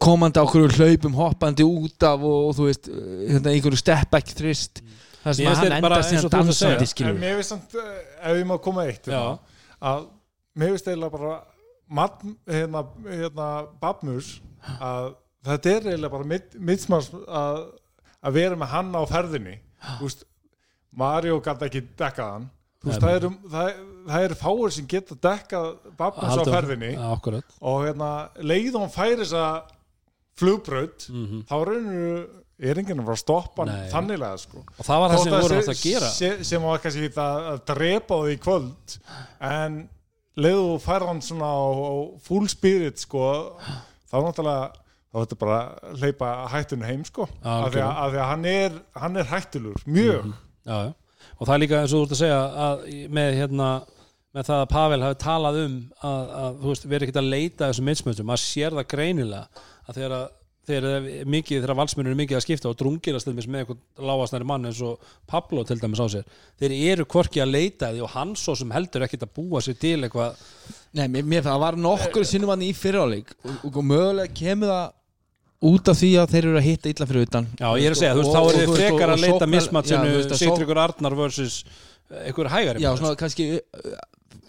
komandi 0.00 0.40
á 0.40 0.44
okkur 0.46 0.72
hlaupum 0.72 1.16
hoppandi 1.18 1.66
út 1.66 2.06
af 2.06 2.22
og, 2.22 2.38
og 2.48 2.54
þú 2.56 2.68
veist 2.70 2.88
uh, 2.88 3.02
hérna, 3.28 3.52
einhverju 3.52 3.80
step 3.80 4.10
back 4.12 4.32
þrist 4.38 4.80
það 5.24 5.36
sem 5.36 5.50
hann 5.50 5.84
bara 5.84 5.98
enda 5.98 5.98
eins 5.98 6.06
og 6.06 6.30
síðan 6.30 6.34
dansandi 6.36 6.86
En 6.86 6.92
skilur 6.92 7.20
mér 7.20 7.36
finnst 7.40 7.52
samt, 7.52 7.76
eh, 7.76 8.00
ef 8.30 8.40
ég 8.40 8.48
má 8.48 8.56
koma 8.62 8.86
eitt 8.88 9.10
hérna, 9.10 9.36
að 9.80 10.08
mér 10.56 10.74
finnst 10.74 10.88
eiginlega 10.88 11.18
bara 11.18 11.36
mat, 11.86 12.24
hérna, 12.48 12.82
hérna 13.06 13.48
Babmus 13.82 14.36
að 14.80 15.14
þetta 15.46 15.72
er 15.72 15.88
eiginlega 15.90 16.14
bara 16.16 16.28
mitt, 16.32 16.56
mittsmanns 16.58 17.12
að, 17.12 17.62
að 18.22 18.38
vera 18.40 18.58
með 18.58 18.72
hann 18.72 18.96
á 18.96 19.02
ferðinni. 19.06 19.56
Veist, 20.00 20.24
Mario 20.96 21.38
gæti 21.44 21.68
ekki 21.68 21.82
dekkað 21.98 22.32
hann. 22.32 22.46
Þú 22.48 22.55
veist, 22.86 23.02
það 23.02 23.16
eru, 23.18 23.30
það 24.06 24.24
eru 24.28 24.34
fáir 24.40 24.72
sem 24.76 24.86
geta 24.86 25.14
dekkað 25.26 25.68
Babmus 25.96 26.24
á 26.24 27.10
akkurat. 27.16 27.56
Og 27.60 27.84
hérna, 27.86 28.10
leið 28.40 28.76
hún 28.78 28.92
færi 28.94 29.18
þessa 29.22 29.44
flugbraut 30.36 31.06
Mhm. 31.10 31.44
þá 31.48 31.54
rauninu 31.66 32.26
er 32.58 32.78
enginn 32.80 33.00
að 33.00 33.04
fara 33.08 33.16
að 33.16 33.22
stoppa 33.24 33.64
hann 33.66 33.72
Nei. 33.74 33.90
þanniglega 33.92 34.38
sko. 34.40 34.62
Og 34.78 34.84
það 34.86 35.00
var 35.02 35.10
það 35.10 35.18
sem 35.22 35.32
sé- 35.32 35.36
alltaf 35.36 35.68
að 35.74 35.82
gera. 35.82 36.08
se- 36.10 36.44
sem 36.44 36.62
var 36.62 36.78
kannski 36.78 37.08
að, 37.12 37.46
að 37.52 37.60
drepa 37.66 38.14
því 38.22 38.32
í 38.36 38.40
kvöld 38.40 38.98
en 39.40 39.88
leiðu 40.36 40.64
þú 40.76 40.80
fær 40.80 41.06
hann 41.06 41.20
svona 41.20 41.48
á, 41.52 41.64
á 41.68 41.92
full 42.20 42.48
spirit 42.48 42.98
sko 42.98 43.56
þá 44.10 44.16
náttúrulega 44.24 44.72
þá 45.12 45.16
þetta 45.24 45.38
bara 45.38 45.58
að 45.82 45.98
hleypa 46.00 46.48
hættinu 46.52 46.84
heim 46.84 47.04
sko. 47.04 47.28
Af 47.44 47.72
því 47.72 47.80
að, 47.80 47.96
að 47.96 48.10
því 48.12 48.18
að 48.20 48.28
hann 48.30 48.44
er 48.44 48.72
hann 48.96 49.16
er 49.16 49.24
hættulur, 49.24 49.76
mjög. 49.86 50.34
Já, 50.66 50.76
já. 50.84 50.94
Og 51.36 51.44
það 51.44 51.54
er 51.54 51.62
líka 51.64 51.82
eins 51.82 51.92
og 51.92 52.00
þú 52.00 52.06
ert 52.06 52.16
að 52.16 52.22
segja 52.22 52.40
að 52.66 52.86
með 53.18 53.36
hérna 53.40 53.68
með 54.36 54.48
það 54.50 54.62
að 54.62 54.72
Pavel 54.72 55.02
hafi 55.04 55.18
talað 55.22 55.60
um 55.62 55.76
að, 56.04 56.32
að 56.40 56.58
þú 56.62 56.72
veist, 56.72 56.88
veri 56.90 57.06
ekkert 57.06 57.20
að 57.22 57.30
leita 57.32 57.70
þessum 57.70 57.88
mismöndum 57.88 58.28
maður 58.28 58.42
sér 58.44 58.76
það 58.76 58.90
greinilega 58.92 59.62
að 59.86 60.00
þegar 60.00 60.16
að 60.18 60.26
þegar 60.66 61.04
mikið, 61.30 61.60
þegar 61.62 61.78
valsmennur 61.78 62.14
er 62.14 62.18
mikið 62.18 62.38
að 62.38 62.44
skipta 62.44 62.70
og 62.70 62.78
drungilast 62.80 63.28
þeim 63.28 63.38
með 63.38 63.60
eitthvað 63.60 64.06
lágastnæri 64.08 64.48
mann 64.50 64.66
eins 64.66 64.80
og 64.82 65.12
Pablo 65.30 65.62
til 65.66 65.78
dæmis 65.78 66.02
á 66.02 66.06
sér 66.10 66.26
þeir 66.58 66.74
eru 66.90 67.06
hvorki 67.12 67.42
að 67.42 67.52
leita 67.54 67.92
því 67.92 68.02
og 68.02 68.12
hann 68.16 68.34
svo 68.38 68.56
sem 68.58 68.74
heldur 68.74 69.06
ekkert 69.06 69.28
að 69.28 69.34
búa 69.38 69.62
sér 69.62 69.78
til 69.78 70.00
eitthvað 70.00 70.40
Nei, 70.96 71.06
mér, 71.12 71.26
mér 71.28 71.42
það 71.44 71.60
var 71.60 71.76
nokkur 71.76 72.24
sinnum 72.26 72.54
hann 72.54 72.64
í 72.64 72.72
fyriráleik 72.74 73.34
og, 73.44 73.66
og 73.68 73.82
mögulega 73.84 74.32
kemur 74.34 74.72
það 74.72 74.86
út 75.64 75.88
af 75.88 75.96
því 75.96 76.10
að 76.20 76.32
þeir 76.34 76.48
eru 76.50 76.58
að 76.60 76.66
hitta 76.66 76.90
illa 76.92 77.06
fyrir 77.08 77.26
utan. 77.26 77.46
Já, 77.56 77.68
ég 77.80 77.86
er 77.88 77.94
að 77.94 78.00
segja, 78.00 78.14
þú 78.16 78.22
veist, 78.22 78.34
þá 78.34 78.40
er 78.40 78.46
og 78.46 78.56
þið 78.58 78.72
frekar 78.76 79.12
að 79.12 79.22
leita 79.24 79.48
mismatsinu 79.50 80.24
Sigtryggur 80.36 80.80
Arnar 80.82 81.16
versus 81.16 81.62
einhver 82.10 82.50
hægari 82.52 82.82
Já, 82.84 82.90
svona 82.98 83.16
kannski 83.18 83.46
uh, 83.58 83.94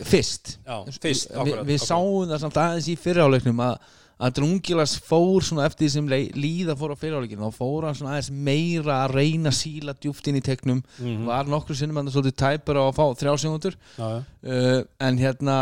fyrst. 0.08 0.58
Við 0.68 1.80
sáum 1.82 2.28
það 2.30 2.42
samt 2.44 2.60
aðeins 2.62 2.90
í 2.92 2.98
fyriráleiknum 3.00 3.64
að, 3.66 3.80
að 4.28 4.36
Drungilas 4.42 4.98
fór 5.08 5.46
svona 5.48 5.66
eftir 5.70 5.88
því 5.88 5.94
sem 5.96 6.12
líða 6.38 6.76
fór 6.78 6.94
á 6.94 7.02
fyriráleikinu 7.02 7.48
þá 7.48 7.58
fór 7.62 7.88
hann 7.88 7.98
svona 7.98 8.18
aðeins 8.18 8.30
meira 8.50 9.00
að 9.06 9.16
reyna 9.18 9.54
síla 9.56 9.96
djúpt 9.98 10.28
inn 10.30 10.42
í 10.42 10.44
tegnum. 10.46 10.84
Mhm. 11.00 11.26
var 11.32 11.50
nokkur 11.50 11.78
sinnum 11.80 12.02
hann 12.02 12.12
svolítið 12.14 12.38
tæpur 12.44 12.82
á 12.82 12.84
að 12.90 13.00
fá 13.00 13.06
þrjá 13.24 13.34
segundur 13.46 13.80
uh, 14.04 14.84
en 15.08 15.24
hérna 15.24 15.58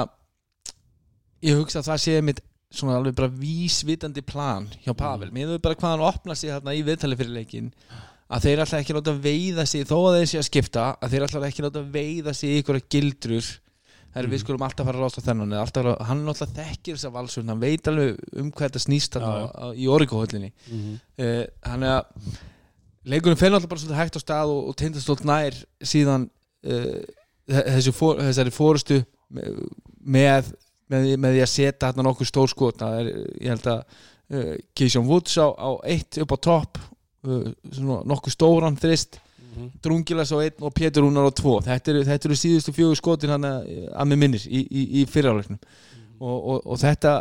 ég 1.46 1.60
hugsa 1.60 1.84
að 1.84 1.94
það 1.94 2.04
sé 2.08 2.20
mitt 2.26 2.44
svona 2.80 2.98
alveg 3.00 3.16
bara 3.18 3.32
vísvitandi 3.42 4.22
plan 4.26 4.68
hjá 4.86 4.94
Pavel, 4.98 5.30
mm. 5.32 5.36
mér 5.38 5.60
bara 5.64 5.76
hvað 5.80 5.94
hann 5.96 6.06
opna 6.10 6.36
sig 6.36 6.52
þarna 6.54 6.74
í 6.78 6.84
viðtali 6.88 7.18
fyrir 7.20 7.36
leikin 7.36 7.72
að 8.26 8.48
þeir 8.48 8.64
alltaf 8.64 8.80
ekki 8.82 8.96
láta 8.98 9.14
veiða 9.22 9.66
sig 9.70 9.86
þó 9.86 9.98
að 10.10 10.16
þeir 10.20 10.30
sé 10.32 10.40
að 10.42 10.48
skipta, 10.50 10.86
að 11.02 11.12
þeir 11.14 11.26
alltaf 11.28 11.44
ekki 11.50 11.66
láta 11.68 11.84
veiða 11.94 12.34
sig 12.34 12.50
í 12.56 12.62
ykkur 12.64 12.80
gildrur 12.90 13.50
það 14.16 14.22
er 14.24 14.30
við 14.32 14.42
skulum 14.46 14.64
alltaf 14.66 14.88
fara 14.88 14.98
að 14.98 15.04
rásta 15.06 15.22
þennan 15.26 15.54
alltaf, 15.60 15.90
hann 16.08 16.22
alltaf 16.32 16.54
þekkir 16.56 16.96
þessa 16.98 17.12
valsvörn 17.14 17.52
hann 17.52 17.60
veit 17.62 17.90
alveg 17.92 18.22
um 18.40 18.50
hvað 18.52 18.70
þetta 18.70 18.84
snýst 18.86 19.18
já. 19.20 19.26
á- 19.52 19.76
í 19.76 19.86
orikuhöllinni 19.92 20.52
Mhm. 20.72 20.94
uh, 21.20 21.44
hann 21.68 21.84
er 21.84 21.98
að 22.00 22.40
leikurinn 23.06 23.38
fer 23.38 23.52
alltaf 23.54 23.70
bara 23.70 23.82
svolítið 23.84 24.00
hægt 24.02 24.18
á 24.18 24.22
stað 24.24 24.54
og, 24.56 24.62
og 24.72 24.76
tindastótt 24.80 25.26
nær 25.28 25.58
síðan 25.84 26.30
uh, 26.66 27.02
þessu 27.46 27.94
for, 27.94 28.18
þessari 28.24 28.56
fórustu 28.56 29.02
með, 29.36 30.50
með, 30.92 31.06
með, 31.18 31.36
því 31.38 31.44
að 31.46 31.52
setja 31.54 31.90
hérna 31.90 32.06
nokkuð 32.08 32.30
stór 32.30 32.52
skot. 32.52 32.80
Það 32.82 32.98
er, 33.02 33.12
ég 33.42 33.54
held 33.56 33.70
að 33.72 33.80
uh, 33.82 34.50
Keisjón 34.78 35.08
Woods 35.10 35.38
á, 35.42 35.48
á 35.54 35.70
eitt 35.90 36.20
upp 36.24 36.36
á 36.36 36.38
topp 36.50 36.82
uh, 37.26 37.48
nokkuð 38.06 38.36
stóran 38.38 38.78
þrist 38.82 39.22
Drungilas 39.56 40.34
á 40.36 40.44
einn 40.44 40.66
og 40.68 40.74
Pétur 40.76 41.06
Rúnar 41.06 41.30
á 41.30 41.32
tvo. 41.32 41.54
Þetta 41.64 41.94
eru, 41.94 42.00
þetta 42.04 42.28
eru 42.28 42.36
síðustu 42.36 42.74
fjögur 42.76 42.98
skotin 43.00 43.32
hann 43.32 43.46
að, 43.48 43.70
að 43.96 44.10
með 44.12 44.20
minnir 44.26 44.44
í, 44.52 44.66
í, 44.68 44.82
í 45.00 45.04
fyriráleiknum 45.08 45.62
og, 46.20 46.36
og, 46.36 46.58
og 46.74 46.82
þetta 46.82 47.14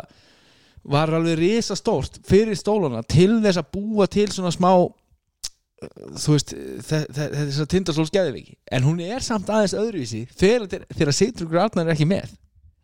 var 0.91 1.13
alveg 1.15 1.39
risa 1.39 1.77
stórt 1.79 2.19
fyrir 2.27 2.59
stólana 2.59 3.05
til 3.07 3.37
þess 3.45 3.61
að 3.63 3.69
búa 3.77 4.05
til 4.11 4.27
svona 4.35 4.51
smá 4.53 4.67
þú 6.19 6.35
veist 6.35 6.51
þe- 6.89 7.05
þe- 7.15 7.29
þess 7.37 7.61
að 7.63 7.71
tindastóls 7.73 8.11
geðviki 8.13 8.55
en 8.73 8.85
hún 8.87 8.99
er 9.03 9.23
samt 9.25 9.49
aðeins 9.51 9.73
öðruvísi 9.79 10.21
þegar, 10.35 10.85
þegar 10.91 11.15
Sigtryggur 11.17 11.61
Arnar 11.63 11.87
er 11.89 11.95
ekki 11.95 12.07
með 12.09 12.35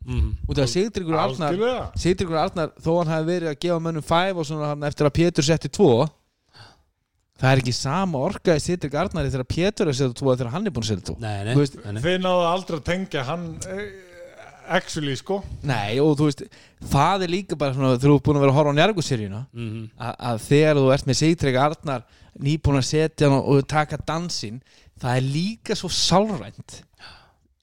Mhm. 0.05 0.29
út 0.49 0.57
af 0.57 0.65
að 0.65 0.71
Sigtryggur 0.73 1.17
Arnar 1.21 1.91
Sigtryggur 1.95 2.37
Arnar 2.41 2.71
þó 2.81 2.91
hann 3.03 3.11
hafi 3.13 3.27
verið 3.29 3.49
að 3.51 3.59
gefa 3.61 3.79
mönnum 3.85 4.03
5 4.03 4.37
og 4.41 4.45
svona 4.49 4.71
hann 4.71 4.83
eftir 4.87 5.05
að 5.05 5.13
Pétur 5.19 5.45
setti 5.45 5.69
2 5.69 6.07
það 7.41 7.51
er 7.55 7.61
ekki 7.63 7.73
sama 7.73 8.17
orka 8.21 8.55
í 8.57 8.61
Sigtryggur 8.61 9.01
Arnari 9.03 9.31
þegar 9.33 9.47
Pétur 9.49 9.87
er 9.87 9.91
að 9.93 9.99
setja 9.99 10.17
2 10.21 10.35
þegar 10.37 10.51
hann 10.55 10.67
er 10.69 10.73
búin 10.75 10.85
að 10.85 10.91
setja 10.93 11.07
2 11.13 11.19
Nei, 11.21 11.43
nei, 11.45 11.53
Þú 11.55 11.63
veist, 11.63 11.77
nei, 11.85 11.91
nei. 11.93 12.01
þeir 12.05 12.19
náðu 12.25 12.47
aldrei 12.51 12.77
að 12.79 12.83
tengja 12.91 13.23
hann 13.29 13.45
eh, 13.69 13.85
actually 14.77 15.15
sko 15.19 15.39
Nei, 15.63 15.99
og 16.03 16.13
þú 16.19 16.27
veist, 16.29 16.43
það 16.93 17.25
er 17.27 17.33
líka 17.33 17.57
bara 17.57 17.73
svona, 17.77 17.95
þú 18.01 18.13
ert 18.15 18.25
búin 18.27 18.37
að 18.37 18.45
vera 18.45 18.53
að 18.53 18.59
horfa 18.59 18.73
á 18.73 18.77
njárgússeríuna 18.81 19.41
Mhm. 19.53 19.81
að, 19.99 20.15
að 20.31 20.41
þegar 20.49 20.75
þú 20.81 20.93
ert 20.93 21.05
með 21.09 21.19
Sigtrygg 21.21 21.57
Arnar 21.61 22.03
nýbúin 22.41 22.79
að 22.81 22.89
setja 22.89 23.29
hann 23.29 23.37
og, 23.39 23.49
og 23.49 23.67
taka 23.67 23.97
dansinn 23.97 24.61
það 25.01 25.17
er 25.17 25.25
líka 25.33 25.75
svo 25.75 25.89
sálrænt 25.89 26.81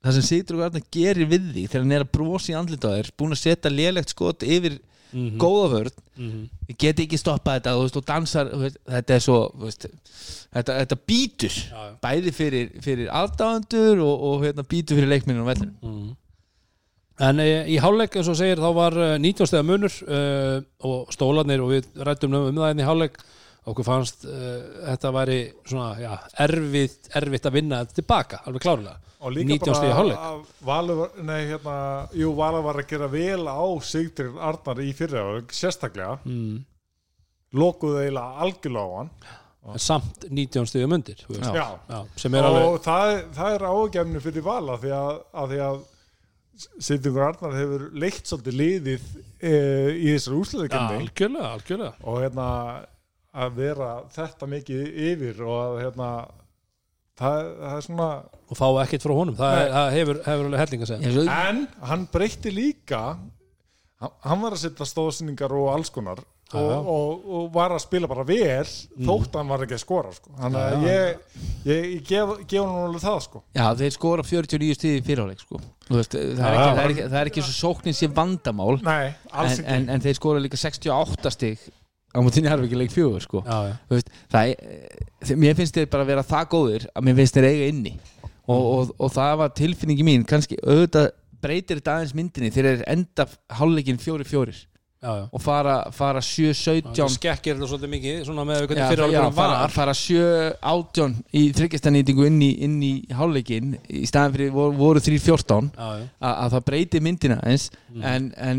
það 0.05 0.13
sem 0.19 0.27
Sigtrygg 0.29 0.61
Arnar 0.69 0.85
gerir 0.95 1.27
við 1.31 1.49
því 1.55 1.65
þegar 1.69 1.83
hann 1.87 1.97
er 1.97 2.05
að 2.07 2.13
brosa 2.15 2.53
í 2.53 2.57
andlita 2.59 2.93
á 2.93 2.97
þér 2.99 3.11
búin 3.19 3.35
að 3.35 3.43
setja 3.43 3.71
lélegt 3.75 4.15
skot 4.15 4.45
yfir 4.47 4.79
Mhm. 5.09 5.39
góða 5.41 5.69
vörð 5.73 5.95
Mhm. 6.21 6.41
ég 6.69 6.77
get 6.79 6.99
ekki 7.01 7.17
stoppað 7.17 7.63
þetta 7.63 7.73
veist, 7.81 7.97
og 7.97 8.05
dansar, 8.05 8.51
veist, 8.61 8.77
þetta 8.87 9.15
er 9.15 9.21
svo 9.25 9.39
veist, 9.57 9.87
þetta, 10.53 10.75
þetta 10.85 10.99
býtur 11.09 11.49
Já, 11.49 11.81
já. 11.81 11.95
bæði 12.05 12.33
fyrir, 12.37 12.67
fyrir 12.85 13.09
aðdáðandur 13.09 14.03
og, 14.05 14.23
og 14.29 14.43
hérna, 14.45 14.63
býtur 14.69 14.99
fyrir 15.01 15.09
leikminu 15.09 15.41
á 15.45 15.49
vellinu 15.49 15.73
Mhm. 15.83 16.17
En 17.21 17.41
e, 17.41 17.65
í 17.67 17.79
hálfleik 17.81 18.15
eins 18.15 18.29
og 18.29 18.37
segir 18.37 18.61
þá 18.63 18.69
var 18.77 18.93
uh, 18.95 19.17
19 19.19 19.47
stegar 19.49 19.65
munur 19.67 19.91
uh, 20.07 20.61
og 20.87 21.09
stólarnir 21.11 21.59
og 21.65 21.73
við 21.73 21.89
rættum 22.07 22.35
um 22.37 22.55
það 22.55 22.71
enn 22.71 22.79
í 22.85 22.87
hálfleik 22.87 23.17
okkur 23.69 23.87
fannst 23.87 24.25
uh, 24.29 24.63
þetta 24.87 25.13
væri 25.17 25.39
svona, 25.65 25.91
já, 26.01 26.13
erfitt 26.47 27.11
erfitt 27.19 27.51
að 27.51 27.59
vinna 27.59 27.83
tilbaka, 27.91 28.43
alveg 28.47 28.65
klárlega 28.65 28.97
og 29.19 29.35
líka 29.35 29.57
19 29.57 29.75
stiga 29.75 29.99
bara 29.99 30.31
að 30.31 30.43
Valur, 30.69 31.05
nei 31.27 31.41
hérna 31.49 31.77
jú, 32.15 32.31
Valur 32.39 32.65
var 32.69 32.79
að 32.79 32.93
gera 32.93 33.11
vel 33.11 33.49
á 33.51 33.67
Sigdrir 33.83 34.39
Arnar 34.39 34.83
í 34.85 34.93
fyrra 34.95 35.27
sérstaklega, 35.51 36.21
mm. 36.23 36.63
lokuðu 37.59 38.05
eiginlega 38.05 38.47
algjörlega 38.47 38.87
á 38.87 38.97
hann 39.01 39.13
en 39.69 39.83
samt 39.83 40.25
19 40.31 40.69
stigum 40.71 40.95
undir. 40.97 41.19
Já. 41.29 41.53
Já. 41.53 41.67
Já, 41.91 41.99
sem 42.17 42.35
er 42.39 42.47
alveg 42.49 42.67
og 42.71 42.77
það, 42.85 43.15
það 43.37 43.55
er 43.57 43.65
ágefni 43.69 44.23
fyrir 44.25 44.45
Vala 44.47 44.77
því 44.81 44.93
að, 44.97 45.11
að 45.43 45.53
því 45.53 45.63
að 45.67 45.81
Sigdrir 46.83 47.19
Arnar 47.23 47.55
hefur 47.55 47.83
leitt 47.95 48.27
svolítið 48.27 48.57
liðið 48.59 49.11
e, 49.39 49.53
í 49.95 50.09
þessar 50.15 50.39
úrsluðikemni 50.41 51.03
algjörlega, 51.05 51.51
algjörlega 51.55 52.09
og 52.11 52.23
hérna 52.25 52.47
að 53.37 53.59
vera 53.59 53.91
þetta 54.15 54.49
mikið 54.51 55.01
yfir 55.13 55.43
og 55.45 55.59
að 55.59 55.81
hérna 55.85 56.11
það, 57.19 57.51
það 57.59 57.75
er 57.75 57.85
svona 57.89 58.09
og 58.49 58.57
fá 58.59 58.67
ekkert 58.85 59.05
frá 59.05 59.17
honum, 59.19 59.37
það, 59.39 59.59
er, 59.59 59.75
það 59.75 59.91
hefur, 59.99 60.23
hefur 60.25 60.49
alveg 60.49 60.65
helling 60.65 60.87
að 60.87 60.93
segja. 60.93 61.27
En 61.35 61.63
hann 61.91 62.09
breytti 62.13 62.55
líka 62.55 63.03
hann, 63.99 64.43
var 64.43 64.57
að 64.57 64.65
setja 64.65 64.89
stóðsynningar 64.89 65.55
og 65.59 65.71
alls 65.75 65.93
konar 65.95 66.23
og, 66.57 66.87
og, 66.89 67.25
og 67.29 67.49
var 67.53 67.75
að 67.77 67.83
spila 67.85 68.09
bara 68.09 68.25
vel 68.25 68.65
þótt 68.65 69.35
hann 69.37 69.51
var 69.51 69.65
ekki 69.67 69.77
að 69.77 69.83
skora 69.83 70.13
sko. 70.17 70.31
þannig 70.39 70.63
að 70.63 70.87
ég, 70.87 71.35
ég, 71.69 71.89
ég 71.99 72.07
gef, 72.09 72.31
gef 72.49 72.63
hann 72.63 72.87
alveg 72.87 73.05
það 73.05 73.19
sko. 73.27 73.43
já, 73.59 73.65
þeir 73.83 73.97
skora 73.99 74.25
49 74.25 74.79
stíði 74.79 75.03
fyrirháleik 75.05 75.43
sko. 75.45 75.61
Þú 75.89 75.99
veist, 75.99 76.17
það, 76.17 76.47
er 76.47 76.55
ekki, 76.55 76.71
það, 76.71 76.81
er 76.85 76.95
ekki, 76.95 77.05
það 77.05 77.19
er 77.21 77.33
ekki 77.33 77.45
svo 77.45 77.57
sóknin 77.59 77.99
sem 77.99 78.15
vandamál 78.17 78.79
Nei, 78.81 79.13
en, 79.29 79.53
en, 79.75 79.91
en 79.93 80.07
þeir 80.07 80.17
skora 80.17 80.41
líka 80.45 80.61
68 80.61 81.35
stíg 81.37 81.69
á 82.15 82.19
mútinni 82.25 82.49
harfi 82.51 82.69
ekki 82.69 82.79
leik 82.81 82.95
fjögur 82.95 83.21
sko. 83.25 83.43
já, 83.47 83.77
veist, 83.93 84.09
það 84.33 84.53
er, 84.55 84.95
þe- 85.29 85.37
mér 85.45 85.59
finnst 85.59 85.77
þeir 85.77 85.91
bara 85.93 86.05
vera 86.09 86.23
það 86.27 86.49
góðir 86.55 86.87
að 86.95 87.05
mér 87.09 87.19
finnst 87.21 87.37
þeir 87.39 87.49
eiga 87.53 87.69
inni 87.75 87.95
og, 88.49 88.63
og, 88.63 88.95
og 88.99 89.13
það 89.13 89.35
var 89.43 89.53
tilfinningi 89.59 90.07
mín 90.09 90.25
kannski 90.29 90.57
auðvitað 90.65 91.11
breytir 91.43 91.79
þetta 91.83 91.99
aðeins 91.99 92.17
myndinni 92.19 92.51
þeir 92.55 92.67
eru 92.73 92.87
enda 92.95 93.29
hálfleikin 93.61 94.01
fjóri 94.03 94.25
fjórir 94.27 94.57
já, 94.59 95.11
já. 95.21 95.25
og 95.31 95.43
fara, 95.45 95.75
fara 95.95 96.19
7-17 96.25 96.89
Það 96.97 97.13
skekkir 97.15 97.55
þetta 97.55 97.69
svolítið 97.71 97.93
mikið 97.93 98.17
svona 98.27 98.47
með 98.49 98.65
hvernig 98.65 98.89
fyrir 98.91 99.05
já, 99.15 99.21
alveg 99.21 99.37
fara, 99.37 99.59
var 99.61 99.75
fara 99.77 99.95
7-18 99.95 101.15
í 101.39 101.43
þryggjastanýtingu 101.55 102.27
inn 102.29 102.41
í, 102.43 102.51
inn 102.67 102.77
í 102.83 102.93
hálfleikin 103.15 103.77
í 103.87 104.03
staðan 104.09 104.35
fyrir 104.35 104.51
voru, 104.57 104.75
voru 104.81 105.03
3-14 105.05 105.71
já, 105.77 105.89
já. 106.01 106.09
að, 106.19 106.35
að 106.35 106.57
það 106.57 106.67
breyti 106.73 107.05
myndina 107.05 107.39
eins 107.47 107.69
Mm. 107.89 108.03
en, 108.05 108.27
en 108.37 108.59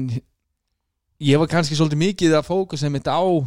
ég 1.20 1.38
var 1.41 1.47
kannski 1.51 1.76
svolítið 1.76 1.99
mikið 2.03 2.36
að 2.39 2.47
fókusa 2.47 2.89
mitt 2.91 3.07
á 3.09 3.20
uh, 3.20 3.43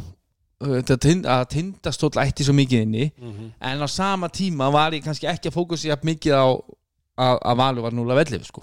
að 0.63 1.45
tindastóll 1.55 2.13
ætti 2.23 2.45
svo 2.47 2.55
mikið 2.57 2.85
inni 2.87 3.07
Mhm. 3.19 3.51
en 3.61 3.83
á 3.83 3.89
sama 3.89 4.29
tíma 4.29 4.71
var 4.73 4.93
ég 4.93 5.03
kannski 5.05 5.27
ekki 5.27 5.49
að 5.51 5.57
fókusa 5.57 5.97
mikið 6.05 6.33
á 6.37 6.47
að, 7.19 7.39
að 7.45 7.57
Valur 7.61 7.83
var 7.83 7.93
núla 7.93 8.15
vellið 8.17 8.45
sko. 8.49 8.63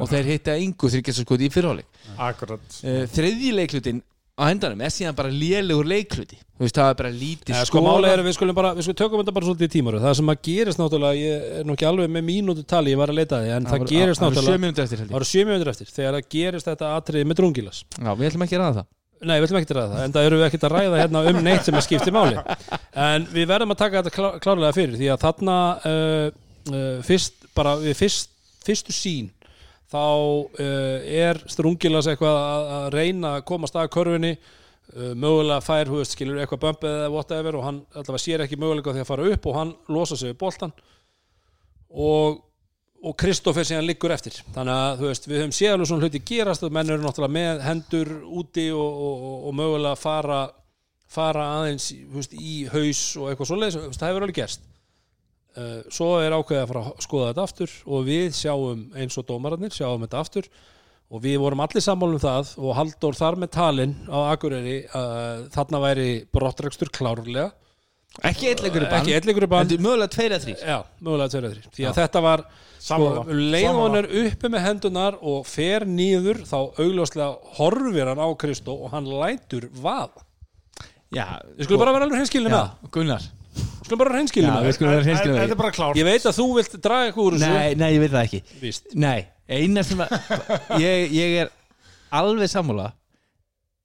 Og 0.00 0.08
þeir 0.08 0.24
hitta 0.30 0.54
yngu 0.56 0.88
þryggjastanýtingu 0.88 1.46
í 1.48 1.50
fyrirháleik 1.50 1.86
Akkurat 2.18 2.60
uh, 2.84 3.06
þriðji 3.10 3.52
leiklutin 3.56 4.02
á 4.32 4.42
hendanum 4.48 4.80
er 4.80 4.92
síðan 4.92 5.16
bara 5.16 5.30
lélegur 5.32 5.88
leikluti. 5.88 6.38
Þú 6.56 6.64
veist 6.64 6.78
það 6.78 6.90
er 6.92 6.96
bara 7.00 7.10
lítið 7.12 7.52
Ja, 7.52 7.64
sko 7.68 7.82
máli 7.84 8.08
er 8.08 8.22
að 8.22 8.28
við 8.28 8.36
skulum 8.38 8.56
bara, 8.56 8.70
við 8.76 8.86
skulum 8.86 8.98
tökum 9.02 9.20
þetta 9.20 9.34
bara 9.36 9.48
svolítið 9.48 9.68
í 9.68 9.72
tímaru 9.74 10.00
það 10.00 10.16
sem 10.18 10.32
að 10.32 10.40
gerist 10.48 10.80
náttúrulega, 10.80 11.18
ég 11.18 11.46
er 11.58 11.66
nú 11.68 11.76
ekki 11.76 11.88
alveg 11.88 12.12
með 12.14 12.24
mínútu 12.28 12.64
tali, 12.68 12.94
ég 12.94 13.00
var 13.02 13.12
að 13.12 13.18
leita 13.18 13.42
því 13.42 13.52
en 13.56 13.68
það, 13.68 13.84
gerist 13.90 14.22
sjö 14.22 14.30
náttúrulega, 14.30 14.88
það 15.02 15.12
voru 15.12 15.28
sjö 15.28 15.44
mínútur 15.48 15.72
eftir 15.74 15.92
þegar 15.92 16.16
það 16.16 16.30
gerist 16.36 16.70
þetta 16.70 16.92
atriði 16.96 17.28
með 17.28 17.40
drungilas. 17.42 17.82
Já, 17.98 18.10
við 18.14 18.30
ætlum 18.30 18.46
ekki 18.46 18.58
að 18.58 18.62
ræða 18.62 18.78
það. 18.78 18.88
Nei, 19.22 19.34
við 19.36 19.46
ætlum 19.46 19.60
ekki 19.60 19.70
að 19.70 19.78
ræða 19.78 19.92
það, 19.92 20.04
en 20.06 20.14
það 20.16 20.28
eru 20.28 20.38
við 20.40 20.46
ekkert 20.48 20.64
að 20.66 20.72
ræða 20.76 21.02
hérna 21.02 21.24
um 21.30 21.42
neitt 21.46 21.66
sem 21.66 21.76
að 21.78 21.84
skipti 21.86 22.14
máli. 22.14 22.40
En 23.02 23.28
við 23.30 23.50
verðum 23.52 23.74
að 23.74 23.82
taka 23.84 24.00
þetta 24.00 24.14
klá, 24.16 24.28
klárlega 24.42 24.74
fyrir 24.74 24.96
því 24.98 25.12
að 25.12 25.22
þarna 25.22 25.58
uh, 25.92 26.26
uh, 26.72 26.96
fyrst, 27.06 27.46
bara 27.54 27.76
fyrst, 27.98 28.32
þá 29.92 30.02
uh, 30.02 31.12
er 31.22 31.40
strungilas 31.52 32.08
eitthvað 32.10 32.38
að, 32.40 32.68
að 32.78 32.86
reyna 32.96 33.36
að 33.36 33.46
komast 33.52 33.76
að 33.78 33.90
körfunni. 33.96 34.36
Uh, 34.92 35.12
mögulega 35.16 35.62
fær, 35.64 35.88
hú 35.88 36.00
veist, 36.00 36.16
skilur 36.16 36.40
eitthvað 36.42 36.64
bömpið 36.66 36.96
eða 36.98 37.12
whatever 37.14 37.56
og 37.56 37.62
hann 37.64 37.82
allavega 37.94 38.20
sér 38.20 38.42
ekki 38.44 38.58
mögulega 38.60 38.92
því 38.96 39.04
að 39.04 39.12
fara 39.12 39.28
upp 39.30 39.46
og 39.48 39.54
hann 39.56 39.76
losa 39.94 40.18
sig 40.18 40.32
við 40.32 40.40
boltan 40.42 40.74
og 41.92 42.42
og 43.02 43.16
Kristoffer 43.18 43.66
síðan 43.66 43.86
liggur 43.88 44.12
eftir. 44.14 44.36
Þannig 44.54 44.78
að 44.78 45.00
þú 45.00 45.08
veist, 45.08 45.24
við 45.26 45.40
höfum 45.42 45.54
séð 45.56 45.72
alveg 45.74 45.88
svona 45.90 46.06
hluti 46.06 46.20
gerast 46.26 46.66
og 46.66 46.74
menn 46.74 46.92
eru 46.92 47.02
náttúrulega 47.02 47.34
með 47.34 47.62
hendur 47.66 48.10
úti 48.30 48.68
og, 48.70 49.00
og, 49.06 49.24
og, 49.48 49.56
mögulega 49.58 49.98
fara 49.98 50.42
fara 51.12 51.48
aðeins 51.58 51.90
þú 51.92 52.20
veist, 52.20 52.36
í 52.38 52.52
haus 52.72 53.00
og 53.18 53.30
eitthvað 53.30 53.50
svoleiðis. 53.50 53.98
Það 53.98 54.12
hefur 54.12 54.26
alveg 54.26 54.38
gerst 54.38 54.68
svo 55.92 56.10
er 56.22 56.32
ákveðið 56.36 56.62
að 56.62 56.70
fara 56.72 56.82
að 56.88 57.02
skoða 57.04 57.30
þetta 57.32 57.46
aftur 57.48 57.72
og 57.86 58.06
við 58.08 58.28
sjáum 58.38 58.84
eins 58.96 59.18
og 59.20 59.26
dómararnir 59.28 59.74
sjáum 59.74 60.04
þetta 60.06 60.22
aftur. 60.24 60.48
Og 61.12 61.20
við 61.20 61.34
vorum 61.42 61.60
allir 61.60 61.84
sammála 61.84 62.16
um 62.16 62.22
það 62.22 62.52
og 62.56 62.76
Halldór 62.78 63.16
þar 63.18 63.36
með 63.42 63.50
talin 63.52 63.90
á 64.08 64.18
Akureyri 64.32 64.78
uh, 64.88 65.42
þarna 65.52 65.80
væri 65.82 66.06
brottrekstur 66.32 66.88
klárlega. 66.88 67.50
Ekki 68.28 68.48
í 68.48 68.88
bann. 68.92 69.00
Ekki 69.00 69.14
bann. 69.48 69.70
Mögulega 69.80 70.12
tveir 70.12 70.34
eða 70.34 70.44
þrýr 70.44 70.64
Já, 70.68 70.78
Því 71.72 71.86
að 71.88 72.00
þetta 72.00 72.22
var 72.24 72.42
sko, 72.44 72.86
Sammála. 72.86 73.22
leið 73.28 73.66
Sammála. 73.66 73.84
hann 73.84 73.98
er 74.00 74.08
uppi 74.22 74.50
með 74.52 74.64
hendunar 74.66 75.16
og 75.32 75.46
fer 75.48 75.86
nýður 75.88 76.42
þá 76.48 76.58
augljóslega 76.80 77.30
horfir 77.60 78.10
hann 78.12 78.20
á 78.20 78.28
Kristó 78.40 78.76
og 78.84 78.92
hann 78.92 79.08
lætur 79.08 79.68
vaða. 79.72 80.26
Já, 81.12 81.24
Við 81.56 81.68
skulum 81.68 81.84
bara 81.84 81.96
vera 81.96 82.08
alveg 82.08 82.20
hreinskilin 82.20 82.52
með 82.52 82.60
já, 82.60 82.90
Gunnar 82.92 83.30
skulum 83.82 83.98
bara 84.00 84.10
það. 84.10 84.14
en 84.14 85.04
hreinskilin 85.06 85.36
Þetta 85.42 85.52
er 85.52 85.60
bara 85.60 85.74
klárt. 85.74 85.98
Ég 86.00 86.08
veit 86.08 86.24
að 86.30 86.38
þú 86.38 86.48
vilt 86.56 86.78
draga 86.80 87.10
eitthvað 87.10 87.26
úr 87.28 87.36
þessu. 87.36 87.52
Nei, 87.52 87.74
nei, 87.82 87.90
ég 87.96 88.02
veit 88.06 88.14
það 88.14 88.24
ekki. 88.28 88.42
Víst. 88.62 88.90
Nei, 88.94 89.20
eina 89.48 89.84
sem 89.84 90.00
að 90.00 90.16
ég, 90.80 91.14
ég 91.18 91.38
er 91.44 91.54
alveg 92.22 92.52
sammála. 92.52 92.92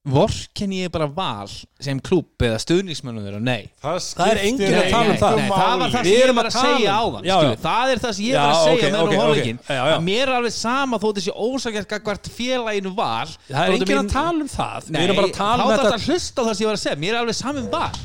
Vorken 0.07 0.71
ég 0.71 0.87
bara 0.87 1.03
val 1.11 1.49
sem 1.83 1.97
klúb 1.99 2.39
eða 2.39 2.61
stuðningsmönnum 2.63 3.25
þeirra, 3.25 3.41
nei. 3.43 3.65
Það 3.83 4.29
er 4.31 4.39
enginn 4.45 4.75
að 4.77 4.85
tala 4.93 5.09
um 5.11 5.17
það. 5.19 5.35
nei, 5.35 5.49
það 5.51 5.73
var 5.81 5.91
það 5.91 5.97
sem 5.97 6.07
ég 6.13 6.31
var 6.37 6.47
að 6.47 6.53
um- 6.53 6.63
segja 6.63 6.93
áðan 6.95 7.27
Já, 7.27 7.33
skilur, 7.35 7.51
já. 7.51 7.59
það 7.65 7.91
er 7.91 8.01
það 8.05 8.13
sem 8.15 8.23
ég 8.27 8.37
var 8.37 8.47
að 8.47 8.61
segja 8.63 8.91
með 8.93 9.57
já. 9.67 9.81
að 9.97 10.05
mér 10.07 10.21
er 10.23 10.33
alveg 10.37 10.55
sama 10.55 10.99
þó 11.03 11.07
þessi 11.17 11.33
ósakert 11.35 11.91
gagvart 11.91 12.29
félaginu 12.37 12.93
var 12.95 13.33
Það 13.49 13.59
er 13.65 13.75
enginn 13.75 13.99
að 13.99 14.13
tala 14.15 14.45
um 14.45 14.51
það. 14.55 14.87
Við 14.87 15.03
erum 15.03 15.19
bara 15.19 15.27
að 15.27 15.35
tala 15.41 15.57
um 15.57 15.67
þá 15.67 15.75
þetta. 15.75 15.91
þarf 15.91 15.99
að 15.99 16.07
hlusta 16.07 16.39
á 16.39 16.43
það 16.47 16.53
sem 16.55 16.63
ég 16.63 16.71
var 16.71 16.77
að 16.79 16.83
segja. 16.85 17.01
Mér 17.03 17.11
er 17.11 17.19
alveg 17.25 17.35
saman 17.43 17.67
var 17.75 17.99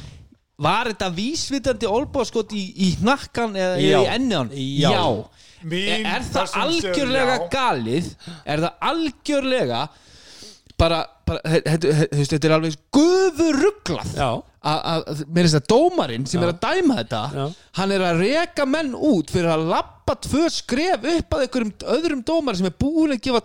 var 0.63 0.91
þetta 0.93 1.09
vísvitandi 1.17 1.89
olbóðskot 1.91 2.53
í, 2.55 2.63
í 2.77 2.89
hnakkan 3.01 3.57
eða 3.59 3.81
Já. 3.83 3.99
í 4.03 4.11
enniðan 4.17 4.53
Já. 4.55 5.03
Mín 5.63 6.07
er 6.11 6.25
það 6.27 6.39
persónulega 6.41 6.53
séð, 6.53 6.87
algjörlega 6.91 7.35
já. 7.39 7.49
galið 7.53 8.07
er 8.55 8.63
það 8.65 8.73
algjörlega 8.93 9.83
bara, 10.83 11.03
bara 11.27 11.41
þetta 11.47 11.93
þetta- 11.93 12.27
þetta 12.33 12.49
er 12.49 12.55
alveg 12.57 12.79
guðurugglað 12.99 14.15
Já, 14.19 14.31
að 14.63 15.23
mér 15.27 15.47
finnst 15.47 15.57
það 15.57 15.65
dómarinn 15.73 16.27
sem 16.31 16.39
Já. 16.41 16.47
er 16.47 16.53
að 16.53 16.61
dæma 16.63 16.97
þetta 17.01 17.23
Já. 17.35 17.47
hann 17.79 17.95
er 17.97 18.05
að 18.07 18.21
reka 18.23 18.67
menn 18.69 18.93
út 18.95 19.33
fyrir 19.35 19.51
að 19.51 19.65
lappa 19.73 20.15
tvö 20.23 20.45
skref 20.55 21.07
upp 21.17 21.35
að 21.35 21.45
einhverjum 21.47 21.73
öðrum 21.97 22.23
dómar 22.29 22.59
sem 22.59 22.69
er 22.71 22.77
búin 22.79 23.15
að 23.17 23.23
gefa 23.27 23.43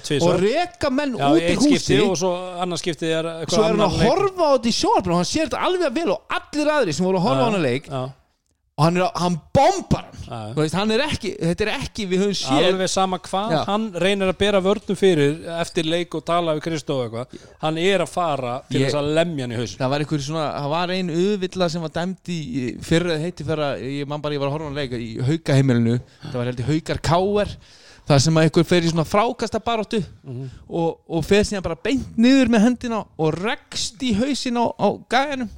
tvisvar. 0.00 0.34
og 0.34 0.40
reka 0.40 0.90
menn 0.90 1.16
út 1.18 1.42
í 1.42 1.56
húsi 1.60 2.00
og 2.00 2.16
svo 2.16 2.32
annars 2.62 2.80
skipti 2.80 3.10
er 3.12 3.28
svo 3.48 3.60
er 3.62 3.74
hann 3.74 3.76
annar 3.76 3.90
að 3.90 3.98
leikur. 3.98 4.08
horfa 4.08 4.48
á 4.48 4.50
þetta 4.56 4.72
í 4.72 4.76
sjónarbrun 4.78 5.16
og 5.18 5.20
hann 5.20 5.32
sér 5.32 5.50
þetta 5.50 5.64
alveg 5.68 5.98
vel 6.00 6.08
og 6.16 6.38
allir 6.38 6.72
aðri 6.78 6.96
sem 6.96 7.04
voru 7.08 7.20
að 7.20 7.28
horfa 7.28 7.44
á 7.44 7.46
hann 7.48 7.60
að 7.60 7.68
leik 7.68 7.90
og 8.78 8.84
hann, 8.86 8.98
er, 9.00 9.08
hann 9.18 9.36
bombar 9.56 10.04
hann. 10.28 10.52
Veist, 10.54 10.76
hann 10.78 10.92
er 10.94 11.02
ekki, 11.02 11.32
þetta 11.40 11.64
er 11.64 11.70
ekki 11.80 12.04
við 12.06 12.20
höfum 12.22 12.36
séð 12.38 12.66
alveg 12.68 12.90
sama 12.92 13.18
hvað 13.24 13.54
Já. 13.56 13.58
hann 13.66 13.86
reynir 14.04 14.30
að 14.30 14.36
bera 14.38 14.60
vörnum 14.62 14.98
fyrir 14.98 15.40
eftir 15.58 15.88
leik 15.88 16.14
og 16.14 16.22
tala 16.28 16.54
við 16.54 16.62
Kristó 16.68 17.00
og 17.00 17.08
eitthvað. 17.08 17.42
Hann 17.64 17.80
er 17.82 18.04
að 18.04 18.12
fara 18.12 18.52
til 18.68 18.84
þess 18.84 18.98
að 19.00 19.10
lemja 19.18 19.48
hann 19.48 19.56
í 19.56 19.58
hausin 19.58 19.82
það 19.82 19.92
var 19.94 20.04
einhver 20.04 20.24
svona, 20.28 20.46
það 20.54 20.70
var 20.76 20.94
ein 20.94 21.12
auðvilla 21.16 21.70
sem 21.74 21.86
var 21.88 21.94
dæmd 21.98 22.32
í 22.36 22.64
fyrra 22.86 23.18
heiti 23.24 23.48
fyrra, 23.50 23.74
ég 23.82 24.08
man 24.14 24.22
bara 24.22 24.38
ég 24.38 24.44
var 24.44 24.52
að 24.52 24.56
horfa 24.58 24.70
hann 24.70 24.78
leika 24.78 25.02
í 25.02 25.10
haukaheimilinu, 25.26 25.98
það 26.28 26.38
var 26.38 26.50
heldur 26.52 26.70
haukar 26.70 27.02
káer, 27.10 27.54
það 28.08 28.24
sem 28.28 28.38
að 28.38 28.46
einhver 28.46 28.68
fer 28.70 28.86
í 28.86 28.92
svona 28.92 29.08
frákasta 29.08 29.60
baróttu 29.64 30.04
og, 30.68 31.00
og 31.08 31.24
fer 31.26 31.42
síðan 31.48 31.66
bara 31.66 31.82
beint 31.82 32.14
niður 32.20 32.54
með 32.54 32.68
hendina 32.68 33.02
og 33.18 33.34
rekst 33.42 33.98
í 34.06 34.14
hausin 34.16 34.60
á, 34.62 34.70
á 34.70 34.88
gæjanum. 35.10 35.50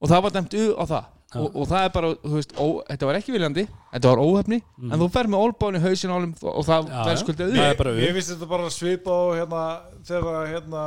Og 0.00 0.08
það 0.08 0.22
var 0.24 0.32
dæmt 0.32 0.54
u 0.56 0.68
á 0.80 0.84
það 0.88 1.08
og, 1.38 1.54
og 1.62 1.68
það 1.70 1.84
er 1.86 1.92
bara, 1.94 2.08
þú 2.24 2.32
veist, 2.34 2.52
ó, 2.58 2.66
þetta 2.88 3.06
var 3.10 3.18
ekki 3.20 3.34
viljandi 3.36 3.64
þetta 3.92 4.10
var 4.10 4.22
óhefni, 4.24 4.58
en 4.88 4.96
þú 4.98 5.08
fer 5.14 5.28
með 5.30 5.44
olbáni 5.46 5.82
hausin 5.84 6.10
á 6.10 6.16
honum 6.16 6.32
og 6.42 6.64
það 6.66 6.88
verður 6.90 7.14
já. 7.14 7.22
skuldið 7.22 7.54
Ég 7.60 7.84
við 8.00 8.16
vissi 8.18 8.34
þetta 8.34 8.50
bara 8.50 8.72
svipa 8.74 9.14
á 9.14 9.22
hérna 9.38 9.62
þegar 10.10 10.50
hérna 10.50 10.84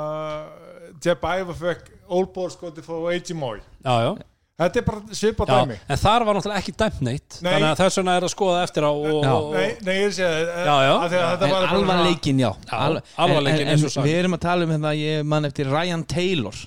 Jeb 1.03 1.25
Iva 1.39 1.55
fekk 1.63 1.89
A.G. 2.13 3.33
Moy 3.39 3.59
Já, 3.83 3.95
já, 4.03 4.11
Þetta 4.53 4.79
er 4.79 4.85
bara 4.85 5.15
svipa 5.17 5.45
dæmi 5.49 5.75
en 5.89 5.97
þar 5.97 6.23
var 6.27 6.37
náttúrulega 6.37 6.61
ekki 6.61 6.73
dæmt 6.77 6.99
neitt 7.07 7.39
Nei. 7.41 7.47
þannig 7.55 7.69
að 7.71 7.79
þess 7.79 7.97
vegna 7.99 8.17
er 8.19 8.25
að 8.27 8.31
skoða 8.35 8.59
eftir 8.67 8.85
á 8.85 8.91
og, 8.93 9.47
Nei, 9.55 9.69
nei, 9.81 9.95
ég 10.03 10.13
sé 10.13 10.27
það 10.27 10.67
Já, 10.67 10.75
já. 10.85 10.91
Þetta 11.07 11.31
En 11.33 11.39
var 11.41 11.55
bara 11.55 11.71
alvarleikin, 11.79 12.43
já, 12.43 12.51
Já, 12.67 12.75
Alva- 12.77 13.01
alvarleikinn 13.25 13.65
en, 13.65 13.71
eins 13.73 13.87
og 13.87 13.95
sagt. 13.95 14.05
Við 14.05 14.19
erum 14.19 14.37
að 14.37 14.43
tala 14.45 14.67
um 14.67 14.75
hérna 14.75 14.93
Ég 14.99 15.25
man 15.25 15.49
eftir 15.49 15.71
Ryan 15.73 16.05
Taylor 16.05 16.59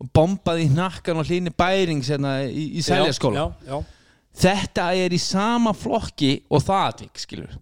og 0.00 0.08
bombaði 0.12 0.66
í 0.66 0.72
hnakkan 0.74 1.16
og 1.22 1.28
hlýni 1.28 1.52
bærings 1.56 2.10
hérna, 2.12 2.34
í, 2.44 2.66
í 2.76 2.82
seljaskóla. 2.84 3.46
Já, 3.64 3.70
já, 3.70 3.78
þetta 4.42 4.88
er 5.04 5.14
í 5.16 5.20
sama 5.22 5.72
flokki 5.72 6.32
og 6.52 6.60
það 6.66 6.88
atvik 6.90 7.22
skilur 7.22 7.54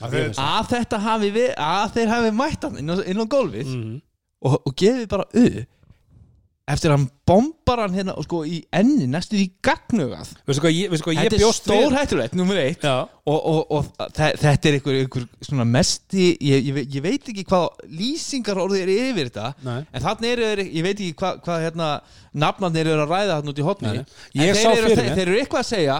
Að 0.00 0.14
að 0.40 0.68
þetta 0.72 0.98
hafi 1.04 1.28
við, 1.34 1.50
að 1.60 1.90
þeir 1.98 2.08
hafi 2.14 2.30
mætt 2.32 2.62
hann 2.64 2.78
inn 2.80 2.88
á, 2.90 2.96
inn 3.04 3.20
á 3.20 3.26
gólfið 3.28 3.68
Mhm. 3.68 3.98
og, 4.48 4.54
og 4.66 4.74
gefið 4.80 5.06
bara 5.12 5.26
u 5.36 5.44
eftir 6.74 6.90
að 6.90 6.96
hann 6.96 7.06
bombar 7.30 7.80
hann 7.84 7.94
hérna 7.94 8.14
og 8.18 8.24
sko 8.26 8.40
í 8.48 8.58
enni 8.74 9.06
næstu 9.10 9.36
í 9.38 9.46
gagnugað 9.64 10.30
Veistu 10.48 10.62
hvað 10.64 10.74
ég, 10.76 10.90
veistu 10.92 11.06
hvað 11.08 11.16
ég 11.16 11.26
þetta 11.28 11.36
er 11.38 11.42
bjóst 11.44 11.64
stór 11.66 11.96
hættulegt, 11.96 12.34
nummer 12.38 12.60
eitt 12.62 12.84
Já, 12.86 12.94
og, 13.06 13.38
og, 13.52 13.60
og 13.78 13.90
þe- 14.16 14.32
þetta 14.42 14.70
er 14.70 14.78
einhver, 14.78 14.98
einhver 15.04 15.26
svona 15.46 15.66
mesti 15.68 16.26
ég, 16.36 16.64
ég, 16.68 16.72
ve- 16.78 16.86
ég 16.96 17.04
veit 17.06 17.30
ekki 17.34 17.44
hvað 17.50 17.84
lýsingar 18.00 18.62
orðið 18.64 18.82
er 18.86 18.92
yfir 18.96 19.30
þetta 19.30 19.48
Nei. 19.68 19.78
en 19.92 20.06
þannig 20.08 20.32
eru 20.34 20.48
þeir, 20.50 20.64
ég 20.80 20.86
veit 20.88 20.96
ekki 20.98 21.18
hvað, 21.22 21.40
hvað 21.46 21.64
hérna, 21.68 21.90
nafnarnir 22.46 22.92
eru 22.94 23.04
að 23.06 23.14
ræða 23.16 23.38
hann 23.40 23.52
út 23.54 23.62
í 23.62 23.66
hotni 23.70 23.94
Nei, 23.94 24.02
nei. 24.02 24.44
Ég 24.46 24.54
þeir 24.54 24.62
sá 24.64 24.70
eru, 24.74 24.82
fyrir 24.90 24.96
þeir, 25.00 25.06
mér. 25.10 25.16
þeir 25.20 25.28
eru 25.34 25.40
eitthvað 25.44 25.64
að 25.64 25.70
segja 25.74 25.98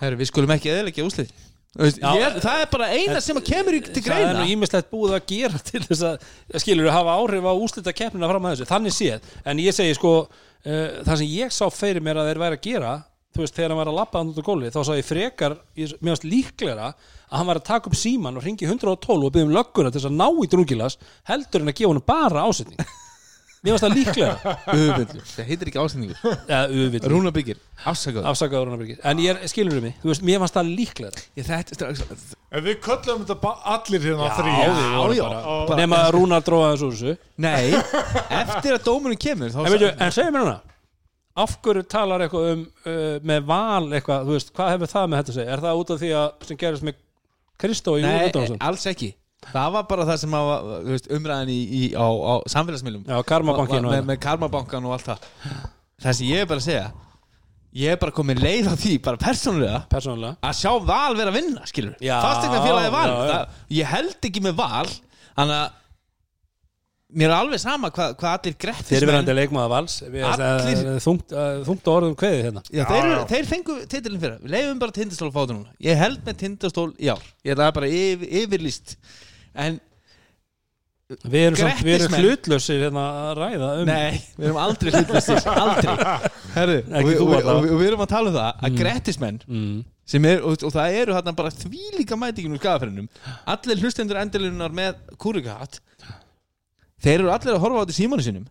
herru, 0.00 0.16
við 0.22 0.30
skulum 0.32 0.52
ekki 0.56 0.70
eðilegja 0.72 1.04
úslið 1.10 1.32
Já. 1.78 2.10
ég, 2.18 2.38
það 2.42 2.60
er 2.64 2.70
bara 2.72 2.86
eina 2.90 3.20
sem 3.22 3.36
kemur 3.46 3.76
í- 3.78 3.82
til 3.86 4.02
það 4.02 4.16
er 4.16 4.24
greina. 4.24 4.40
nú 4.40 4.46
ímislegt 4.50 4.88
búið 4.90 5.12
að 5.20 5.26
gera 5.30 5.58
til 5.70 5.82
þess 5.86 6.02
að 6.08 6.24
skilur 6.64 6.88
að 6.90 6.96
hafa 6.98 7.14
áhrif 7.20 7.46
á 7.46 7.52
úslita 7.54 7.92
keppnina 7.94 8.26
fram 8.32 8.48
að 8.48 8.56
þessu, 8.56 8.66
þannig 8.72 8.96
séð 8.96 9.28
en 9.46 9.62
ég 9.62 9.76
segi 9.76 9.94
sko, 9.94 10.14
uh, 10.26 10.88
það 11.06 11.20
sem 11.22 11.30
ég 11.30 11.54
sá 11.54 11.62
fyrir 11.70 12.02
mér 12.02 12.18
að 12.24 12.32
þeir 12.32 12.42
væri 12.42 12.58
að 12.58 12.64
gera 12.66 12.94
þú 13.30 13.44
veist, 13.44 13.54
þegar 13.54 13.70
hann 13.70 13.78
var 13.78 13.90
að 13.92 13.98
lappa 14.00 14.18
hann 14.18 14.32
út 14.34 14.40
á 14.42 14.48
gólfi 14.50 14.72
þá 14.74 14.80
sá 14.88 14.92
ég 14.98 15.06
frekar, 15.06 15.54
varst 16.02 16.26
líklegra 16.26 16.88
að 16.90 17.36
hann 17.38 17.46
var 17.52 17.60
að 17.60 17.68
taka 17.70 17.86
upp 17.86 17.94
síman 18.00 18.40
og 18.40 18.42
ringi 18.48 18.66
112 18.66 19.28
og 19.28 19.30
byggja 19.30 19.46
um 19.46 19.54
lögguna 19.54 19.92
til 19.94 20.00
þess 20.02 20.10
að 20.10 20.18
ná 20.18 20.26
í 20.42 20.48
drungilas 20.50 20.98
heldur 21.30 21.62
en 21.62 21.70
að 21.70 21.78
gefa 21.78 21.92
hann 21.94 22.02
bara 22.10 22.42
ásetning 22.50 22.82
mér 23.60 23.74
varst 23.76 23.84
það 23.84 23.94
líklegra. 23.98 24.54
Öfullu, 24.72 25.22
það 25.30 25.48
heitir 25.50 25.70
ekki 25.70 25.80
ásendingur 25.82 26.20
eða 26.48 26.60
auðvitað, 26.70 27.10
Rúnabyggir, 27.12 27.58
afsakaðu 27.90 28.30
afsakaður 28.30 28.70
Rúnarbyrgir 28.70 29.02
en 29.10 29.20
ég 29.20 29.34
er, 29.34 29.50
skilur 29.52 29.82
mig, 29.84 29.94
þú 30.00 30.10
veist, 30.12 30.24
mér 30.30 30.40
varst 30.44 30.56
það 30.56 30.70
líklegra. 30.78 31.24
Ég, 31.36 31.48
þetta, 31.50 31.76
strax, 31.76 32.24
En 32.50 32.64
við 32.66 32.80
köllum 32.86 33.20
þetta 33.26 33.36
ba- 33.44 33.58
allir 33.76 34.06
hérna 34.08 34.26
Já, 34.30 34.32
þrý 34.40 34.54
vorum 34.96 35.14
já, 35.18 35.22
bara, 35.28 35.58
bara- 35.68 35.78
nema 35.82 36.00
að 36.06 36.10
Rúnar 36.16 36.42
dróða 36.48 36.72
þessu 36.72 36.88
úr 36.88 36.96
þessu. 36.96 37.14
Nei, 37.36 37.70
eftir 38.40 38.74
að 38.78 38.82
dómurinn 38.88 39.20
kemur 39.20 39.52
þá 39.54 39.60
En, 39.66 39.70
veitu, 39.76 39.92
en 39.92 40.16
segja 40.16 40.32
mér 40.34 40.44
núna 40.46 40.56
af 41.40 41.52
hverju 41.62 41.84
talar 41.88 42.24
eitthvað 42.24 42.48
um 42.52 42.62
uh, 42.90 43.20
með 43.30 43.44
val 43.48 43.86
eitthvað, 43.94 44.24
þú 44.26 44.34
veist, 44.34 44.50
hvað 44.56 44.72
hefur 44.74 44.90
það 44.90 45.06
með 45.12 45.20
þetta 45.20 45.30
að 45.30 45.36
segja? 45.38 45.52
Er 45.54 45.62
það 45.62 45.78
út 45.84 45.92
af 45.94 46.00
því 46.02 46.10
að 46.18 46.48
sem 46.48 46.58
gerist 46.64 46.84
með 46.88 46.96
Kristó 47.60 47.94
í 47.96 48.02
Nei, 48.02 48.16
Útdáðsson 48.26 48.58
alls 48.66 48.86
ekki 48.90 49.08
Það 49.50 49.70
var 49.72 49.84
bara 49.88 50.04
það 50.10 50.18
sem 50.20 50.34
að, 50.36 50.50
þú 50.84 50.94
veist, 50.94 51.06
umræðan 51.16 51.52
í, 51.52 51.58
í, 51.80 51.82
á, 51.96 52.06
á 52.06 52.34
samfélagsmiðlum. 52.52 53.06
Já, 53.08 53.20
með, 53.86 54.02
með 54.10 54.18
karmabankan 54.20 54.84
og 54.90 54.92
allt 54.98 55.06
það. 55.08 55.30
Það 56.04 56.18
sem 56.18 56.28
ég 56.28 56.42
er 56.44 56.50
bara 56.50 56.60
að 56.62 56.68
segja 56.68 56.90
Ég 57.80 57.92
er 57.94 57.98
bara 58.02 58.10
komin 58.10 58.40
leið 58.42 58.66
á 58.66 58.74
því, 58.74 58.92
bara 59.04 59.20
persónulega 59.20 59.80
persónulega. 59.92 60.32
að 60.42 60.56
sjá 60.58 60.70
val 60.82 61.12
vera 61.14 61.30
að 61.30 61.36
vinna, 61.38 61.60
skilur 61.70 61.92
Já, 62.02 62.16
Fastegna 62.24 62.62
félagi 62.64 62.90
val. 62.90 63.04
já, 63.06 63.18
já. 63.20 63.30
Það, 63.30 63.60
Ég 63.76 63.90
held 63.94 64.26
ekki 64.30 64.42
með 64.42 64.56
val 64.58 64.88
Þannig 64.90 65.54
að 65.60 65.76
Mér 67.10 67.26
er 67.26 67.34
alveg 67.40 67.58
sama 67.58 67.88
hvað 67.90 68.12
hva 68.20 68.32
allir 68.36 68.54
grettismenn 68.54 68.86
fyrirverandi 69.00 69.34
leikmaða 69.34 69.70
vals. 69.72 69.96
Allir- 70.06 71.00
þungt, 71.02 71.32
þungt 71.66 71.88
orðum 71.90 72.12
kveðið 72.20 72.44
hérna. 72.46 72.60
Já, 72.70 72.76
Já, 72.78 72.84
þeir, 72.86 73.06
já. 73.08 73.14
já. 73.16 73.24
þeir 73.32 73.48
fengu 73.48 73.78
titilin 73.90 74.20
fyrir 74.22 74.36
Við 74.44 74.52
leifum 74.54 74.78
bara 74.84 74.94
tindastól 74.94 75.26
að 75.26 75.32
fá 75.34 75.40
þetta 75.40 75.56
núna. 75.56 75.72
Ég 75.88 75.98
held 75.98 76.20
með 76.28 76.36
tindastól 76.44 76.86
ár. 77.10 77.24
Ég 77.42 77.56
ætla 77.56 77.66
bara 77.80 77.90
yfir, 77.90 78.30
yfirlýst 78.44 78.94
En 79.54 79.78
við 81.10 81.40
erum, 81.48 81.56
samt, 81.58 81.80
við 81.82 81.94
erum 81.96 82.12
hlutlausir 82.20 82.82
hérna 82.84 83.04
að 83.24 83.30
ræða 83.40 83.68
um 83.80 83.88
Nei, 83.88 84.20
við 84.36 84.44
erum 84.46 84.58
aldrei 84.62 84.92
hlutlistir 84.94 85.48
Aldrei. 85.64 85.94
Herru, 86.54 86.76
og, 86.86 87.08
við- 87.08 87.16
og, 87.24 87.32
við- 87.32 87.48
og, 87.50 87.64
við- 87.64 87.72
og 87.74 87.80
við 87.80 87.88
erum 87.88 88.04
að 88.04 88.12
tala 88.12 88.30
um 88.30 88.36
það 88.36 88.62
Að 88.68 88.76
grettismenn 88.78 89.40
mm. 89.48 89.74
sem 90.14 90.28
er, 90.30 90.44
og, 90.46 90.62
og 90.68 90.74
það 90.76 90.98
eru 91.00 91.16
hérna 91.18 91.34
bara 91.40 91.52
þvílíka 91.56 92.18
mætingin 92.20 92.54
úr 92.54 92.62
skafaferinum 92.62 93.10
Allir 93.56 93.82
hlustendur 93.82 94.20
endilunar 94.22 94.76
með 94.80 95.02
kúrikahatt 95.18 95.80
Þeir 97.02 97.16
eru 97.24 97.34
allir 97.34 97.56
að 97.56 97.62
horfa 97.64 97.80
á 97.80 97.82
þetta 97.82 97.96
í 97.96 98.00
símanu 98.04 98.26
sinum 98.28 98.46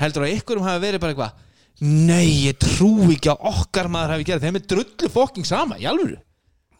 Heldur 0.00 0.24
að 0.24 0.36
ykkurum 0.38 0.64
hafi 0.64 0.84
verið 0.86 1.02
bara 1.04 1.12
eitthvað 1.12 1.48
Nei, 1.82 2.48
ég 2.48 2.56
trú 2.62 2.88
ekki 3.10 3.32
að 3.32 3.44
okkar 3.52 3.88
maður 3.92 4.14
hafi 4.16 4.26
gerð 4.32 4.44
Þeim 4.46 4.58
er 4.62 4.66
drullu 4.72 5.08
fokking 5.12 5.44
sama, 5.48 5.76
í 5.76 5.84
alvöru 5.90 6.16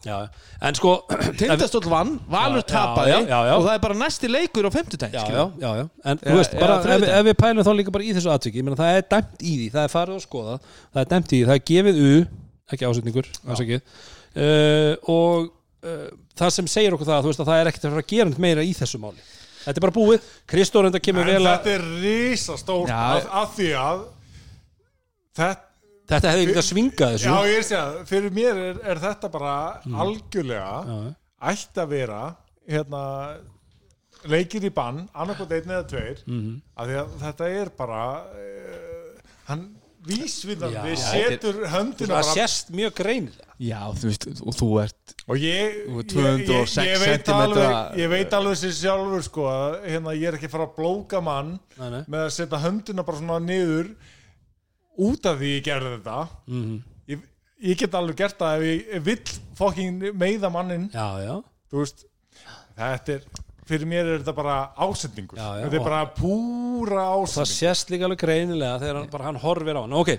já, 0.07 0.16
en 0.68 0.78
sko 0.78 0.94
Tindastóll 1.40 1.88
vann, 1.90 2.16
Valur 2.32 2.64
tapaði 2.66 3.14
já, 3.14 3.22
já, 3.30 3.55
og 3.55 3.66
það 3.66 3.72
er 3.74 3.82
bara 3.86 3.98
næsti 4.03 4.30
leikur 4.30 4.68
á 4.68 4.70
fimmtudaginn 4.74 5.18
já, 5.18 5.24
já, 5.30 5.44
já, 5.62 5.70
já. 5.80 5.84
en 6.11 6.22
þú 6.24 6.36
veist, 6.40 6.57
já, 6.57 6.62
bara 6.62 6.78
ef, 6.96 7.09
ef 7.09 7.26
við 7.30 7.38
pælum 7.44 7.66
þá 7.68 7.72
líka 7.78 7.94
bara 7.94 8.07
í 8.07 8.14
þessu 8.16 8.32
atviki 8.34 8.62
ég 8.62 8.66
meina, 8.66 8.78
það 8.80 8.98
er 8.98 9.09
dæmt 9.14 9.42
í 9.42 9.57
því, 9.59 9.68
það 9.76 9.86
er 9.86 9.94
farið 9.96 10.18
að 10.18 10.24
skoða 10.26 10.57
það 10.64 11.03
er 11.05 11.11
dæmt 11.14 11.32
í 11.32 11.36
því, 11.36 11.44
það 11.50 11.59
er 11.59 11.66
gefið 11.72 12.03
u 12.03 12.12
ekki 12.72 12.88
ásetningur, 12.88 13.30
ásakið 13.46 13.80
uh, 13.82 15.12
og 15.12 15.50
uh, 15.86 16.09
það 16.38 16.55
sem 16.57 16.70
segir 16.70 16.96
okkur 16.96 17.09
það, 17.09 17.24
þú 17.24 17.32
veist 17.32 17.42
að 17.44 17.50
það 17.50 17.61
er 17.62 17.70
ekkert 17.70 17.86
að 17.86 17.94
fara 17.94 18.05
að 18.05 18.12
gera 18.12 18.28
neitt 18.30 18.42
meira 18.42 18.64
í 18.66 18.72
þessu 18.76 19.00
máli. 19.03 19.26
Þetta 19.62 19.78
er 19.78 19.84
bara 19.84 19.94
búið, 19.94 20.30
Kristór 20.50 20.88
enda 20.88 21.00
kemur 21.03 21.28
En 21.28 21.36
vel 21.36 21.46
að 21.46 21.53
þetta 21.53 21.74
er 21.76 21.84
risastórt 22.03 22.90
að 22.90 23.53
því 23.57 23.68
að 23.78 24.00
þetta, 25.38 25.50
þetta 26.11 26.32
hefði 26.32 26.46
líka 26.50 26.62
svingað 26.66 27.14
þessu 27.16 27.28
Já, 27.30 27.36
ég 27.46 27.55
er 27.55 27.62
að 27.62 27.68
segja, 27.70 28.05
fyrir 28.11 28.32
mér 28.36 28.57
er, 28.70 28.80
er 28.94 28.98
þetta 29.07 29.30
bara 29.32 29.55
algjörlega 30.03 30.74
Já, 30.88 30.98
ætti 31.53 31.82
að 31.82 31.88
vera 31.96 32.20
hérna 32.70 33.03
leikir 34.30 34.62
í 34.68 34.70
bann, 34.74 35.05
annarkot 35.18 35.50
einn 35.57 35.70
eða 35.72 35.86
tveir 35.90 36.20
Mhm. 36.26 36.61
af 36.78 36.86
því 36.86 36.98
að 37.03 37.14
þetta 37.24 37.48
er 37.62 37.70
bara 37.78 38.03
uh, 38.22 39.22
hann 39.48 39.64
vísvindan 40.07 40.72
Já. 40.74 40.82
við 40.82 40.94
Já, 40.98 41.09
setur 41.14 41.59
höndina 41.70 42.20
það 42.20 42.30
sést 42.36 42.70
mjög 42.74 42.94
greinilega 43.00 43.50
Já, 43.62 43.80
þú 43.94 44.09
veist, 44.11 44.24
og 44.42 44.55
þú 44.59 44.68
ert 44.82 45.12
og 45.30 45.36
ég, 45.38 45.76
ég, 45.86 46.07
206 46.11 46.76
ég, 46.82 46.88
ég 46.92 47.03
veit 47.03 47.28
alveg 47.34 47.98
ég 48.03 48.09
veit 48.11 48.32
alveg 48.34 48.57
sér 48.59 48.72
sjálfur 48.78 49.22
sko 49.26 49.44
að 49.50 49.76
hérna, 49.90 50.14
ég 50.18 50.26
er 50.32 50.38
ekki 50.38 50.48
að 50.50 50.55
fara 50.57 50.66
að 50.66 50.74
blóka 50.78 51.20
mann 51.22 51.53
Nei, 51.78 51.90
nei. 51.94 52.00
með 52.11 52.24
að 52.26 52.32
setja 52.38 52.59
höndina 52.64 53.05
bara 53.07 53.18
svona 53.22 53.38
niður 53.42 53.92
út 54.99 55.26
af 55.26 55.38
því 55.40 55.53
ég 55.59 55.64
gerði 55.64 55.93
þetta. 55.99 56.16
Mhm. 56.47 56.74
ég, 57.09 57.22
ég 57.62 57.78
get 57.78 57.95
alveg 57.95 58.16
gert 58.16 58.38
það 58.38 58.57
ef 58.59 58.62
ég 58.68 58.97
ef 58.99 59.05
vill 59.05 59.38
fokking 59.59 60.03
meiða 60.18 60.51
mannin 60.53 60.90
Já, 60.93 61.07
já, 61.22 61.36
veist 61.72 62.05
þetta 62.76 63.14
er, 63.18 63.24
fyrir 63.68 63.86
mér 63.88 64.09
er 64.11 64.18
þetta 64.22 64.34
bara 64.36 64.57
ásendingur 64.76 65.38
þetta 65.38 65.76
er 65.78 65.84
bara 65.84 66.01
púra 66.16 67.05
það 67.07 67.22
ásendingur 67.22 67.53
sést 67.53 67.93
líka 67.93 68.09
alveg 68.09 68.20
greinilega 68.24 68.78
þegar 68.82 68.99
hann, 69.01 69.09
bara, 69.12 69.24
hann 69.30 69.40
horfir 69.43 69.78
á 69.78 69.82
hann 69.84 69.97
ok, 70.01 70.11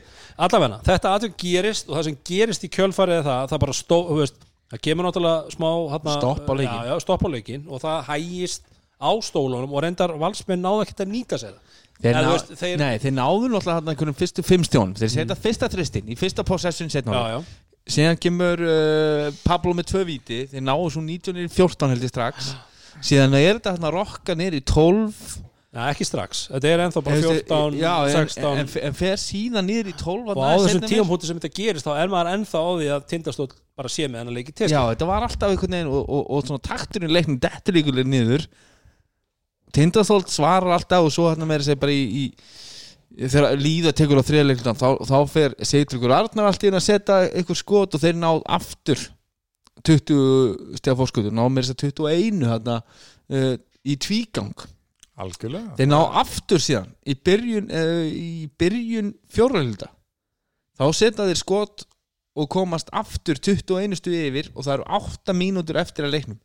allavegna, 0.48 0.80
þetta 0.88 1.14
aðtöng 1.18 1.36
gerist 1.44 1.90
og 1.90 1.98
það 1.98 2.08
sem 2.10 2.18
gerist 2.32 2.64
í 2.68 2.72
kjölfarið 2.74 3.20
er 3.20 3.28
það 3.28 3.48
það 3.54 3.64
bara 3.66 3.78
stó, 3.78 3.98
þú 4.10 4.20
veist, 4.22 4.38
það 4.74 4.84
kemur 4.88 5.08
náttúrulega 5.10 5.56
smá 5.58 5.70
hana, 5.94 6.16
Stopp 6.18 6.48
á 6.50 6.54
leikinn. 6.58 6.80
já, 6.80 6.92
já, 6.94 6.96
stopp 7.04 7.26
á 7.26 7.30
leikin 7.34 7.66
og 7.68 7.84
það 7.84 8.00
hægist 8.10 8.64
á 9.04 9.12
stólunum 9.28 9.74
og 9.76 9.84
reyndar 9.84 10.14
valsmenn 10.22 10.64
náða 10.64 10.86
ekkert 10.88 11.04
að 11.04 11.12
nýta 11.12 11.42
sér 11.42 11.58
það 11.58 11.83
Þeir, 12.02 12.18
En 12.18 12.26
ná, 12.26 12.32
veist, 12.34 12.54
þeir- 12.60 12.80
Nei, 12.82 12.98
þeir 13.00 13.14
náðu 13.16 13.50
náttúrulega 13.54 13.78
hann 13.78 13.92
einhvernum 13.94 14.18
fyrstu 14.20 14.44
fimm 14.44 14.66
stjón. 14.68 14.96
Þeir 15.00 15.14
setja 15.14 15.38
fyrsta 15.40 15.70
þristin 15.72 16.10
í 16.10 16.18
fyrsta 16.20 16.44
possession 16.48 16.92
setna 16.92 17.14
já, 17.16 17.38
já, 17.38 17.44
Síðan 17.94 18.20
kemur 18.20 18.62
uh, 18.64 19.30
Pablo 19.44 19.74
með 19.76 19.90
tvö 19.92 20.04
víti. 20.08 20.42
Þeir 20.52 20.64
náðu 20.64 20.92
svo 20.96 21.04
19 21.04 21.42
í 21.44 21.48
14 21.52 21.94
held 21.94 22.06
ég 22.06 22.12
strax. 22.12 22.54
Síðan 23.04 23.36
er 23.40 23.58
þetta 23.60 23.76
hann 23.76 23.88
að 23.90 23.98
rokka 23.98 24.36
í 24.40 24.62
12 24.64 25.42
Nei, 25.74 25.88
ekki 25.90 26.06
strax, 26.06 26.44
þetta 26.52 26.70
er 26.70 26.82
ennþá 26.84 27.02
bara 27.02 27.16
14, 27.18 27.76
já, 27.82 27.94
en, 28.06 28.28
16 28.30 28.60
en, 28.62 28.68
en 28.86 28.94
fer 28.98 29.16
síðan 29.18 29.66
niður 29.66 29.88
í 29.90 29.94
12 29.98 30.28
og 30.30 30.42
á 30.46 30.54
þessum 30.62 30.84
tímapunkti 30.86 31.30
sem 31.30 31.40
þetta 31.42 31.50
gerist 31.58 31.88
þá 31.88 31.94
er 31.96 32.12
maður 32.14 32.30
ennþá 32.36 32.62
á 32.62 32.70
því 32.78 32.90
að 32.94 33.08
tindastóll 33.10 33.48
bara 33.82 33.90
sé 33.90 34.06
með 34.06 34.22
hennar 34.22 34.36
leiki 34.38 34.54
til 34.54 34.68
Já, 34.70 34.84
þetta 34.92 35.08
var 35.10 35.26
alltaf 35.26 35.50
einhvern 35.50 35.74
veginn 35.74 35.90
og, 35.90 36.04
og, 36.06 36.28
og 36.30 36.46
svona 36.46 36.64
takturinn 36.70 37.16
leiknum 37.16 37.40
dettur 37.42 37.74
líkulega 37.80 38.12
niður 38.14 38.46
Tindastólt 39.74 40.30
svarar 40.30 40.76
alltaf 40.76 41.08
og 41.08 41.14
svo 41.14 41.30
hérna 41.32 41.48
meira 41.50 41.66
segja 41.66 41.82
bara 41.82 41.96
í, 41.96 42.26
í 43.18 43.28
þegar 43.30 43.58
líða 43.62 43.94
tekur 43.98 44.22
á 44.22 44.28
þriðleiklutan 44.28 44.78
þá, 44.78 44.88
þá 45.10 45.18
fer 45.30 45.56
Seitryggur 45.66 46.14
Arnar 46.14 46.50
allt 46.50 46.64
í 46.64 46.70
einu 46.70 46.80
að 46.80 46.88
setja 46.88 47.20
einhver 47.30 47.60
skot 47.60 47.98
og 47.98 48.04
þeir 48.04 48.20
náð 48.22 48.42
aftur 48.58 49.02
20 49.84 50.78
stegar 50.80 51.00
fórskutur 51.00 51.34
náð 51.36 51.50
meira 51.54 51.70
segja 51.70 51.90
21 51.90 52.46
hérna 52.50 52.78
uh, 52.84 53.56
í 53.84 53.98
tvígang. 54.02 54.54
Algjörlega. 55.24 55.76
Þeir 55.78 55.90
náð 55.92 56.20
aftur 56.24 56.62
síðan 56.64 56.94
í 57.06 57.18
byrjun, 57.18 57.68
uh, 57.70 58.06
í 58.08 58.48
byrjun 58.62 59.12
fjóralilda 59.34 59.92
þá 60.80 60.86
setja 60.96 61.28
þeir 61.30 61.42
skot 61.42 61.86
og 62.34 62.50
komast 62.50 62.90
aftur 62.94 63.38
21 63.38 63.98
stuði 64.00 64.24
yfir 64.30 64.50
og 64.56 64.66
það 64.66 64.80
eru 64.80 64.88
8 64.98 65.38
mínútur 65.38 65.78
eftir 65.82 66.08
að 66.08 66.16
leiknum 66.16 66.40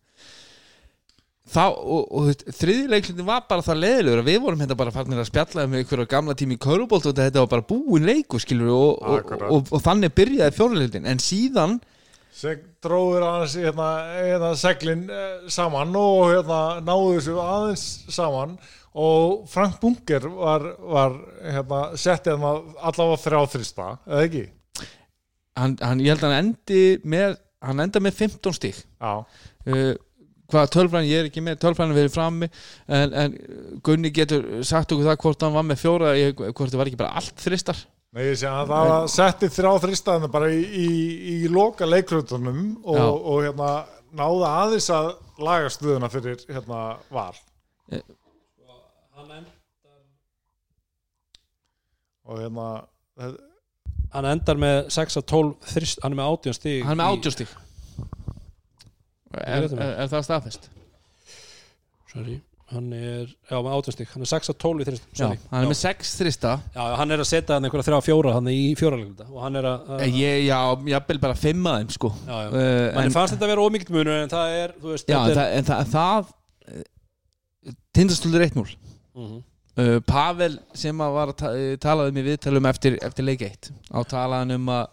þá, 1.51 1.65
og, 1.75 2.09
og 2.15 2.55
þriðileiklundin 2.59 3.29
var 3.29 3.45
bara 3.51 3.65
það 3.67 3.83
leðilegur 3.85 4.27
við 4.27 4.41
vorum 4.45 4.65
hérna 4.65 4.79
bara 4.79 4.95
farnir 4.95 5.23
að 5.23 5.31
spjalla 5.31 5.67
um 5.69 5.77
einhverja 5.79 6.11
gamla 6.11 6.37
tími 6.39 6.59
í 6.59 6.63
Körubolt 6.63 7.09
og 7.11 7.17
þetta 7.19 7.45
var 7.45 7.53
bara 7.53 7.69
búin 7.69 8.09
leiku 8.09 8.41
skilur 8.43 8.73
og, 8.75 8.91
og, 9.03 9.33
og, 9.33 9.47
og, 9.49 9.71
og 9.77 9.85
þannig 9.85 10.17
byrjaði 10.19 10.57
fjóralildin 10.59 11.09
en 11.09 11.23
síðan 11.23 11.79
seg, 12.39 12.67
dróður 12.85 13.27
aðeins 13.27 13.57
hérna, 13.59 13.89
hérna 14.15 14.53
seglin 14.59 15.07
eh, 15.11 15.49
saman 15.51 15.97
og 15.99 16.29
hérna 16.31 16.61
náðu 16.87 17.17
þessu 17.17 17.41
aðeins 17.43 17.87
saman. 18.15 18.59
Og 18.99 19.43
Frank 19.51 19.77
Bunker 19.83 20.25
var, 20.33 20.63
var 20.81 21.13
hérna, 21.45 21.83
settið 21.99 22.39
hérna 22.39 22.79
allavega 22.89 23.19
þrjá 23.23 23.43
þrista, 23.53 23.91
eða 24.09 24.23
ekki? 24.25 24.47
hann, 25.59 25.77
hann, 25.83 26.03
ég 26.03 26.15
held 26.15 26.25
að 26.25 26.35
hann 26.35 26.49
endi 26.49 26.83
með 27.09 27.39
hann 27.65 27.83
enda 27.83 28.03
með 28.03 28.21
15 28.23 28.59
stík 28.59 28.79
Já, 28.79 29.13
uh, 29.19 29.93
hvað 30.49 30.73
tölfræðin, 30.75 31.11
ég 31.11 31.23
er 31.23 31.29
ekki 31.29 31.45
með 31.45 31.61
tölfræðin 31.65 31.97
verið 31.99 32.15
frammi 32.15 32.49
en, 32.49 33.15
en 33.23 33.37
Gunni 33.85 34.11
getur 34.15 34.47
sagt 34.67 34.95
okkur 34.95 35.11
það 35.11 35.21
hvort 35.25 35.45
hann 35.45 35.57
var 35.59 35.67
með 35.69 35.83
fjóra 35.83 36.13
hvort 36.41 36.73
það 36.73 36.81
var 36.81 36.91
ekki 36.91 37.01
bara 37.03 37.21
allt 37.21 37.45
þristar? 37.45 37.83
Nei, 38.17 38.23
ég 38.31 38.39
sé 38.41 38.49
að 38.49 38.71
það 38.73 38.89
var 38.89 39.11
settið 39.13 39.55
þrjá 39.59 39.73
þrista 39.85 40.15
hérna 40.17 40.31
bara 40.33 40.49
í, 40.49 40.63
í, 40.65 40.89
í 41.35 41.53
loka 41.53 41.89
leikrutunum 41.89 42.63
og, 42.81 42.97
Já. 42.97 43.05
og 43.05 43.43
hérna 43.45 43.73
náðu 44.17 44.47
aðeins 44.49 44.89
að 44.97 45.11
laga 45.45 45.69
stuðuna 45.73 46.09
fyrir 46.13 46.41
hérna 46.49 46.81
val. 47.13 47.37
Hann, 47.93 49.35
end, 49.37 49.53
og 52.25 52.41
hérna 52.41 52.71
hann 54.15 54.29
endar 54.33 54.61
með 54.61 54.79
6 54.95 55.21
að 55.21 55.29
12 55.35 55.73
þrist, 55.75 56.03
hann 56.05 56.15
er 56.15 56.21
með 56.23 56.35
18 56.39 56.57
stíg 56.57 56.85
hann 56.87 56.97
er 56.97 57.03
með 57.03 57.17
80 57.19 57.37
stík 57.37 57.57
er, 59.35 59.67
það. 59.69 59.81
er, 59.85 59.97
er 60.05 60.13
það 60.13 60.23
staðfest? 60.29 60.69
sorry, 62.13 62.39
hann 62.73 62.87
er, 62.97 63.29
já 63.51 63.57
með 63.65 63.75
18 63.79 63.95
stíg 63.97 64.11
hann 64.15 64.25
er 64.25 64.31
6 64.31 64.51
að 64.53 64.57
12 64.65 64.81
í 64.81 64.87
þrist 64.89 65.05
Já, 65.21 65.27
hann 65.51 65.63
er 65.65 65.69
með 65.73 65.79
6 65.83 66.13
þrista 66.21 66.53
já, 66.75 66.83
hann 67.01 67.13
er 67.15 67.23
að 67.25 67.29
setja 67.31 67.57
hann 67.59 67.69
einhverja 67.69 67.87
þrjá 67.91 68.01
fjóra 68.09 68.33
hann 68.39 68.49
í 68.53 68.59
fjóralegunda 68.81 69.27
og 69.29 69.39
hann 69.45 69.61
er 69.61 69.69
að, 69.69 69.93
Eh, 69.99 70.11
ég, 70.17 70.43
já, 70.49 70.59
jafnvel 70.95 71.21
bara 71.27 71.37
5 71.37 71.69
að 71.73 71.79
þeim 71.83 71.93
sko 71.97 72.11
já, 72.17 72.35
já. 72.35 72.49
uh, 72.49 72.97
manni 72.97 73.15
fannst 73.17 73.37
þetta 73.37 73.47
að 73.49 73.53
vera 73.55 73.67
ómikið 73.69 73.95
munur 73.99 74.19
en 74.23 74.33
það 74.33 74.57
er, 74.63 74.75
þú 74.83 74.93
veist, 74.95 75.09
Já, 75.13 75.19
en 75.21 75.39
það, 75.39 75.55
en 75.61 75.69
það, 75.69 75.93
það 75.95 76.33
tindastöldur 77.99 78.45
1-0 78.49 78.65
er 78.65 78.77
Mhm. 79.19 79.39
uh, 79.79 80.01
Pavel 80.07 80.59
sem 80.75 81.01
að 81.03 81.13
var 81.17 81.33
að 81.33 81.37
ta 81.41 81.49
eh, 81.57 81.77
talaði 81.83 82.13
með 82.15 82.29
viðtalum 82.33 82.69
eftir, 82.71 82.99
eftir 83.03 83.25
leik 83.27 83.43
1 83.43 83.71
á 83.91 83.99
talaðan 84.07 84.55
um 84.55 84.69
að 84.77 84.87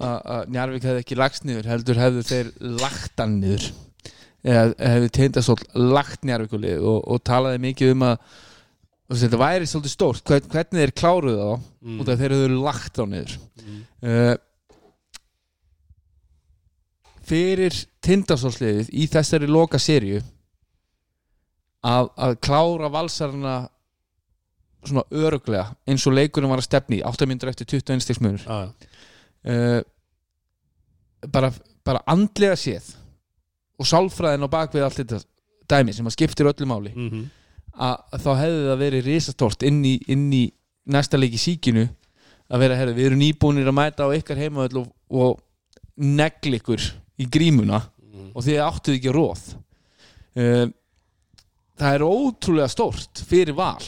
að- 0.00 0.48
Njarvík 0.52 0.82
hefði 0.84 1.02
ekki 1.04 1.16
lagst 1.18 1.44
niður 1.48 1.66
heldur 1.72 1.96
hefðu 2.02 2.22
þeir 2.28 2.50
lagt 2.82 3.16
hann 3.22 3.38
niður 3.40 3.68
eða 4.46 4.74
hefði 4.78 5.10
tindastól 5.16 5.56
lagt 5.74 6.22
Njarvíkulið 6.28 6.82
og, 6.86 7.00
og 7.10 7.22
talaði 7.26 7.58
mikið 7.64 7.94
um 7.96 8.02
að 8.10 8.18
þetta 9.16 9.38
væri 9.38 9.66
svolítið 9.70 9.92
stórt 9.94 10.24
hvern, 10.26 10.48
hvernig 10.50 10.82
þeir 10.82 10.92
kláruðu 11.00 11.38
þá 11.40 11.60
Mm. 11.86 12.00
út 12.02 12.08
af 12.10 12.18
þeir 12.18 12.32
hefðu 12.34 12.60
lagt 12.64 12.96
þá 12.98 13.02
niður 13.06 13.36
Mm. 13.66 13.82
uh, 14.02 14.36
fyrir 17.26 17.74
tindastólsliðið 18.06 18.90
í 18.94 19.06
þessari 19.10 19.48
loka 19.50 19.78
serju 19.82 20.20
að, 21.86 22.10
að 22.18 22.36
klára 22.42 22.90
valsarana 22.90 23.54
svona 24.86 25.02
öruglega 25.10 25.72
eins 25.90 26.04
og 26.06 26.14
leikurinn 26.14 26.50
var 26.52 26.62
að 26.62 26.68
stefni 26.68 27.00
8 27.06 27.26
myndur 27.26 27.50
eftir 27.50 27.66
21 27.72 28.04
stigs 28.04 28.20
munur 28.22 28.42
já, 28.46 28.58
já. 28.66 28.70
Uh, 29.46 29.80
bara, 31.32 31.50
bara 31.86 32.02
andlega 32.10 32.56
séð 32.58 32.92
og 33.80 33.88
sálfræðin 33.88 34.46
á 34.46 34.48
bakvið 34.52 34.84
allt 34.86 35.00
þetta 35.02 35.20
dæmi 35.68 35.92
sem 35.96 36.06
að 36.08 36.14
skiptir 36.16 36.48
öllu 36.50 36.68
máli 36.70 36.92
Mhm. 36.94 37.24
að, 37.76 37.96
að 38.14 38.22
þá 38.24 38.30
hefði 38.40 38.62
það 38.70 38.78
verið 38.84 39.04
risastórt 39.10 39.62
inn 39.68 39.82
í, 39.84 39.94
inn 40.08 40.28
í 40.32 40.44
næsta 40.86 41.18
leik 41.18 41.34
í 41.36 41.40
síkinu 41.42 41.88
að 42.48 42.62
vera, 42.62 42.76
herri, 42.78 42.94
við 42.94 43.06
erum 43.10 43.18
nýbúnir 43.20 43.66
að 43.68 43.74
mæta 43.76 44.06
á 44.06 44.14
ykkar 44.16 44.38
heimavöll 44.38 44.84
og, 44.84 44.88
og 45.10 45.40
negl 45.98 46.54
ykkur 46.60 46.82
í 47.18 47.26
grímuna 47.28 47.82
Mhm. 48.06 48.30
og 48.34 48.44
þið 48.46 48.60
áttuð 48.64 48.94
ekki 48.96 49.12
róð 49.12 49.42
uh, 50.36 50.66
það 51.76 51.94
er 51.98 52.04
ótrúlega 52.06 52.68
stórt 52.72 53.20
fyrir 53.28 53.52
val 53.58 53.82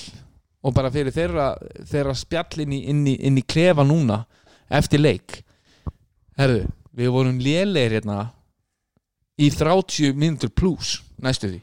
og 0.61 0.75
bara 0.75 0.91
fyrir 0.91 1.15
þeirra, 1.15 1.55
þeirra 1.89 2.15
spjall 2.19 2.61
inn 2.67 2.73
í, 2.77 2.81
inn, 2.91 3.07
í, 3.07 3.15
inn 3.25 3.39
í 3.39 3.45
klefa 3.47 3.85
núna 3.87 4.25
eftir 4.69 5.01
leik 5.01 5.39
herðu, 6.39 6.67
við 6.99 7.15
vorum 7.15 7.41
lélegir 7.43 7.99
hérna 7.99 8.21
í 9.39 9.51
30 9.55 10.17
mínútur 10.19 10.53
pluss 10.55 10.99
næstu 11.23 11.53
því. 11.53 11.61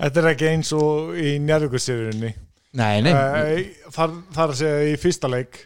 Þetta 0.00 0.22
er 0.22 0.30
ekki 0.30 0.48
eins 0.48 0.70
og 0.76 1.16
í 1.20 1.34
njárvíkursýrjunni 1.44 2.30
nei, 2.78 3.02
nei, 3.04 3.14
þar, 3.92 4.14
þar 4.32 4.52
að 4.52 4.58
segja 4.62 4.88
í 4.88 4.96
fyrsta 5.00 5.28
leik 5.30 5.64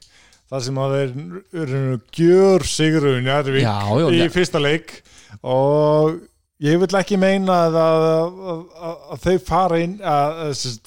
þar 0.50 0.64
sem 0.66 0.78
að 0.80 0.94
þeir 0.94 1.74
gjör 2.18 2.64
sigru 2.68 3.14
njárvík 3.24 3.64
já, 3.64 3.76
já, 4.00 4.08
í 4.14 4.30
fyrsta 4.32 4.60
leik. 4.62 4.96
Og 5.42 6.18
ég 6.62 6.80
vil 6.80 6.90
ekki 6.98 7.18
meina 7.20 7.64
að, 7.66 7.78
að, 7.80 8.08
að, 8.54 8.66
að, 9.14 9.22
þeir 9.24 9.40
fara 9.48 9.80
inn 9.82 9.96
að, 10.00 10.42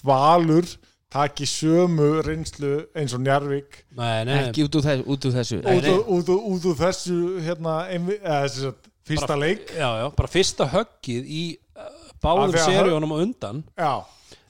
valur 0.07 0.69
taki 1.17 1.47
sömu 1.49 2.09
reynslu 2.25 2.73
eins 2.97 3.13
og 3.17 3.23
njárvík 3.25 3.79
Nei, 3.97 4.25
nei, 4.29 4.35
ekki 4.47 4.67
út 4.67 4.77
úr 4.77 4.85
þessu, 4.85 5.05
út 5.09 5.25
úr 5.29 5.33
þessu. 5.39 5.59
út, 5.63 5.87
úr- 5.93 6.03
út, 6.17 6.29
úr- 6.35 6.43
út 6.53 6.67
úr 6.71 6.77
þessu 6.77 7.17
hérna, 7.45 7.77
einvi, 7.93 8.19
eða, 8.21 8.73
fyrsta 9.07 9.33
Bara- 9.33 9.39
leik. 9.45 9.71
Já, 9.73 9.87
já, 10.03 10.07
bara 10.17 10.27
fyrsta 10.29 10.67
höggið 10.73 11.29
í 11.31 11.43
uh, 11.79 11.89
báðum 12.23 12.53
seríunum 12.59 13.13
á 13.15 13.17
undan. 13.23 13.61
Já, 13.79 13.93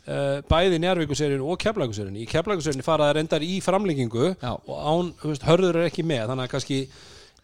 uh, 0.08 0.40
bæði 0.50 0.80
Njárvíkuseríun 0.82 1.44
og 1.46 1.60
Keflavíkuseríun 1.62 2.18
í 2.18 2.26
Keflavíkuseríun 2.32 2.86
faraði 2.86 3.20
reyndar 3.20 3.46
í 3.46 3.60
framlengingu 3.64 4.32
og 4.34 4.74
án, 4.74 5.14
þú 5.22 5.32
veist, 5.34 5.46
hörður 5.46 5.82
er 5.84 5.90
ekki 5.92 6.04
með 6.08 6.26
þannig 6.32 6.48
að 6.48 6.54
kannski 6.56 6.80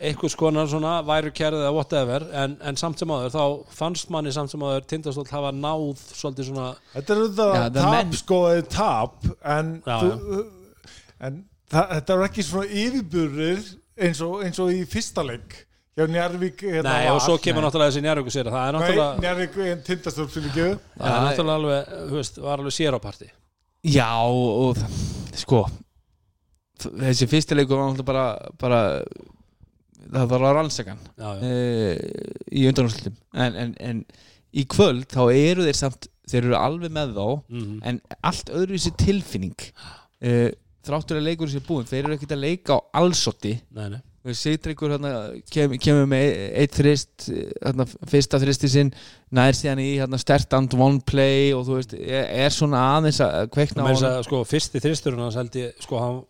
einhvers 0.09 0.35
konar 0.39 0.67
svona 0.71 0.93
væru 1.07 1.31
kærið 1.35 1.61
eða 1.63 1.73
whatever 1.75 2.25
en, 2.43 2.57
en 2.61 2.77
samt 2.79 2.99
sem 3.01 3.11
áður 3.13 3.33
þá 3.33 3.43
fannst 3.77 4.09
manni 4.13 4.31
samt 4.35 4.51
sem 4.53 4.63
áður 4.65 4.85
tindastóll 4.91 5.27
hafa 5.31 5.51
náð 5.55 6.01
svolítið 6.13 6.49
svona 6.51 6.69
þetta 6.93 7.15
er 7.17 7.21
þetta 7.27 7.47
Já, 7.57 7.63
the 7.69 7.83
tap 7.83 7.93
men- 7.97 8.15
sko 8.19 8.39
eða 8.51 8.65
tap 8.77 9.29
en, 9.57 9.73
Já, 9.87 9.97
þú, 10.03 10.41
en 11.29 11.37
það, 11.73 11.93
þetta 11.97 12.17
er 12.17 12.25
ekki 12.29 12.47
svona 12.49 12.81
yfirburðir 12.85 13.63
eins 14.07 14.23
og, 14.25 14.41
eins 14.47 14.59
og 14.63 14.73
í 14.73 14.81
fyrsta 14.89 15.23
leik 15.27 15.59
hjá 15.93 16.07
Njarvík 16.09 16.63
hérna, 16.65 16.89
Nei, 16.89 17.09
og 17.13 17.19
svo 17.21 17.35
kemur 17.37 17.61
náttúrulega 17.67 17.91
þessi 17.93 18.01
Njárvíkuseríun 18.01 18.53
það 18.55 18.63
er 18.65 18.73
Nei, 18.73 18.81
náttúrulega, 18.81 19.21
Njarvík 19.27 19.57
en 19.69 19.83
tindastór 19.85 20.29
fyrir 20.33 20.49
ekki 20.49 20.63
það 20.97 21.11
er 21.13 21.27
náttúrulega 21.27 21.57
alveg, 21.61 21.91
þú 22.09 22.17
veist, 22.17 22.39
var 22.41 22.63
alveg 22.63 22.73
sér 22.79 22.97
á 22.97 22.99
parti. 23.03 23.27
Já, 23.85 24.09
og 24.25 24.79
það- 24.79 24.97
sko 25.43 25.59
þessi 26.83 27.27
fyrsti 27.29 27.55
leikur 27.57 27.77
var 27.77 27.91
náttúrulega 27.91 28.07
bara, 28.09 28.25
bara 28.59 28.81
það 30.11 30.29
var 30.33 30.45
að 30.49 30.55
rannsakan 30.59 30.99
já, 31.17 31.27
já. 31.27 31.43
e, 31.47 32.23
í 32.51 32.65
undanúrslutum 32.69 33.15
en, 33.33 33.55
en, 33.63 33.75
en 33.79 34.03
í 34.53 34.65
kvöld 34.69 35.07
þá 35.13 35.21
eru 35.33 35.67
þeir 35.67 35.79
samt 35.79 36.09
þeir 36.29 36.45
eru 36.47 36.57
alveg 36.59 36.91
með 36.95 37.13
þá 37.17 37.25
Mhm. 37.49 37.77
en 37.83 38.01
allt 38.23 38.49
öðruvísi 38.53 38.93
tilfinning 38.99 39.69
e, 40.23 40.51
þráttur 40.83 41.19
að 41.19 41.27
leikur 41.29 41.51
sér 41.51 41.63
búin 41.67 41.87
þeir 41.87 42.05
eru 42.05 42.17
ekkert 42.17 42.35
að 42.35 42.43
leika 42.47 42.75
á 42.75 42.79
allsotti 43.03 43.57
nei. 43.71 44.01
Sigtryggur 44.23 44.93
hérna, 44.93 45.09
kem, 45.51 45.73
kemur 45.83 46.05
með 46.07 46.21
e- 46.31 46.45
eitt 46.61 46.77
þrist 46.77 47.25
hérna, 47.27 47.83
fyrsta 48.07 48.39
þristi 48.39 48.69
sinn 48.71 48.91
nær 49.35 49.51
síðan 49.51 49.81
í 49.83 49.87
hérna, 49.99 50.15
stert 50.21 50.53
and 50.55 50.71
one 50.79 51.01
play 51.03 51.49
og 51.51 51.65
þú 51.67 51.75
veist, 51.75 51.95
er, 51.99 52.29
er 52.45 52.53
svona 52.55 52.79
aðeins 52.93 53.19
að 53.19 53.49
kveikna 53.51 53.83
á 53.83 53.91
segja, 53.91 54.21
sko, 54.23 54.39
fyrsti 54.47 54.79
held 55.35 55.57
ég, 55.59 55.73
sko, 55.83 55.99
hann, 55.99 56.21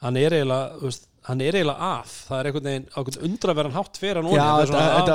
hann 0.00 0.16
er 0.22 0.38
eiginlega, 0.38 0.80
veist, 0.80 1.04
hann 1.28 1.40
er 1.40 1.56
eiginlega 1.56 1.90
af 1.98 2.14
það 2.28 2.38
er 2.38 2.48
einhvern 2.48 2.68
veginn, 2.68 2.86
ákveðin 2.94 3.28
undraverðan 3.28 3.76
hátt 3.78 4.00
fyrir 4.00 4.20
hann 4.20 4.34
Já, 4.34 4.48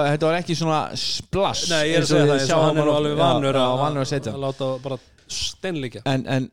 þetta, 0.09 0.25
var 0.25 0.37
ekki 0.39 0.57
svona 0.57 0.79
splash 0.97 1.69
Nei, 1.69 1.83
ég 1.91 1.99
er 1.99 2.05
að 2.05 2.09
segja 2.09 2.39
það, 2.49 2.63
hann 2.65 2.81
er 2.81 2.91
alveg 2.95 3.19
vanur 3.19 3.59
að, 3.61 3.83
að 3.85 4.31
að 4.33 4.41
láta 4.45 4.71
bara 4.85 4.99
steinlíkja 5.29 6.03
en, 6.09 6.25
en 6.25 6.49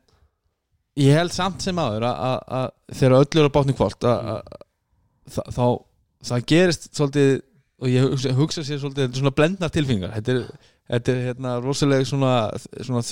ég 1.01 1.17
held 1.17 1.33
samt 1.33 1.65
sem 1.65 1.81
aður 1.81 2.07
að, 2.09 2.23
að, 2.29 2.39
að 2.59 2.97
þegar 3.01 3.17
öllu 3.19 3.43
er 3.43 3.49
á 3.49 3.55
bátni 3.57 3.77
kvöld 3.77 4.07
að, 4.07 4.31
að, 4.33 4.55
að, 5.27 5.51
þá 5.57 5.65
það 6.27 6.47
gerist 6.53 6.89
svolítið 6.91 7.31
og 7.77 7.93
ég 7.93 8.07
hugsa, 8.07 8.33
hugsa 8.37 8.65
sér 8.65 8.81
svolítið 8.81 9.05
þetta 9.05 9.17
er 9.17 9.23
svona 9.23 9.37
blendnar 9.37 9.73
tilfingar 9.73 10.15
þetta 10.17 10.33
er, 10.33 10.67
þetta 10.93 11.13
er 11.13 11.23
hérna 11.31 11.53
rosalega 11.61 12.09
svona, 12.09 12.33
svona 12.81 13.03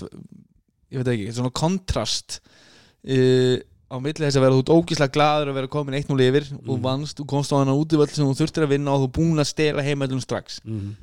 ég 0.94 1.02
veit 1.02 1.12
ekki, 1.14 1.34
svona 1.38 1.54
kontrast 1.56 2.40
uh, 2.40 3.58
á 3.96 4.00
milli 4.04 4.26
þess 4.26 4.40
að 4.40 4.46
vera 4.46 4.58
þú 4.58 4.64
ert 4.64 4.74
ógíslega 4.76 5.16
glaður 5.16 5.52
að 5.52 5.58
vera 5.60 5.72
komin 5.76 5.98
1-0 6.02 6.28
yfir. 6.28 6.50
Og 6.68 6.82
vannst, 6.84 7.18
þú 7.20 7.28
komst 7.32 7.56
á 7.56 7.60
hana 7.62 7.76
útivöld 7.78 8.14
sem 8.14 8.28
þú 8.28 8.36
þurftir 8.42 8.68
að 8.68 8.76
vinna 8.76 8.96
og 8.96 9.06
þú 9.06 9.12
búin 9.20 9.44
að 9.44 9.52
stela 9.52 9.86
heimætlum 9.86 10.24
strax. 10.24 10.62
Mm. 10.68 10.94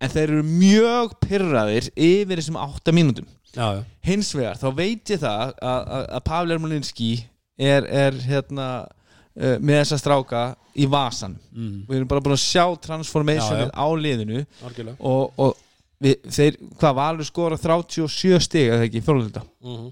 en 0.00 0.08
þeir 0.08 0.30
eru 0.30 0.42
mjög 0.48 1.10
pyrraðir 1.20 1.90
yfir 1.92 2.40
þessum 2.40 2.56
8 2.56 2.94
mínútum. 2.96 3.26
Já, 3.52 3.66
já, 3.76 3.80
hins 4.06 4.30
vegar, 4.32 4.56
þá 4.56 4.68
veit 4.78 5.10
ég 5.10 5.20
það 5.20 5.40
að, 5.58 5.80
að, 5.90 6.04
að 6.16 6.22
Pavle 6.28 6.54
Ermolinski 6.54 7.10
er, 7.58 7.86
er 7.90 8.18
hérna 8.22 8.68
uh, 8.86 9.56
með 9.58 9.80
þessa 9.80 9.98
stráka 10.00 10.42
í 10.78 10.86
vasan 10.90 11.34
mm. 11.50 11.72
við 11.88 11.98
erum 11.98 12.10
bara 12.12 12.22
búin 12.24 12.36
að 12.36 12.44
sjá 12.44 12.64
transformationið 12.86 13.72
á 13.74 13.86
liðinu 13.98 14.44
algjörlega. 14.68 14.94
og, 15.02 15.42
og 15.42 15.58
við, 16.00 16.30
þeir, 16.30 16.60
hvað 16.78 16.96
valur 17.00 17.28
skora 17.28 17.58
37 17.58 18.38
stig 18.46 18.70
eða 18.70 18.86
ekki, 18.86 19.02
fjórlunda 19.04 19.42
mm. 19.42 19.90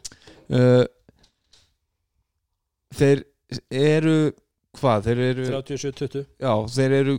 uh, 0.54 0.84
þeir 2.94 3.24
eru 3.70 4.14
hvað, 4.78 5.08
þeir 5.08 5.22
eru 5.30 5.48
37-20 5.50 6.24
já, 6.40 6.52
þeir 6.76 6.94
eru 7.02 7.16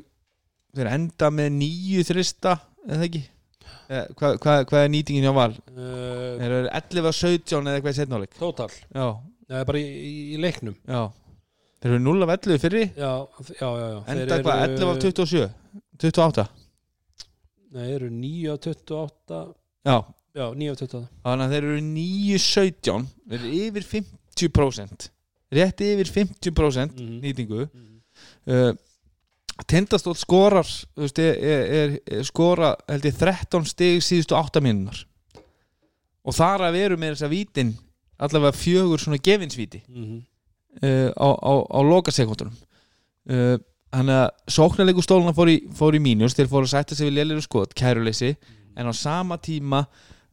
þeir 0.78 0.90
enda 0.94 1.30
með 1.34 1.50
nýju 1.60 2.06
þrista 2.10 2.56
eða 2.88 3.08
ekki? 3.10 3.24
Eh, 3.90 4.06
hvað, 4.18 4.36
hvað, 4.44 4.60
hvað 4.70 4.84
er 4.86 4.92
nýtingin 4.94 5.26
hjá 5.26 5.34
val? 5.34 5.54
uh, 5.74 6.38
Er 6.38 6.54
það 6.54 6.68
11 6.78 7.10
að 7.10 7.16
17 7.20 7.60
eða 7.70 7.80
eitthvað 7.80 7.98
setnáleik? 7.98 8.36
Total, 8.38 8.70
Já, 8.94 9.08
það 9.50 9.58
er 9.64 9.66
bara 9.72 9.82
í, 9.82 9.88
í, 9.90 10.14
í 10.36 10.38
leiknum. 10.44 10.76
Já. 10.86 11.02
Þeir 11.80 11.94
eru 11.96 12.00
0 12.06 12.26
af 12.26 12.34
11 12.36 12.60
fyrri. 12.62 12.84
Já, 12.94 13.12
já, 13.50 13.66
já, 13.66 13.88
já. 13.90 14.00
Þeir 14.10 14.22
Enda 14.26 14.40
hvað, 14.46 14.64
11 14.68 14.90
af 14.94 15.02
27 15.06 15.50
28 16.00 16.46
Nei, 17.70 17.84
þeir 17.86 17.96
eru 18.00 18.10
9 18.14 18.54
af 18.54 18.60
28 18.70 19.40
Já, 19.90 19.98
Já, 20.38 20.46
9 20.54 20.70
af 20.74 20.78
28 20.84 21.02
þannig 21.26 21.46
að 21.46 21.54
þeir 21.56 21.68
eru 21.70 21.80
9-17 21.90 23.08
Þeir 23.30 23.40
eru 23.40 23.52
yfir 23.60 23.88
50% 23.94 25.10
Rétt 25.52 25.82
yfir 25.82 26.06
50% 26.14 27.00
Mhm. 27.00 27.22
nýtingu 27.24 27.64
Mhm. 27.74 28.02
uh, 28.48 28.74
Tindastóll 29.68 30.16
skorar 30.16 30.64
veist, 30.96 31.20
er, 31.20 31.36
er, 31.36 31.98
er 32.08 32.24
skora 32.24 32.76
held 32.88 33.04
ég 33.10 33.18
13 33.18 33.66
stig 33.68 34.00
síðustu 34.06 34.36
8 34.38 34.62
mínunar 34.64 35.02
og 36.24 36.34
þar 36.36 36.64
að 36.70 36.78
veru 36.78 36.98
með 36.98 37.16
þess 37.16 37.26
að 37.28 37.34
vítin 37.34 37.74
allavega 38.20 38.56
fjögur 38.56 39.00
svona 39.04 39.20
gefinsvíti 39.20 39.82
Mhm. 39.90 40.22
uh, 40.84 41.10
á, 41.12 41.28
á, 41.44 41.54
á 41.76 41.80
lokasekundunum 41.84 42.54
uh, 43.30 43.58
þannig 43.92 44.16
að 44.22 44.30
sóknarleiku 44.48 45.02
stóluna 45.04 45.34
fór 45.36 45.50
í, 45.50 45.58
fór 45.74 45.96
í 45.98 46.00
mínus 46.04 46.36
þeir 46.38 46.48
fóru 46.52 46.68
að 46.70 46.74
sætta 46.78 46.96
sig 46.96 47.10
við 47.10 47.18
léliru 47.20 47.42
skot, 47.42 47.74
kæruleysi 47.76 48.36
en 48.78 48.86
á 48.88 48.94
sama 48.94 49.38
tíma 49.38 49.88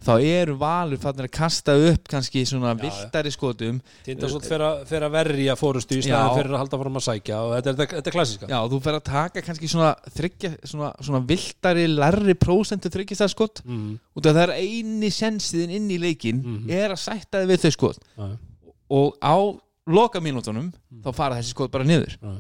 þá 0.05 0.13
eru 0.23 0.55
valur 0.61 0.99
fannir 1.01 1.27
að 1.27 1.33
kasta 1.39 1.73
upp 1.89 2.09
kannski 2.13 2.43
svona 2.47 2.75
Já, 2.75 2.81
viltari 2.85 3.31
skotum. 3.33 3.79
Tindastóll 4.05 4.43
fer 4.45 5.03
að, 5.07 5.11
verja 5.17 5.57
fórustu 5.59 5.97
í 5.99 6.03
staðan 6.05 6.37
fyrir 6.37 6.53
að 6.55 6.61
halda 6.63 6.81
fram 6.83 6.99
að 7.01 7.05
sækja 7.07 7.39
og 7.43 7.55
þetta 7.57 7.71
er, 7.73 7.79
þetta, 7.81 7.97
þetta 7.97 8.11
er 8.13 8.17
klassíska. 8.19 8.51
Já, 8.53 8.59
þú 8.71 8.81
fer 8.85 8.99
að 8.99 9.05
taka 9.09 9.43
kannski 9.47 9.71
svona 9.73 9.93
þryggja, 10.19 10.51
svona, 10.69 10.91
svona 11.01 11.23
viltari, 11.33 11.87
lærri 11.91 12.35
prósentu 12.39 12.93
þryggjastæð 12.93 13.33
skot. 13.33 13.63
Mhm. 13.65 13.95
út 14.17 14.27
af 14.31 14.37
það 14.37 14.43
er 14.49 14.55
eini 14.61 15.11
sensiðin 15.11 15.75
inn 15.81 15.89
í 15.91 15.99
leikin 16.01 16.43
Mhm. 16.45 16.71
er 16.71 16.91
að 16.95 17.01
sætta 17.03 17.43
þið 17.43 17.51
við 17.55 17.65
þau 17.65 17.73
skot. 17.79 17.99
Já. 18.19 18.29
og 18.91 19.17
á 19.23 19.37
loka 19.89 20.21
mínútonum 20.21 20.73
þá 21.03 21.13
fara 21.15 21.35
þessi 21.41 21.51
skot 21.55 21.71
bara 21.73 21.85
niður. 21.85 22.17
Já. 22.23 22.37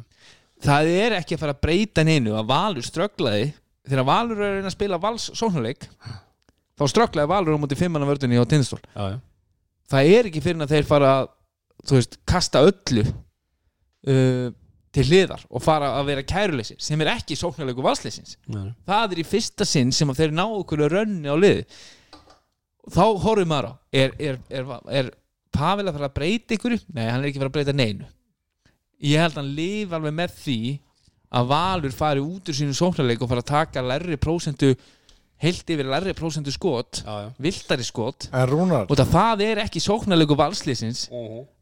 það 0.62 0.86
er 0.92 1.12
ekki 1.20 1.34
að 1.36 1.38
fara 1.42 1.52
að 1.54 1.60
breyta 1.60 2.04
neinu 2.04 2.32
að 2.38 2.46
Valur 2.48 2.82
strögglaði 2.82 3.52
þegar 3.88 4.04
Valur 4.06 4.40
er 4.42 4.62
að 4.62 4.70
spila 4.72 4.98
vals 4.98 5.30
sóknarleik 5.34 5.88
þá 6.76 6.84
strögglaði 6.92 7.32
Valur 7.32 7.56
á 7.56 7.62
móti 7.62 7.78
fimmanna 7.78 8.08
vördunni 8.08 8.38
á 8.40 8.44
tindastól. 8.48 8.82
Já, 8.92 9.16
já. 9.16 9.18
það 9.92 10.12
er 10.18 10.30
ekki 10.30 10.44
fyrir 10.44 10.66
að 10.66 10.76
þeir 10.76 10.88
fara 10.88 11.16
þú 11.86 11.98
veist, 11.98 12.16
kasta 12.28 12.62
öllu 12.66 13.04
uh, 13.06 14.48
til 14.96 15.04
hliðar 15.10 15.44
og 15.50 15.60
fara 15.64 15.92
að 15.98 16.08
vera 16.12 16.24
kæruleysi 16.24 16.78
sem 16.80 17.00
er 17.04 17.12
ekki 17.16 17.36
sóknarleiku 17.36 17.84
valsleysins 17.84 18.38
það 18.48 19.12
er 19.12 19.20
í 19.20 19.26
fyrsta 19.28 19.66
sinn 19.68 19.92
sem 19.92 20.08
þeir 20.16 20.32
ná 20.32 20.46
okkur 20.46 20.86
rönni 20.88 21.28
á 21.28 21.36
liði 21.36 21.66
þá 22.92 23.04
horfum 23.20 23.50
maður 23.50 23.68
á 23.68 23.72
er, 23.92 24.14
er, 24.18 24.40
er, 24.48 24.74
er 24.88 25.14
Pavel 25.56 25.86
að 25.88 25.96
fara 25.96 26.10
að 26.10 26.16
breyta 26.16 26.56
ykkur 26.56 26.76
nei, 26.92 27.06
hann 27.08 27.22
er 27.22 27.30
ekki 27.30 27.40
að 27.40 27.44
fara 27.44 27.52
að 27.52 27.56
breyta 27.56 27.74
neinu. 27.76 28.08
Ég 29.04 29.22
held 29.22 29.36
að 29.36 29.40
hann 29.40 29.54
lifa 29.56 29.96
alveg 29.98 30.16
með 30.16 30.34
því 30.42 30.58
að 31.36 31.48
Valur 31.52 31.94
fari 31.96 32.22
út 32.24 32.50
úr 32.50 32.56
sínu 32.56 32.76
sóknarleik 32.76 33.22
og 33.24 33.30
fara 33.30 33.44
að 33.44 33.50
taka 33.50 33.84
lærri 33.84 34.18
prósentu 34.20 34.74
heilt 35.42 35.68
yfir 35.68 35.88
lærri 35.90 36.14
prósentu 36.16 36.52
skot 36.54 37.02
Já, 37.04 37.14
já. 37.26 37.28
viltari 37.44 37.84
skot. 37.84 38.28
Og 38.88 38.96
það, 39.12 39.42
er 39.44 39.60
ekki 39.66 39.82
sóknarleiku 39.84 40.36
valslýsins 40.38 41.06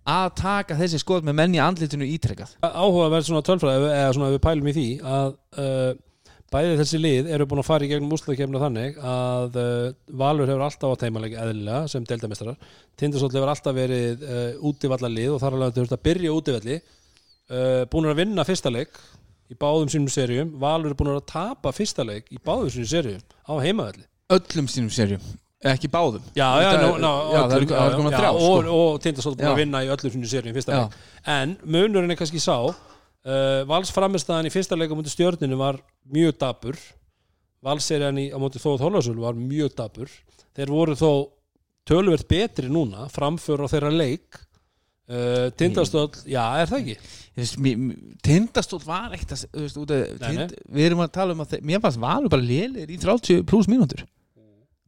að 0.07 0.27
taka 0.39 0.77
þessi 0.79 1.01
skot 1.03 1.25
með 1.27 1.39
menn 1.41 1.55
í 1.57 1.63
andlitinu 1.65 2.07
ítrekkað 2.15 2.55
áhugaverð 2.63 3.27
svona 3.31 3.43
tölfræði 3.47 3.89
eða 3.91 4.13
svona 4.15 4.29
ef 4.31 4.37
við 4.37 4.43
pælum 4.45 4.69
í 4.69 4.75
því 4.77 4.89
að 5.03 5.31
uh, 5.59 5.95
bæði 6.55 6.77
þessi 6.79 7.01
lið 7.01 7.31
eru 7.35 7.47
búin 7.51 7.63
að 7.65 7.67
fara 7.67 7.87
í 7.87 7.91
gegnum 7.91 8.13
úsluðkemna 8.15 8.61
þannig 8.63 8.99
að 9.01 9.57
uh, 9.59 9.89
Valur 10.23 10.51
hefur 10.53 10.67
alltaf 10.69 10.95
á 10.95 11.01
teimalega 11.03 11.43
eðlilega 11.43 11.89
sem 11.91 12.07
deildamestrar 12.07 12.61
Tindastóll 13.01 13.33
hefur 13.35 13.51
alltaf 13.51 13.75
verið 13.75 14.23
uh, 14.29 14.69
útivallalið 14.71 15.35
og 15.35 15.43
þar 15.43 15.59
alveg 15.59 15.79
þurft 15.81 15.97
að 15.97 16.05
byrja 16.07 16.37
útivalli 16.37 16.79
uh, 16.79 17.83
búin 17.91 18.11
að 18.13 18.21
vinna 18.23 18.47
fyrsta 18.47 18.71
leik 18.71 19.01
í 19.53 19.57
báðum 19.61 19.91
sínum 19.93 20.09
serjum 20.13 20.53
Valur 20.61 20.93
er 20.95 20.99
búin 20.99 21.13
að 21.15 21.25
tapa 21.31 21.73
fyrsta 21.77 22.05
leik 22.07 22.31
í 22.33 22.39
báðum 22.41 22.71
sínum 22.73 22.89
serjum 22.91 23.21
á 23.45 23.53
heimavalli 23.61 24.07
öllum 24.35 24.69
sínum 24.73 24.89
serjum, 24.91 25.21
ekki 25.65 25.89
báðum. 25.93 26.23
Já, 26.37 26.49
já, 26.65 26.71
Þetta- 26.73 26.81
ná, 26.81 27.01
ná, 27.05 27.11
já, 27.35 27.41
það 27.45 27.53
eru- 27.55 27.67
öllum, 27.67 27.75
það 27.77 27.87
eru 27.91 27.97
komin 28.01 28.13
já, 28.13 28.19
þrjár, 28.19 28.35
og, 28.41 28.57
sko. 28.65 28.75
og 28.81 29.01
Tindastóll 29.05 29.37
búin 29.37 29.45
Já. 29.47 29.53
að 29.53 29.61
vinna 29.61 29.83
í 29.85 29.91
öllum 29.93 30.13
sínum 30.15 30.31
serjum 30.33 30.55
fyrsta 30.57 30.73
Já. 30.73 30.81
leik. 30.81 30.97
En 31.37 31.57
munurinn 31.65 32.11
er 32.11 32.17
kannski 32.17 32.41
sá 32.41 32.57
uh, 32.65 33.65
Vals 33.69 33.93
framistæðan 33.93 34.49
í 34.49 34.53
fyrsta 34.53 34.77
leik 34.81 34.91
á 34.93 34.97
móti 34.97 35.13
stjörninu 35.13 35.57
var 35.61 35.79
mjög 36.13 36.39
dabur 36.41 36.77
Valserjan 37.65 38.19
í, 38.21 38.27
á 38.33 38.39
móti 38.41 38.61
Þóð 38.61 38.83
Hólasölu 38.85 39.23
var 39.25 39.37
mjög 39.39 39.75
dabur 39.79 40.11
þeir 40.57 40.73
voru 40.73 40.97
þó 40.99 41.11
töluvert 41.89 42.27
betri 42.29 42.69
núna 42.73 43.07
framför 43.13 43.65
á 43.65 43.67
þeirra 43.69 43.93
leik 43.93 44.41
uh, 45.09 45.51
Tindastóll, 45.59 46.11
já, 46.29 46.43
er 46.63 46.71
það 46.71 46.83
ekki? 46.83 46.97
tindastól 48.23 48.83
var 48.87 49.15
nei. 50.21 50.29
tind, 50.29 50.53
við 50.71 50.87
erum 50.87 51.03
að 51.03 51.15
tala 51.17 51.35
um 51.35 51.43
að 51.43 51.57
mér 51.67 51.81
fannst 51.83 51.99
valur 52.03 52.31
bara 52.31 52.47
lélir 52.47 52.93
í 52.95 52.99
30 53.03 53.43
pluss 53.49 53.67
mínútur 53.71 54.05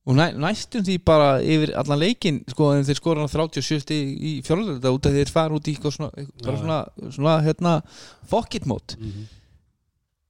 og 0.07 0.15
næ, 0.15 0.29
næstum 0.39 0.85
því 0.87 1.01
bara 1.03 1.31
yfir 1.43 1.73
allan 1.81 1.99
leikin 1.99 2.39
sko 2.53 2.71
en 2.77 2.87
þeir 2.87 3.01
skora 3.01 3.25
hann 3.25 3.33
37 3.33 3.83
stig 3.83 4.13
í 4.15 4.35
fjórlölda 4.47 4.93
út 4.95 5.09
af 5.09 5.17
þeir 5.17 5.33
fara 5.35 5.59
út 5.59 5.67
í 5.67 5.75
eitthvað 5.75 5.97
svona, 5.97 6.13
Já. 6.15 6.53
svona, 6.53 6.79
svona 7.17 7.35
hérna 7.43 7.75
fuck 8.31 8.55
it 8.55 8.71
mót 8.71 8.95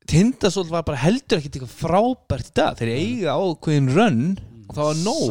tindastól 0.09 0.65
var 0.71 0.87
bara 0.89 1.03
heldur 1.05 1.43
ekkert 1.43 1.59
eitthvað 1.59 1.77
frábært 1.83 2.49
í 2.49 2.57
dag 2.57 2.81
þeir 2.81 2.95
eiga 2.97 3.37
ákveðin 3.37 3.93
rönn 3.93 4.23
og 4.67 4.75
það 4.77 4.87
var 4.87 4.97
nóg 5.03 5.31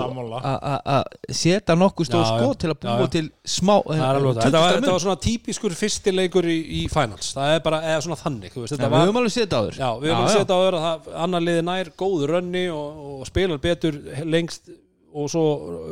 að- 0.96 1.34
setja 1.40 1.76
nokkuð 1.80 2.08
stóð 2.10 2.24
Já, 2.24 2.30
já. 2.30 2.38
skot 2.40 2.60
til 2.64 2.70
að 2.72 2.76
Já, 2.76 2.88
búa 2.96 3.06
já. 3.06 3.12
til 3.16 3.26
smá 3.56 3.74
alveg 3.76 4.36
það. 4.38 4.46
Þetta 4.46 4.62
var, 4.64 4.74
var 4.96 5.04
svona 5.06 5.20
típiskur 5.26 5.76
fyrstileikur 5.82 6.48
í, 6.50 6.58
í 6.80 6.82
finals 6.94 7.34
það 7.36 7.56
er 7.58 7.60
bara, 7.66 7.82
svona 8.06 8.20
þannig 8.22 8.56
veist, 8.56 8.72
Já, 8.72 8.78
þetta 8.78 8.88
við 8.88 8.96
var, 8.96 9.06
höfum 9.06 9.20
alveg 9.22 9.36
áður 9.60 9.80
Já, 9.82 9.90
við 10.00 10.14
höfum 10.14 10.26
að 10.30 10.36
setja 10.40 10.56
á 10.56 10.66
öðru 10.66 10.82
að 10.92 11.12
annar 11.26 11.46
liði 11.50 11.66
nær 11.68 11.92
góður 12.00 12.34
rönni 12.38 12.66
og, 12.72 13.04
og 13.20 13.28
spilar 13.30 13.62
betur 13.66 14.00
lengst 14.26 14.72
og 15.16 15.30
svo 15.32 15.44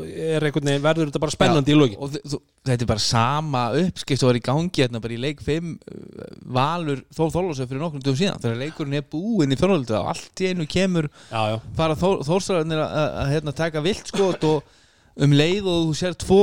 er 0.03 0.43
einhvern 0.43 0.67
veginn 0.67 0.83
verður 0.83 1.07
þetta 1.09 1.21
bara 1.23 1.33
spennandi 1.35 1.71
í 1.71 1.77
og 1.95 2.09
þ- 2.11 2.23
þú, 2.33 2.39
þetta 2.67 2.83
er 2.83 2.89
bara 2.89 3.03
sama 3.05 3.61
uppskipt 3.79 4.23
og 4.25 4.29
var 4.33 4.39
í 4.39 4.43
gangi 4.43 4.83
hérna 4.83 5.01
bara 5.05 5.15
í 5.15 5.19
leik 5.23 5.43
5 5.45 5.69
uh, 5.71 6.27
Valur 6.57 7.01
Þór 7.15 7.31
Þorlósef 7.37 7.69
fyrir 7.71 7.81
nokkrum 7.85 8.03
dögum 8.03 8.19
síðan. 8.19 8.41
Þegar 8.43 8.59
leikurinn 8.65 8.97
er 8.99 9.05
búinn 9.13 9.55
í 9.55 9.59
fjárhaldið 9.61 9.97
og 10.01 10.11
allt 10.11 10.43
í 10.43 10.49
einu 10.51 10.67
kemur 10.75 11.07
Já, 11.31 11.41
já, 11.53 11.57
fara 11.79 11.95
Þór, 12.03 12.21
Þórsararnir 12.27 12.83
að, 12.83 13.09
hérna, 13.31 13.55
taka 13.63 13.83
vilt 13.87 14.11
skot 14.11 14.43
og 14.51 14.77
um 15.23 15.35
leið 15.39 15.67
og 15.71 15.81
þú 15.87 15.97
sér 16.03 16.15
tvo, 16.19 16.39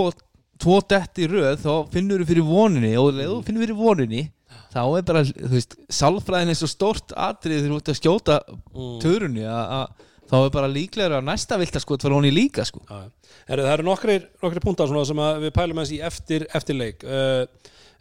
tvo 0.61 0.81
dett 0.89 1.21
í 1.25 1.29
röð 1.33 1.61
þá 1.65 1.73
finnur 1.93 2.23
þú 2.25 2.29
fyrir 2.33 2.47
voninni 2.49 2.93
og 3.01 3.11
um 3.13 3.19
leið 3.21 3.33
og 3.37 3.45
finnur 3.49 3.67
fyrir 3.67 3.81
voninni 3.81 4.27
þá 4.71 4.83
er 5.01 5.03
bara, 5.09 5.25
þú 5.27 5.49
veist, 5.57 5.75
sálfræðin 5.91 6.53
er 6.53 6.59
svo 6.61 6.69
stórt 6.71 7.13
atrið 7.19 7.65
þegar 7.65 7.73
þú 7.75 7.79
ert 7.83 7.91
að 7.93 7.99
skjóta 8.01 8.37
Mm. 8.71 9.01
törunni 9.03 9.43
að 9.51 9.89
þá 10.31 10.37
er 10.39 10.53
bara 10.55 10.71
líklegur 10.71 11.19
að 11.19 11.27
næsta 11.27 11.59
viltaskot 11.61 12.07
fara 12.07 12.19
honi 12.19 12.31
líka 12.33 12.65
sko. 12.69 12.83
Já. 12.87 13.11
Heru, 13.51 13.67
Það 13.67 13.75
eru 13.75 13.87
nokkri, 13.87 14.17
púntar 14.63 14.91
sem 14.91 15.23
við 15.43 15.53
pælum 15.57 15.83
eins 15.83 15.93
í 15.95 16.01
eftir, 16.07 16.47
eftir 16.55 16.79
leik. 16.79 17.05
Uh, 17.05 17.43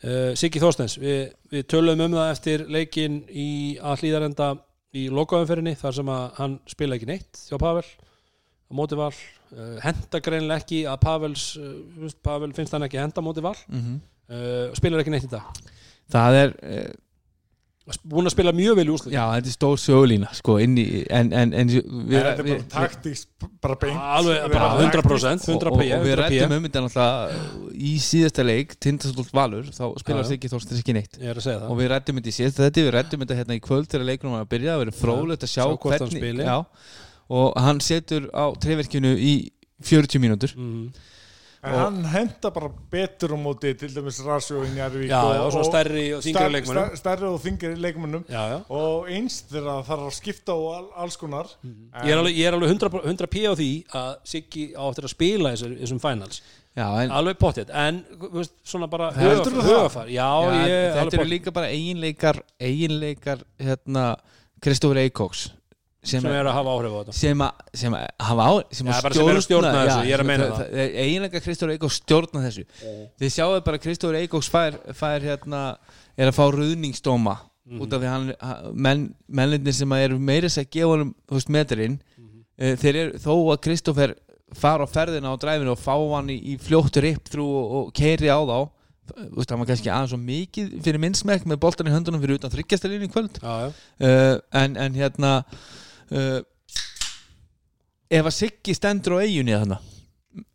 uh, 0.03 0.31
Siggi 0.37 0.61
Þorstens 0.61 0.99
við, 1.01 1.31
við 1.51 1.65
tölum 1.71 2.05
um 2.05 2.17
það 2.19 2.33
eftir 2.35 2.65
leikin 2.69 3.23
í 3.29 3.49
að 3.81 4.03
hlýðarenda 4.03 4.51
í 4.97 5.07
lokaumferðinni 5.13 5.75
þar 5.77 5.97
sem 5.99 6.13
að 6.13 6.23
hann 6.39 6.55
spila 6.69 6.97
ekki 6.97 7.09
neitt 7.09 7.41
hjá 7.49 7.57
Pavel 7.61 7.85
á 7.85 8.71
móti 8.77 8.97
val. 8.99 9.11
Uh, 9.49 9.75
henda 9.81 10.21
greinlega 10.21 10.61
ekki 10.61 10.83
að 10.89 11.01
Pavels 11.05 11.51
uh, 11.57 12.09
Pavel 12.25 12.53
finnst 12.57 12.73
hann 12.75 12.85
ekki 12.85 13.01
henda 13.01 13.21
á 13.21 13.25
móti 13.25 13.45
val. 13.45 13.57
Mm 13.69 13.83
-hmm. 13.83 14.01
uh, 14.29 14.65
spilar 14.77 15.01
ekki 15.01 15.13
neitt 15.13 15.29
í 15.29 15.33
dag. 15.33 15.61
Það 16.09 16.41
er 16.43 16.57
uh, 16.61 16.89
búin 18.11 18.29
að 18.29 18.33
spila 18.35 18.51
mjög 18.53 18.75
vel 18.77 18.83
í 18.85 18.91
úrslit 18.93 19.13
Já, 19.15 19.23
þetta 19.33 19.49
er 19.49 19.55
stór 19.55 19.79
sögulína 19.81 20.29
sko, 20.37 20.57
inn 20.61 20.75
í, 20.77 20.83
en, 21.09 21.31
en, 21.33 21.53
en 21.57 21.71
við, 21.73 21.87
En 21.89 22.11
þetta 22.11 22.43
er 22.43 22.47
bara 22.49 22.65
taktíks 22.73 23.23
bara 23.63 23.77
beint. 23.81 23.97
Alveg, 24.19 24.45
bara 24.53 24.69
100% 24.83 25.47
100 25.49 25.55
og, 25.55 25.73
og, 25.73 25.79
p, 25.79 25.87
og 25.97 26.05
við 26.05 26.13
100 26.13 26.19
rættum 26.21 26.55
um 26.57 26.67
þetta 26.67 26.83
náttúrulega 26.85 27.73
í 27.89 27.93
síðasta 28.05 28.45
leik 28.45 28.75
Tindastólt 28.83 29.33
Valur, 29.35 29.67
þá 29.73 29.83
spilar. 30.03 30.27
Siggi 30.29 30.51
Þorstins 30.53 30.83
ekki 30.83 30.97
neitt 30.99 31.17
Ég 31.19 31.33
er 31.33 31.41
að 31.41 31.47
segja 31.47 31.59
það. 31.63 31.69
Og 31.73 31.79
við 31.81 31.91
rættum 31.95 32.19
þetta 32.21 32.31
í 32.33 32.37
síðasta 32.39 32.65
þetta, 32.67 32.85
við 32.85 32.93
rættum 32.97 33.25
þetta 33.25 33.39
hérna 33.41 33.57
í 33.59 33.63
kvöld 33.65 33.89
þegar 33.91 34.09
leikunum 34.11 34.35
var 34.37 34.45
að 34.45 34.51
byrja, 34.53 34.71
það 34.75 34.83
verður 34.85 34.99
fróðlegt 35.01 35.45
að 35.47 35.53
sjá, 35.55 35.63
Sjá 35.63 35.77
hvort 35.85 36.03
hann 36.05 36.13
spili. 36.13 36.45
já, 36.45 36.57
og 37.39 37.61
hann 37.65 37.79
setur 37.85 38.29
á 38.35 38.45
treyverkinu 38.61 39.15
í 39.17 39.33
40 39.87 40.19
mínútur. 40.23 40.53
Mm. 40.59 40.89
En 41.59 41.73
hann 41.75 41.97
henda 42.07 42.49
bara 42.55 42.69
betur 42.91 43.33
á 43.35 43.37
móti 43.39 43.73
til 43.75 43.89
dæmis 43.91 44.21
Rasjó 44.23 44.61
í 44.63 44.69
Njarvík 44.77 45.09
Já, 45.11 45.19
já, 45.35 45.41
svona 45.51 45.65
stærri 45.67 46.03
og 46.15 46.21
þingri 46.23 46.61
stær- 46.69 46.95
Stærri 47.01 47.27
og 47.27 47.41
þingri 47.43 47.73
já 48.29 48.43
og 48.69 49.09
eins 49.11 49.41
þegar 49.49 49.67
það 49.67 49.89
þarf 49.89 50.05
að 50.05 50.15
skipta 50.15 50.55
á 50.55 50.59
all, 50.77 50.87
alls 51.03 51.17
konar. 51.19 51.51
Ég 52.05 52.13
er 52.13 52.21
alveg, 52.21 52.37
ég 52.39 52.47
er 52.47 52.55
alveg 52.55 52.71
100, 52.71 53.03
100 53.03 53.27
p 53.27 53.43
á 53.43 53.53
því 53.59 53.69
að 53.91 54.15
Siggi 54.23 54.65
á 54.71 54.83
eftir 54.87 55.03
að 55.09 55.13
spila 55.17 55.51
þessum, 55.51 55.75
þessum 55.83 55.99
finals. 55.99 56.41
Já, 56.79 56.85
en, 57.03 57.11
Alveg 57.11 57.37
pottet, 57.41 57.69
en 57.75 58.03
þú 58.15 58.29
veist, 58.39 58.53
svona 58.63 58.87
bara 58.87 59.09
ég 59.11 60.95
þetta 60.95 61.19
eru 61.19 61.27
líka 61.27 61.51
bara 61.51 61.71
eiginleikar 61.73 62.39
eiginleikar 62.61 63.41
hérna 63.59 64.13
Kristofur 64.63 64.99
Eikóks 65.01 65.49
sem, 66.03 66.21
sem 66.23 66.31
er 66.31 66.47
að 66.47 66.53
hafa 66.55 66.73
áhrif 66.77 66.93
á 66.95 66.99
þetta 67.03 67.15
sem 67.19 67.41
að 67.43 67.51
sem 67.81 67.93
að 67.97 68.05
hafa 68.29 68.43
á 68.47 68.53
sem 68.71 68.87
Já, 68.87 68.93
bara 69.03 69.13
sem 69.17 69.27
eru 69.29 69.39
að 69.41 69.45
stjórna 69.45 69.71
þessu, 69.83 70.05
ég 70.07 70.13
er 70.15 70.23
að 70.23 70.29
meina 70.29 70.45
það, 70.47 70.55
það. 70.55 70.69
það 70.79 70.99
eiginlega 71.03 71.41
Kristofur 71.43 71.73
Eikóks 71.75 71.97
stjórna 71.99 72.43
þessu 72.45 72.63
þið 73.19 73.33
sjáu 73.35 73.49
bara 73.65 73.77
að 73.79 73.83
Kristofur 73.83 74.19
Eikóks 74.21 74.49
fær, 74.53 74.77
fær 74.95 75.25
hérna, 75.27 75.61
er 76.17 76.31
að 76.31 76.37
fá 76.39 76.45
ruðningsdóma 76.55 77.37
Mhm. 77.69 77.81
út 77.85 77.91
af 77.93 78.01
því 78.01 78.07
hann 78.09 78.33
hann- 78.41 78.71
menn, 78.73 79.01
mennlindir 79.29 79.73
sem 79.77 79.89
að 79.93 80.03
eru 80.07 80.15
meira 80.17 80.47
sér 80.49 80.63
að 80.65 80.71
gefa 80.73 80.87
honum 80.89 81.11
þú 81.29 81.35
veist, 81.37 81.49
metrinn 81.53 81.99
Mhm. 82.17 82.39
uh, 82.57 82.75
þeir 82.81 82.95
eru 82.95 83.19
þó 83.19 83.33
að 83.53 83.61
Kristoffer 83.61 84.15
fara 84.57 84.85
á 84.85 84.89
ferðina 84.89 85.29
á 85.29 85.37
dræfinu 85.37 85.71
og 85.75 85.77
fá 85.77 85.93
hann 86.15 86.29
í, 86.33 86.39
í 86.41 86.57
fljóttur 86.57 87.03
riptrú 87.05 87.45
og, 87.45 87.71
og 87.77 87.93
keiri 87.93 88.25
á 88.33 88.39
þá 88.41 88.69
hann 89.19 89.59
var 89.59 89.65
kannski 89.69 89.89
aðeins 89.89 90.09
svo 90.09 90.17
mikið 90.17 90.81
fyrir 90.81 90.99
minnsmekk 91.01 91.45
með 91.45 91.59
boltan 91.61 91.85
í 91.85 91.93
höndunum 91.93 92.21
fyrir 92.21 92.39
utan 92.39 92.49
þryggjastalínu 92.49 93.05
í 93.05 93.11
kvöld 93.13 93.37
já, 93.37 93.53
já. 93.61 93.69
uh, 94.01 94.39
en, 94.53 94.75
en 94.77 94.93
hérna 94.97 95.43
uh, 96.13 96.39
ef 98.09 98.25
að 98.25 98.35
Siggi 98.35 98.75
stendur 98.77 99.19
á 99.19 99.23
eiginni 99.23 99.55
þannig 99.55 99.87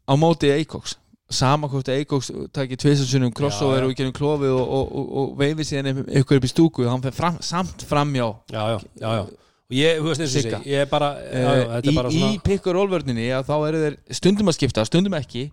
á 0.04 0.12
móti 0.20 0.50
Eikoks 0.52 0.98
sama 1.34 1.68
hvort 1.70 1.88
Eikoks 1.90 2.30
takir 2.54 2.78
tvisasunum 2.78 3.32
crossover 3.34 3.80
Já, 3.80 3.82
já. 3.82 3.86
og 3.86 3.94
ekki 3.94 4.06
um 4.06 4.12
klofi 4.14 4.50
og, 4.52 4.60
og, 4.60 4.92
og, 4.92 5.06
og 5.20 5.32
veifi 5.40 5.66
síðan 5.66 6.04
ykkur 6.20 6.38
upp 6.40 6.46
í 6.46 6.50
stúku 6.52 6.86
hann 6.88 7.02
fer 7.04 7.16
fram, 7.16 7.40
samt 7.42 7.86
framjá 7.88 8.28
já, 8.52 8.62
já, 8.74 8.78
já, 9.00 9.08
já. 9.18 9.24
og 9.24 9.78
ég, 9.78 10.00
þú 10.02 10.12
veist 10.12 10.34
Sigga. 10.34 10.60
ég 10.68 10.84
er 10.84 10.90
bara, 10.90 11.10
uh, 11.24 11.78
í, 11.80 11.96
bara 11.96 12.12
í 12.12 12.20
svona 12.20 12.44
pick 12.44 12.68
og 12.68 12.76
roll 12.78 12.90
vörninni 12.92 13.30
að 13.34 13.48
þá 13.50 13.54
eru 13.70 13.82
þeir 13.86 13.98
stundum 14.20 14.52
að 14.52 14.58
skipta, 14.58 14.86
stundum 14.86 15.18
ekki 15.18 15.48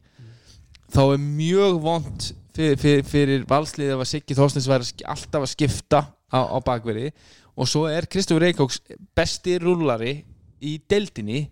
þá 0.91 1.01
er 1.05 1.21
mjög 1.23 1.79
vond 1.81 2.31
fyrir, 2.55 2.77
fyrir, 2.81 3.05
fyrir 3.07 3.45
valslið 3.49 3.95
ef 3.95 4.03
að 4.03 4.11
Siggi 4.11 4.37
Þorstins 4.37 4.69
væri 4.69 4.91
alltaf 5.07 5.45
að 5.45 5.53
skipta 5.53 6.03
á, 6.31 6.39
á 6.51 6.57
bakverði 6.63 7.13
og 7.61 7.69
svo 7.69 7.85
er 7.91 8.07
Kristofur 8.09 8.47
Eikóks 8.47 8.79
besti 9.15 9.59
rúllari 9.61 10.15
í 10.65 10.77
deildinni 10.89 11.43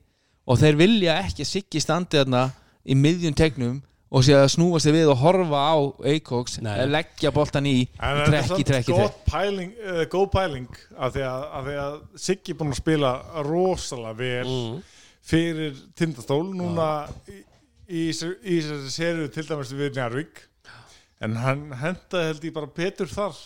og 0.50 0.58
þeir 0.58 0.80
vilja 0.80 1.20
ekki 1.22 1.46
að 1.46 1.52
Siggi 1.52 1.82
standi 1.84 2.18
þarna 2.18 2.48
í 2.90 2.98
miðjum 2.98 3.36
tegnum 3.38 3.78
og 4.10 4.24
sé 4.26 4.34
að 4.34 4.48
snúa 4.56 4.80
sig 4.82 4.96
við 4.96 5.12
og 5.12 5.20
horfa 5.22 5.60
á 5.70 5.78
Eikóks, 6.10 6.58
Nei. 6.66 6.74
leggja 6.90 7.30
boltan 7.34 7.68
í 7.70 7.76
En 8.02 8.18
í 8.18 8.24
þetta 8.24 8.24
er 8.24 8.32
trekk 8.32 8.48
í 8.48 8.48
samt 8.50 8.70
trekk 8.72 8.88
í 8.90 8.96
trekk 8.96 9.04
gott 9.04 9.20
pæling, 9.28 9.76
uh, 9.84 10.02
góð 10.10 10.26
pæling 10.34 10.80
af 10.98 11.14
því 11.14 11.26
að, 11.30 11.46
af 11.60 11.68
því 11.68 11.76
að 11.84 12.00
Siggi 12.26 12.56
er 12.56 12.60
búinn 12.62 12.74
að 12.74 12.82
spila 12.82 13.14
rosalega 13.46 14.18
vel 14.24 14.50
mm. 14.56 14.82
fyrir 15.30 15.84
tindastól 16.02 16.42
núna 16.50 16.90
í, 17.30 17.44
í, 17.86 18.02
þessari 18.10 18.96
serið 18.96 19.32
til 19.38 19.46
dæmis 19.52 19.78
við 19.78 19.94
Njarvík 20.00 20.44
en 21.22 21.38
hann 21.44 21.66
hendaði 21.78 22.32
held 22.32 22.50
ég 22.50 22.58
bara 22.58 22.74
betur 22.82 23.14
þar 23.14 23.38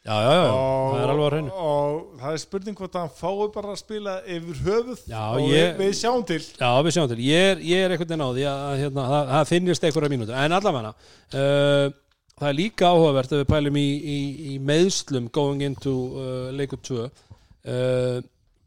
já, 0.00 0.16
já, 0.24 0.32
já, 0.32 0.44
og, 0.50 0.92
það 0.94 1.02
er 1.04 1.10
alveg 1.12 1.24
að 1.26 1.32
hreinu. 1.34 1.50
og 1.60 2.20
það 2.20 2.36
er 2.36 2.42
spurning 2.44 2.78
hvort 2.80 2.98
hann 3.00 3.10
fái 3.20 3.48
bara 3.56 3.72
að 3.74 3.80
spila 3.82 4.14
yfir 4.24 4.62
höfuð 4.66 5.02
Já, 5.10 5.24
og 5.28 5.40
ég- 5.50 5.74
við, 5.80 5.90
sjáum 6.00 6.24
til. 6.26 6.40
Já, 6.40 6.70
við 6.86 6.94
sjáum 6.96 7.10
til, 7.10 7.18
ég 7.26 7.50
er, 7.50 7.64
ég 7.70 7.84
er 7.84 7.94
einhvern 7.96 8.08
veginn 8.14 8.24
á 8.24 8.30
því 8.36 8.46
að 8.50 8.62
að, 8.70 8.78
hérna, 8.84 9.08
það, 9.12 9.34
það 9.34 9.50
finnist 9.52 9.84
einhverja 9.88 10.12
mínútur. 10.14 10.38
En 10.40 10.56
allavega 10.56 10.94
uh, 10.94 11.92
það 12.40 12.48
er 12.48 12.56
líka 12.56 12.88
áhugavert 12.94 13.34
ef 13.36 13.42
við 13.42 13.50
pælum 13.52 13.76
í, 13.76 13.88
í, 14.00 14.18
í 14.54 14.58
meðslum 14.70 15.28
going 15.36 15.62
into 15.68 15.92
uh, 16.16 16.48
leikur 16.56 16.80
2 16.88 17.04
uh, 17.04 18.20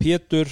Pétur 0.03 0.51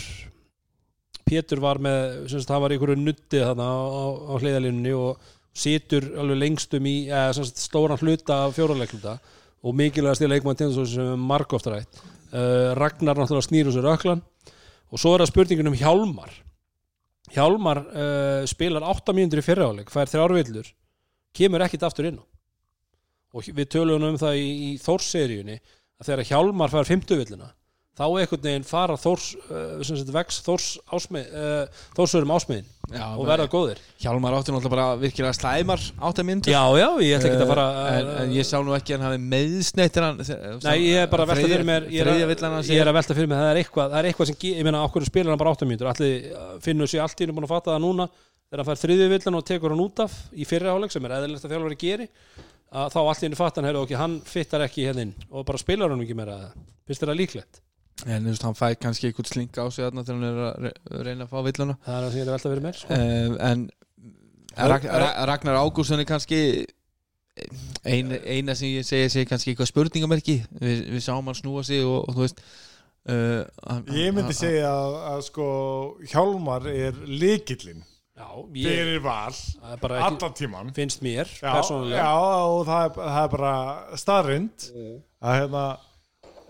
Pétur 1.27 1.61
var 1.63 1.79
með 1.79 2.25
sem 2.31 2.41
sagt, 2.41 2.49
það 2.49 2.63
var 2.65 2.73
einhverju 2.75 2.97
nutti 2.99 3.39
þarna 3.39 3.67
á, 3.69 4.03
á, 4.27 4.33
hliðalínunni 4.41 4.95
og 4.97 5.29
situr 5.53 6.09
alveg 6.19 6.39
lengstum 6.41 6.87
í 6.89 6.95
eða, 7.11 7.35
sem 7.37 7.45
sagt, 7.47 7.61
stóran 7.61 8.01
hluta 8.01 8.41
af 8.47 8.57
fjóralegluta 8.57 9.13
og 9.61 9.77
mikilvægast 9.77 10.23
í 10.25 10.29
leikmann 10.29 10.57
tindastóls 10.57 10.95
sem 10.95 11.25
margóft 11.29 11.69
rætt. 11.69 12.01
Uh, 12.31 12.73
Ragnar 12.77 13.19
náttúrulega 13.19 13.47
snýr 13.47 13.69
úr 13.69 13.75
sér 13.75 13.89
öklan 13.91 14.23
og 14.91 14.99
svo 14.99 15.13
er 15.13 15.23
það 15.23 15.31
spurningin 15.31 15.71
um 15.71 15.77
Hjálmar. 15.77 16.33
Hjálmar 17.31 17.83
uh, 17.85 18.43
spilar 18.49 18.85
8 18.87 19.15
mínútur 19.15 19.43
í 19.43 19.45
fyrraáleik, 19.45 19.91
fær 19.93 20.09
þrjárvillur 20.11 20.71
kemur 21.35 21.63
ekkit 21.65 21.85
aftur 21.87 22.09
inn 22.09 22.19
og 23.31 23.47
við 23.47 23.69
tölum 23.71 24.03
um 24.03 24.19
það 24.19 24.39
í, 24.41 24.47
í 24.67 24.69
Þórs-seríunni 24.81 25.57
að 26.01 26.09
þegar 26.09 26.29
Hjálmar 26.31 26.73
fær 26.73 26.89
50 26.89 27.21
villuna 27.21 27.51
þá 27.97 28.05
einhvern 28.07 28.43
veginn 28.45 28.65
fara 28.67 28.95
Þórs 28.99 29.25
uh, 29.51 29.81
sagt 29.85 30.11
vex 30.15 30.37
Þórs 30.45 30.67
ásmið 30.95 31.33
uh, 31.35 31.81
Þórsörum 31.97 32.31
ásmiðin 32.37 32.69
Já, 32.91 33.05
og 33.15 33.23
verða 33.23 33.45
góðir. 33.47 33.77
Hjálmar 34.03 34.33
átti 34.35 34.51
náttúrulega 34.51 34.71
bara 34.73 34.85
virkilega 34.99 35.31
slæmar 35.37 35.83
áttamyndur 36.03 36.51
Já, 36.51 36.63
já, 36.75 36.87
ég 37.05 37.13
ætla 37.15 37.29
ekki 37.29 37.45
að 37.45 37.51
fara 37.53 37.67
Eh, 37.71 37.99
en, 38.01 38.09
en 38.23 38.33
ég 38.35 38.47
sá 38.47 38.57
nú 38.59 38.73
ekki 38.75 38.95
að 38.95 38.99
hann 38.99 39.07
hafi 39.07 39.21
meðsneitt 39.31 39.99
hann 40.01 40.19
Nei, 40.65 40.75
ég 40.89 40.97
er 41.05 41.11
bara 41.11 41.23
að 41.27 41.31
velta 41.31 41.51
fyrir 41.53 41.67
mér 41.69 41.87
ég 41.87 42.03
er, 42.03 42.11
að, 42.11 42.67
ég 42.67 42.81
er 42.81 42.91
að 42.91 42.97
velta 42.97 43.15
fyrir 43.15 43.31
mér, 43.31 43.39
það 43.45 43.51
er 43.53 43.61
eitthvað, 43.61 43.93
það 43.93 44.01
er 44.01 44.09
eitthvað 44.09 44.31
sem, 44.31 44.39
ég 44.49 44.67
meina, 44.67 44.83
okkur 44.89 45.07
spilar 45.07 45.31
hann 45.31 45.41
bara 45.43 45.55
8 45.55 45.69
mínútur 45.69 45.91
allir 45.93 46.27
finnur 46.67 46.91
sér 46.91 47.05
allt 47.05 47.23
í 47.23 47.29
búin 47.31 47.47
að 47.47 47.53
fatta 47.53 47.75
það 47.77 47.83
núna 47.85 48.09
þegar 48.11 48.63
hann 48.65 48.69
fær 48.73 48.81
þriðju 48.83 49.09
villan 49.15 49.39
og 49.39 49.47
tekur 49.47 49.75
hann 49.75 49.85
út 49.87 50.03
af 50.03 50.17
í 50.35 50.47
fyrri 50.51 50.71
áleik 50.75 50.91
sem 50.91 51.07
er 51.07 51.15
eðlilegt 51.21 51.47
að 51.47 51.55
þjálfari 51.55 51.79
geri 51.85 52.09
að 52.71 52.91
þá 52.91 52.99
allt 53.05 53.23
í 53.23 53.27
hennu 53.29 53.39
fatta 53.39 53.61
hann, 53.61 53.69
heyrðu, 53.71 53.87
ok, 53.87 53.95
hann 53.99 54.19
fittar 54.27 54.63
ekki 54.67 54.85
hérna 54.89 55.07
inn. 55.07 55.15
Og 55.31 55.47
bara 55.47 55.59
spilar 55.59 55.91
hann 55.91 56.03
ekki 56.03 56.15
meira 56.19 56.37
finnst 56.87 57.03
það 57.03 57.17
líklegt? 57.19 57.63
En 58.07 58.23
þú 58.25 58.31
veist, 58.33 58.43
hann 58.47 58.57
fæ 58.57 58.67
kannski 58.81 59.07
einhvern 59.11 59.29
slinga 59.29 59.61
á 59.61 59.67
sig 59.69 59.85
þarna 59.85 60.03
þegar 60.07 60.17
hann 60.17 60.27
er 60.29 60.41
að 60.47 60.65
re- 60.65 61.03
reyna 61.07 61.25
að 61.27 61.31
fá 61.35 61.39
villuna. 61.45 61.75
Það 61.85 61.95
er 61.97 62.03
það 62.05 62.11
sem 62.11 62.19
ég 62.19 62.25
er 62.25 62.31
að 62.31 62.35
velta 62.37 62.51
fyrir 62.51 62.65
mér 62.65 62.79
sko. 62.81 62.97
uh, 62.97 63.51
en 63.51 63.69
Rag, 64.71 64.83
Rag, 64.83 65.13
Ragnar 65.29 65.59
Ágússon 65.61 66.01
er 66.03 66.07
kannski 66.09 66.39
eina, 67.87 68.17
eina 68.27 68.55
sem 68.57 68.73
ég 68.75 68.83
segi 68.87 69.07
sé 69.13 69.23
kannski 69.29 69.53
eitthvað 69.53 69.69
spurningamerki. 69.71 70.35
Við, 70.59 70.81
við 70.97 71.05
sáum 71.05 71.29
hann 71.31 71.37
snúa 71.39 71.63
sig 71.67 71.85
og, 71.87 72.03
og 72.09 72.17
þú 72.17 72.25
veist 72.25 72.41
uh, 72.41 73.45
hann, 73.69 73.85
ég 73.95 74.11
myndi 74.13 74.27
hann- 74.27 74.39
segja 74.41 74.73
að, 74.73 74.97
að 75.13 75.23
sko 75.29 75.47
Hjálmar 76.11 76.67
er 76.71 76.99
ég, 78.53 78.67
fyrir 78.67 78.99
val 79.01 79.31
það 79.33 79.85
er 79.87 79.95
allan 80.05 80.35
tíman 80.37 80.73
finnst 80.75 81.01
mér 81.01 81.31
já, 81.31 81.47
persónulega. 81.55 82.03
já, 82.03 82.11
og 82.51 82.65
það 82.67 82.83
er, 82.83 82.91
það 82.99 83.21
er 83.23 83.31
bara 83.37 83.53
staðrind 83.97 84.67
að 85.21 85.37
hérna 85.39 85.63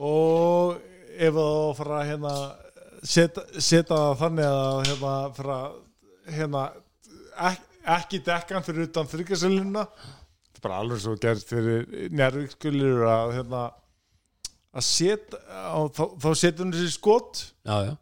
og 0.02 0.82
ef 1.18 1.36
þú 1.36 1.48
fara 1.80 2.00
að 2.00 2.10
hérna 2.12 2.36
setja, 3.02 3.84
það 3.90 4.08
þannig 4.22 4.50
að 4.52 4.80
hérna 4.90 5.14
fara 5.38 5.60
hérna 6.32 6.64
ek, 7.50 7.62
ekki 7.98 8.22
dekkan 8.26 8.66
fyrir 8.66 8.90
utan 8.90 9.10
þryggjasöluna 9.10 9.86
bara 10.62 10.82
alveg 10.84 11.02
svo 11.02 11.16
gert 11.18 11.48
fyrir 11.50 12.12
njárvíkskulir 12.14 13.02
að 13.10 13.36
hérna 13.40 13.64
að 14.72 14.86
setja 14.88 15.40
þá, 15.90 16.04
þá 16.22 16.30
setja 16.38 16.64
hann 16.64 16.74
þessi 16.76 16.94
skot. 16.94 17.42
Já, 17.68 17.90
já, 17.90 17.96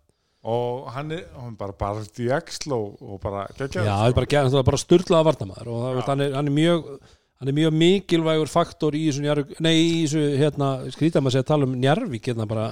og 0.49 0.89
hann 0.95 1.14
er, 1.16 1.24
hann 1.36 1.53
er 1.53 1.60
bara 1.60 1.76
bara 1.80 2.03
í 2.03 2.28
axl 2.36 2.76
og, 2.76 2.99
og 3.03 3.22
bara 3.24 3.45
já, 3.47 3.55
geggjað 3.64 3.89
það 3.89 4.10
er 4.12 4.18
bara, 4.20 4.43
það 4.49 4.60
er 4.62 4.68
bara 4.72 4.82
sturlaða 4.84 5.28
varnamaður 5.30 5.72
og 5.74 5.80
það, 5.86 6.03
hann, 6.10 6.26
er, 6.26 6.36
hann 6.38 6.51
er 6.51 6.55
mjög 6.60 6.91
hann 7.40 7.48
er 7.48 7.56
mjög 7.56 7.76
mikilvægur 7.80 8.50
faktor 8.52 8.96
í 9.00 9.06
þessu 9.06 9.22
Njarvík, 9.24 9.60
nei 9.64 9.76
í 9.78 10.00
þessu 10.02 10.24
hérna, 10.42 10.70
skrítið 10.92 11.24
maður 11.24 11.30
að 11.30 11.36
segja 11.38 11.44
að 11.46 11.52
tala 11.54 11.68
um 11.70 11.76
Njarvík 11.80 12.26
hérna 12.28 12.48
bara. 12.50 12.66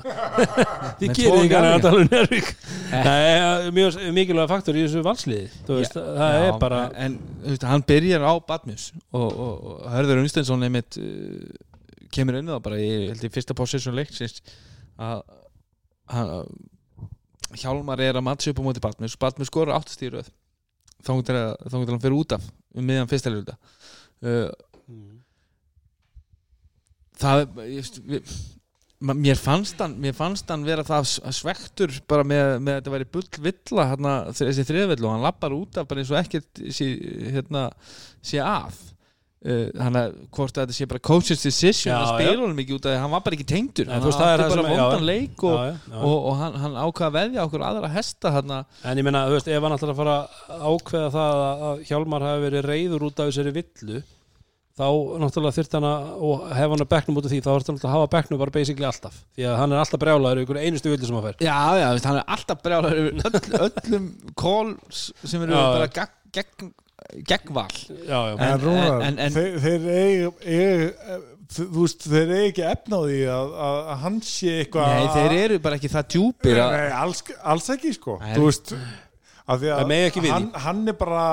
Þið 1.00 1.14
gerir 1.16 1.38
ekki 1.46 1.60
að 1.60 1.86
tala 1.86 2.02
um 2.02 2.10
Njarvík 2.12 2.50
það 2.92 3.28
er 3.30 3.70
mjög 3.78 4.00
mikilvægur 4.18 4.52
faktor 4.52 4.76
í 4.80 4.84
þessu 4.84 5.04
valsliði. 5.08 5.46
Veist, 5.70 5.96
það 5.96 6.36
Já, 6.36 6.42
er 6.50 6.60
bara 6.60 6.82
en, 6.90 7.16
en 7.16 7.46
veist, 7.46 7.68
hann 7.72 7.86
byrjar 7.88 8.28
á 8.28 8.34
Badmus 8.50 8.90
og, 9.08 9.28
og, 9.30 9.54
og 9.56 9.88
Hörður 9.94 10.24
Unstensson 10.26 10.68
einmitt 10.68 11.00
uh, 11.00 11.48
kemur 12.12 12.40
inn 12.42 12.52
í 12.52 12.54
það 12.58 12.64
bara 12.68 12.82
í, 12.84 12.90
held 13.14 13.24
ég, 13.24 13.36
fyrsta 13.38 13.56
position 13.56 13.96
leiksins 13.96 14.42
að 15.00 15.24
hann, 16.12 16.34
Hjálmar 17.56 18.04
er 18.04 18.20
að 18.20 18.28
matcha 18.28 18.52
upp 18.52 18.60
á 18.60 18.68
móti 18.68 18.84
Badmus. 18.84 19.16
Badmus 19.16 19.48
skorur 19.48 19.78
áttastýruð 19.78 20.28
þá 21.08 21.12
getur 21.22 21.40
hann 21.72 22.04
fyrir 22.04 22.20
út 22.20 22.36
af 22.36 22.44
um 22.76 22.84
miðan 22.84 23.08
fyrsta 23.08 23.32
leiluta 23.32 23.56
uh, 24.26 24.50
það 27.18 27.44
ég, 27.68 27.92
við, 28.08 28.36
mér 29.00 29.38
fannst 29.38 29.82
hann 29.82 29.96
mér 30.02 30.16
fannst 30.18 30.50
hann 30.50 30.66
vera 30.66 30.86
það 30.88 31.10
svektur 31.36 31.94
bara 32.10 32.26
með, 32.26 32.58
með 32.62 32.74
að 32.74 32.80
þetta 32.80 32.94
væri 32.96 33.10
bull 33.14 33.28
villa 33.48 33.88
hérna, 33.92 34.14
þessi 34.34 34.68
þriðvill 34.68 35.04
og 35.04 35.14
hann 35.14 35.26
lappar 35.26 35.58
út 35.58 35.78
af 35.78 35.90
bara 35.90 36.02
eins 36.02 36.14
og 36.14 36.22
ekkert 36.22 36.64
sé, 36.74 36.92
hérna, 37.34 37.68
sé 38.26 38.42
að 38.42 38.80
hann 39.46 39.98
að 40.00 40.16
hvort 40.34 40.56
að 40.58 40.64
þetta 40.66 40.76
sé 40.76 40.86
bara 40.90 41.02
coach's 41.06 41.44
decision 41.46 41.92
Já, 41.94 41.98
að 42.02 42.08
spila 42.16 42.42
honum 42.42 42.62
ekki 42.64 42.74
út 42.74 42.88
af 42.88 42.90
því 42.90 42.96
að 42.98 43.04
hann 43.04 43.14
var 43.14 43.24
bara 43.28 43.38
ekki 43.38 43.46
tengdur. 43.52 43.88
Hann 43.92 44.02
þú 44.02 44.10
veist, 44.10 44.24
er 44.26 44.44
átti 44.44 44.56
bara 44.56 44.66
vondan 44.72 45.06
leik 45.06 45.46
og, 45.46 45.56
já, 45.62 45.76
já, 45.78 46.00
og, 46.02 46.18
og 46.18 46.34
hann, 46.42 46.58
hann 46.64 46.78
ákvað 46.82 47.08
að 47.08 47.18
veðja 47.20 47.46
okkur 47.46 47.66
aðra 47.70 47.92
hesta 47.94 48.34
hérna 48.34 48.58
En 48.82 48.98
ég 48.98 49.06
meina, 49.06 49.22
þú 49.30 49.38
veist, 49.38 49.50
ef 49.54 49.68
hann 49.68 49.76
ætlar 49.78 49.94
að 49.94 50.00
fara 50.02 50.16
að 50.18 50.66
ákveða 50.74 51.10
það 51.14 51.42
að 51.46 51.66
að 51.68 51.84
Hjálmar 51.92 52.26
hafi 52.28 52.46
verið 52.48 52.70
reyður 52.72 53.06
út 53.08 53.22
af 53.22 53.30
þessari 53.30 53.54
villu 53.60 54.02
þá 54.78 54.88
náttúrulega 55.22 55.58
þyrft 55.58 55.74
hann 55.78 55.88
að 55.90 56.10
og 56.28 56.42
hef 56.54 56.74
hann 56.74 56.84
að 56.84 56.92
bekknum 56.92 57.18
út 57.18 57.26
af 57.26 57.32
því 57.34 57.40
þá 57.42 57.48
þarf 57.50 57.70
hann 57.72 57.80
að 57.82 57.94
hafa 57.96 58.10
bekknum 58.14 58.42
bara 58.42 58.54
basically 58.58 58.86
alltaf. 58.90 59.16
Því 59.34 59.48
að 59.50 59.56
hann 59.58 59.74
er 59.74 59.82
alltaf 59.82 60.02
brjálaður 60.04 60.42
einhverju 60.44 60.66
einustu 60.68 60.92
villu 60.92 61.08
sem 61.10 61.18
hann 61.18 61.26
fær. 61.26 61.40
Já, 61.42 61.58
já, 61.82 61.88
hann 62.06 62.20
er 62.20 62.28
alltaf 62.36 62.62
brjálar 62.62 62.94
yfir 63.02 63.14
öll, 63.26 63.72
öllum 63.72 64.06
eru 67.14 67.24
Já, 67.24 67.24
já. 67.24 67.24
gegn, 67.24 67.24
gegn 67.24 67.26
gegn 67.32 67.54
val. 67.56 67.72
Já, 68.08 68.20
já, 68.28 68.34
En, 68.38 68.46
En- 68.48 68.60
Rúnar, 68.62 69.02
en- 69.08 69.20
en- 69.20 69.32
þeir, 69.34 69.60
þeir 69.64 69.88
eigi, 69.98 70.32
eigi 70.44 70.94
þú 71.58 71.66
veist, 71.82 72.02
þeir 72.12 72.32
eigi 72.36 72.48
ekki 72.52 72.64
því 73.08 73.20
að, 73.32 73.52
að, 73.68 73.78
að 73.94 73.98
hann 74.04 74.18
sé 74.22 74.50
eitthvað 74.66 74.88
Nei, 74.92 75.08
þeir 75.16 75.36
eru 75.46 75.60
bara 75.64 75.76
ekki 75.80 75.92
það 75.94 76.08
djúpir 76.16 76.58
að, 76.60 76.72
Nei, 76.78 76.92
alls, 77.02 77.24
alls 77.44 77.70
ekki 77.78 77.94
sko. 77.96 78.18
Nei. 78.20 78.34
Þú 78.36 78.46
veist 78.50 78.74
að 79.48 79.62
því 79.62 79.70
Það 79.72 79.80
að 79.80 79.88
megi 79.94 80.08
ekki 80.12 80.24
við 80.26 80.34
hann, 80.36 80.50
hann 80.66 80.82
er 80.92 80.98
bara 81.00 81.24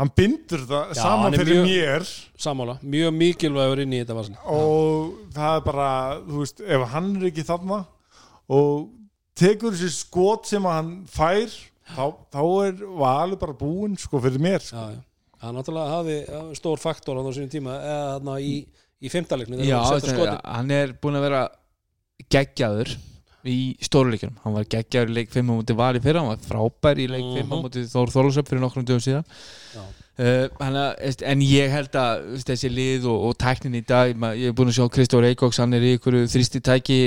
hann 0.00 0.10
bindur 0.16 0.62
það 0.70 0.92
Já, 0.94 1.00
saman 1.02 1.34
fyrir 1.36 1.58
mjög- 1.58 1.66
mér. 1.66 2.06
sammála, 2.40 2.78
mjög 2.82 3.10
mikilvægur 3.18 3.82
inn 3.82 3.92
í 3.92 3.98
þetta 4.04 4.14
vasin 4.16 4.36
og 4.46 5.10
það 5.34 5.56
er 5.58 5.64
bara 5.66 5.88
þú 6.30 6.38
veist, 6.44 6.60
ef 6.64 6.86
hann 6.94 7.10
er 7.18 7.26
ekki 7.32 7.44
þarna 7.50 7.80
og 8.48 8.88
tekur 9.36 9.74
þessi 9.74 9.90
skot 9.98 10.46
sem 10.46 10.62
hann 10.64 10.94
fær 11.10 11.50
þá, 11.96 12.04
þá 12.34 12.40
er 12.66 12.82
valið 13.04 13.38
bara 13.44 13.56
búinn 13.60 13.96
sko 14.00 14.20
fyrir 14.24 14.42
mér 14.42 14.60
sko. 14.64 14.76
já, 14.76 14.96
já. 14.96 15.00
hann 15.44 15.56
náttúrulega 15.56 15.94
hafi 15.96 16.56
stór 16.58 16.78
faktor 16.82 17.20
á 17.20 17.22
þessum 17.28 17.48
tíma 17.52 17.76
eða 17.80 18.08
þarna 18.16 18.34
í, 18.44 18.54
í 19.00 19.08
fimmtaleikni 19.12 19.64
Já, 19.68 19.78
þetta, 20.00 20.40
hann 20.44 20.70
er 20.76 20.92
búin 21.00 21.16
að 21.20 21.26
vera 21.28 21.44
geggjaður 22.30 22.90
í 23.48 23.56
stóruleikjum 23.80 24.34
hann 24.42 24.52
var 24.58 24.66
geggjaður 24.68 25.14
í 25.14 25.16
leik 25.16 25.30
5 25.32 25.48
á 25.48 25.52
móti 25.56 25.76
var 25.78 25.96
í 25.96 26.02
fyrra 26.04 26.20
hann 26.20 26.34
var 26.34 26.42
frábær 26.44 26.98
í 27.00 27.06
leik 27.08 27.24
5 27.24 27.40
á 27.40 27.54
Mhm. 27.56 27.62
móti 27.64 27.84
Þór 27.88 28.12
Þorlásöp 28.12 28.50
fyrir 28.50 28.60
nokkrum 28.60 28.84
dögum 28.84 29.00
síðan 29.00 29.24
Já. 29.74 29.80
Uh, 30.20 30.50
hana, 30.60 30.82
veist, 31.00 31.22
en 31.24 31.40
ég 31.40 31.70
held 31.72 31.94
að 31.96 32.26
þessi 32.44 32.68
lið 32.68 33.06
og, 33.08 33.22
og 33.30 33.36
tæknin 33.40 33.78
í 33.78 33.80
dag 33.88 34.12
ma- 34.20 34.34
ég 34.36 34.50
hef 34.50 34.56
búin 34.58 34.68
að 34.68 34.76
sjá 34.76 34.90
Kristór 34.92 35.24
Eikóks 35.30 35.56
hann 35.62 35.72
er 35.72 35.80
í 35.80 35.94
ykkur 35.96 36.18
þrýsti 36.28 36.60
tæki 36.60 36.98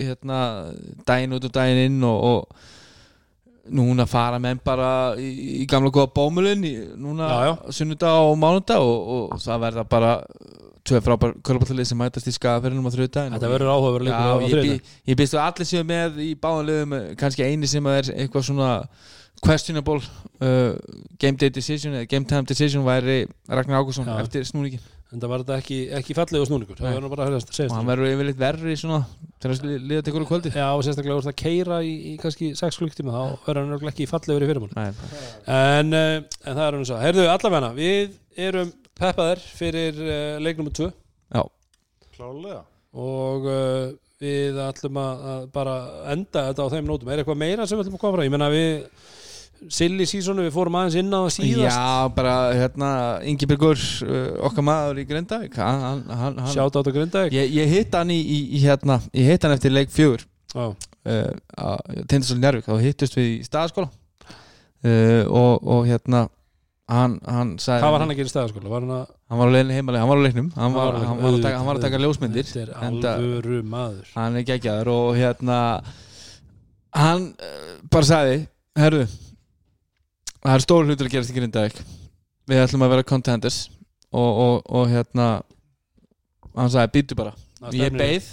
hérna, 0.00 0.40
daginn 1.06 1.36
út 1.38 1.46
og 1.46 1.52
daginn 1.54 1.84
inn 1.92 2.02
og, 2.08 2.24
og 2.24 2.64
núna 3.72 4.04
fara 4.08 4.38
menn 4.42 4.60
bara 4.64 5.14
í, 5.16 5.30
í 5.62 5.66
gamla 5.70 5.92
góða 5.94 6.10
bómulinn 6.16 6.64
í, 6.68 6.74
núna 7.00 7.28
Já, 7.30 7.38
já. 7.48 7.54
sunnudag 7.78 8.28
og 8.28 8.36
mánudag 8.40 8.84
og, 8.84 9.32
og 9.32 9.40
það 9.40 9.62
verða 9.64 9.84
bara 9.88 10.12
tvö 10.84 11.00
frábær 11.00 11.32
körpallið 11.46 11.88
sem 11.88 11.96
mætast 11.98 12.28
í 12.28 12.34
skafaferinum 12.36 12.84
á 12.84 12.92
þrjóðdaginn 12.92 13.36
þetta 13.38 13.52
verður 13.54 13.72
áhugaverð 13.72 14.08
leikur 14.10 14.26
á 14.28 14.36
Já, 14.44 14.64
ég, 14.68 14.90
ég 15.08 15.16
býst 15.20 15.36
að 15.38 15.46
allir 15.48 15.70
séu 15.70 15.84
með 15.88 16.18
í 16.20 16.30
báðanlegum 16.36 16.96
kannski 17.20 17.46
eini 17.46 17.70
sem 17.70 17.88
er 17.88 18.10
eitthvað 18.12 18.48
svona 18.50 18.70
questionable 19.44 20.02
uh, 20.44 20.76
game 21.20 21.40
day 21.40 21.48
decision 21.52 21.96
eða 21.96 22.10
game 22.10 22.28
time 22.28 22.44
decision 22.48 22.84
væri 22.84 23.24
Ragnar 23.48 23.80
Ágússon 23.80 24.06
Já. 24.08 24.18
eftir 24.20 24.44
snúningin 24.48 24.84
en 25.14 25.22
það 25.22 25.30
var 25.30 25.42
þetta 25.44 25.56
ekki, 25.62 25.78
ekki 26.00 26.16
fallegu 26.18 26.48
snúningur. 26.48 26.78
Það 26.80 26.96
verður 26.98 27.12
bara 27.12 27.26
að 27.28 27.36
og 27.38 27.54
segja 27.54 27.74
hann 27.74 27.88
verður 27.88 28.10
yfirleitt 28.10 28.40
verri 28.40 28.76
svona 28.78 29.00
þegar 29.42 29.60
það 29.60 29.86
liða 29.90 30.04
til 30.04 30.12
ykkur 30.12 30.26
kvöldi. 30.30 30.52
Já, 30.54 30.66
og 30.66 30.84
sérstaklega 30.86 31.18
úr 31.18 31.26
það 31.26 31.32
að 31.32 31.40
keira 31.42 31.80
í, 31.86 31.94
í 32.10 32.14
kannski 32.20 32.50
6 32.58 32.80
klukktíma 32.82 33.14
þá 33.14 33.46
verður 33.46 33.74
hann 33.76 33.90
ekki 33.92 34.08
fallegur 34.10 34.46
í 34.46 34.50
fyrirmáli 34.50 34.78
Nei, 34.78 35.10
en, 35.54 35.94
uh, 35.94 36.14
en 36.44 36.58
það 36.58 36.64
er 36.66 36.78
hann 36.78 36.86
svo. 36.90 37.00
Heyrðu, 37.02 37.26
allavega, 37.30 37.72
við 37.78 38.16
erum 38.48 38.72
peppaðir 38.98 39.44
fyrir 39.58 40.00
uh, 40.04 40.16
leiknum 40.42 40.70
2 40.74 40.90
já, 40.90 41.42
klálega 42.16 42.62
og 42.94 43.48
uh, 43.50 43.92
við 44.22 44.60
ætlum 44.62 44.98
að, 45.02 45.26
að 45.34 45.50
bara 45.54 45.74
enda 46.14 46.48
þetta 46.50 46.66
á 46.66 46.72
þeim 46.74 46.88
nótum. 46.88 47.10
Er 47.10 47.22
eitthvað 47.22 47.42
meira 47.42 47.66
sem 47.66 47.78
við 47.78 47.86
ætlum 47.86 47.98
að 47.98 48.04
koma 48.04 48.18
frá 48.18 48.26
ég 48.26 48.34
menna 48.34 48.50
við 48.54 48.74
silly 49.72 50.06
seasonu, 50.08 50.44
við 50.46 50.54
fórum 50.54 50.76
aðeins 50.80 50.96
inn 51.00 51.10
á 51.14 51.20
það 51.24 51.32
síðast. 51.36 51.78
Já, 51.78 52.14
bara 52.16 52.34
hérna 52.58 52.90
Ingi 53.30 53.48
Byrgur, 53.50 53.80
uh, 54.04 54.22
okkar 54.48 54.66
maður 54.66 55.00
í 55.02 55.06
Grindavík 55.08 55.56
hann, 55.60 55.82
hann, 55.84 56.02
hann, 56.10 56.38
hann 56.44 56.52
sjátt 56.52 56.78
átt 56.80 56.90
að 56.90 56.96
grinda 56.98 57.24
ég, 57.32 57.50
ég 57.54 57.72
hitt 57.72 57.96
hann 57.96 58.12
í, 58.14 58.20
í, 58.20 58.38
í 58.58 58.62
hérna 58.64 59.00
ég 59.16 59.32
hitt 59.32 59.46
hann 59.46 59.56
eftir 59.56 59.74
leik 59.74 59.92
fjögur 59.94 60.24
uh, 60.54 61.32
Tindastóli 62.06 62.40
Njárvík 62.42 62.68
þá 62.68 62.78
hittust 62.82 63.18
við 63.18 63.30
í 63.32 63.36
staðaskóla. 63.46 63.90
Uh, 64.84 65.24
og, 65.32 65.64
og 65.64 65.86
hérna 65.88 66.26
hann, 66.90 67.16
hann 67.24 67.54
sagði 67.62 67.84
hvað 67.86 67.94
var 67.94 68.02
hann 68.04 68.12
að 68.12 68.18
gera 68.20 68.28
í 68.28 68.32
stæðaskóla? 68.34 68.72
Var 68.72 68.84
hann 68.84 68.96
að 68.98 69.04
hann 69.32 69.40
var 69.40 69.48
á 69.48 69.54
leiðinni 69.54 69.76
heimalega, 69.78 70.04
hann 70.04 70.10
var 70.12 70.20
á 70.20 70.24
leiknum 70.26 70.48
hann 70.58 70.74
var, 70.74 70.98
Hann 71.00 71.22
var 71.22 71.30
að, 71.30 71.42
taka, 71.46 71.58
hann 71.60 71.68
var 71.70 71.80
að 71.80 71.86
taka 71.86 72.00
ljósmyndir 72.02 72.48
Þetta 72.50 72.74
er 72.84 73.14
alvöru 73.16 73.60
maður. 73.64 74.10
Hann 74.18 74.36
er 74.40 74.48
geggjaður 74.50 74.92
og 74.92 75.12
hérna 75.16 75.60
hann 76.94 77.30
uh, 77.40 77.70
bara 77.90 78.10
sagði 78.10 78.42
herru 78.78 79.06
það 80.44 80.54
er 80.54 80.64
stór 80.64 80.88
hlutur 80.88 81.08
að 81.08 81.16
gerast 81.16 81.32
í 81.32 81.36
Grindavík 81.38 81.80
við 82.50 82.62
ætlum 82.64 82.84
að 82.84 82.94
vera 82.94 83.08
contenders 83.08 83.58
og, 84.12 84.30
og, 84.30 84.56
og 84.68 84.88
hérna 84.92 85.28
hann 86.54 86.72
sagði 86.72 86.92
býtu 86.98 87.18
bara. 87.18 87.32
Ég 87.74 87.94
beið 87.94 88.26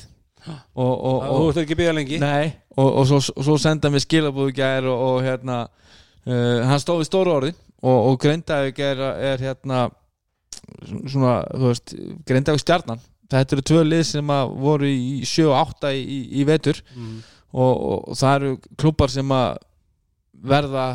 og, 0.76 0.92
og, 0.92 1.24
Þú 1.30 1.46
ert 1.52 1.62
ekki 1.64 1.78
byggja 1.80 1.96
lengi. 1.96 2.20
Nei, 2.22 2.52
og, 2.76 2.90
og 2.90 3.08
svo, 3.10 3.22
svo 3.22 3.58
senda 3.62 3.92
mér 3.94 4.04
skilabúðu 4.04 4.56
gær 4.58 4.88
og, 4.90 5.06
og 5.08 5.26
hérna 5.26 5.64
uh, 5.68 6.60
hann 6.68 6.82
stóð 6.82 7.04
við 7.04 7.10
stóru 7.12 7.36
orði 7.38 7.54
og, 7.82 7.98
og 8.12 8.20
Grindavík 8.22 8.82
er, 8.86 9.04
er 9.32 9.46
hérna 9.48 9.88
svona, 11.08 11.40
þú 11.50 11.66
veist 11.70 11.96
Grindavík 12.28 12.64
stjarnan, 12.64 13.02
þetta 13.32 13.58
eru 13.58 13.68
tvö 13.72 13.84
lið 13.88 14.06
sem 14.12 14.34
að 14.36 14.56
voru 14.66 14.90
í 14.92 15.22
7 15.28 15.48
og 15.50 15.58
8 15.78 15.94
í, 15.98 16.22
í 16.42 16.48
vetur 16.50 16.82
mm. 16.94 17.20
og, 17.54 17.72
og, 17.72 18.00
og 18.12 18.20
það 18.20 18.38
eru 18.40 18.56
klubbar 18.76 19.14
sem 19.14 19.36
að 19.36 19.62
verða 20.42 20.86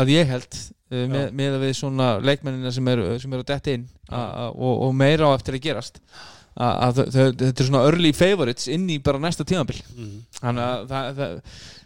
að 0.00 0.12
ég 0.14 0.28
held 0.30 0.50
uh, 0.56 1.06
með, 1.10 1.30
með 1.36 1.56
að 1.56 1.64
við 1.66 1.72
svona 1.78 2.10
leikmennina 2.24 2.74
sem 2.74 2.92
eru, 2.92 3.14
sem 3.22 3.32
eru 3.32 3.46
að 3.46 3.52
detta 3.54 3.74
inn 3.76 3.88
og, 4.10 4.74
og 4.88 4.92
meira 4.96 5.30
á 5.30 5.36
eftir 5.36 5.56
að 5.56 5.66
gerast. 5.68 6.00
Að, 6.60 7.04
þetta 7.14 7.46
er 7.62 7.68
svona 7.68 7.84
early 7.88 8.10
favorites 8.12 8.66
inn 8.68 8.88
í 8.90 8.98
bara 9.00 9.20
næsta 9.22 9.46
tímabil. 9.48 9.78
Mm. 9.94 10.16
þannig 10.40 10.94
að 10.98 11.20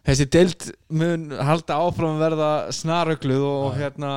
þessi 0.04 0.26
deild 0.32 0.70
mun 0.92 1.28
halda 1.36 1.76
áfram 1.84 2.16
að 2.16 2.24
verða 2.24 2.48
snarögluð 2.74 3.44
og, 3.44 3.60
og 3.68 3.76
hérna 3.78 4.14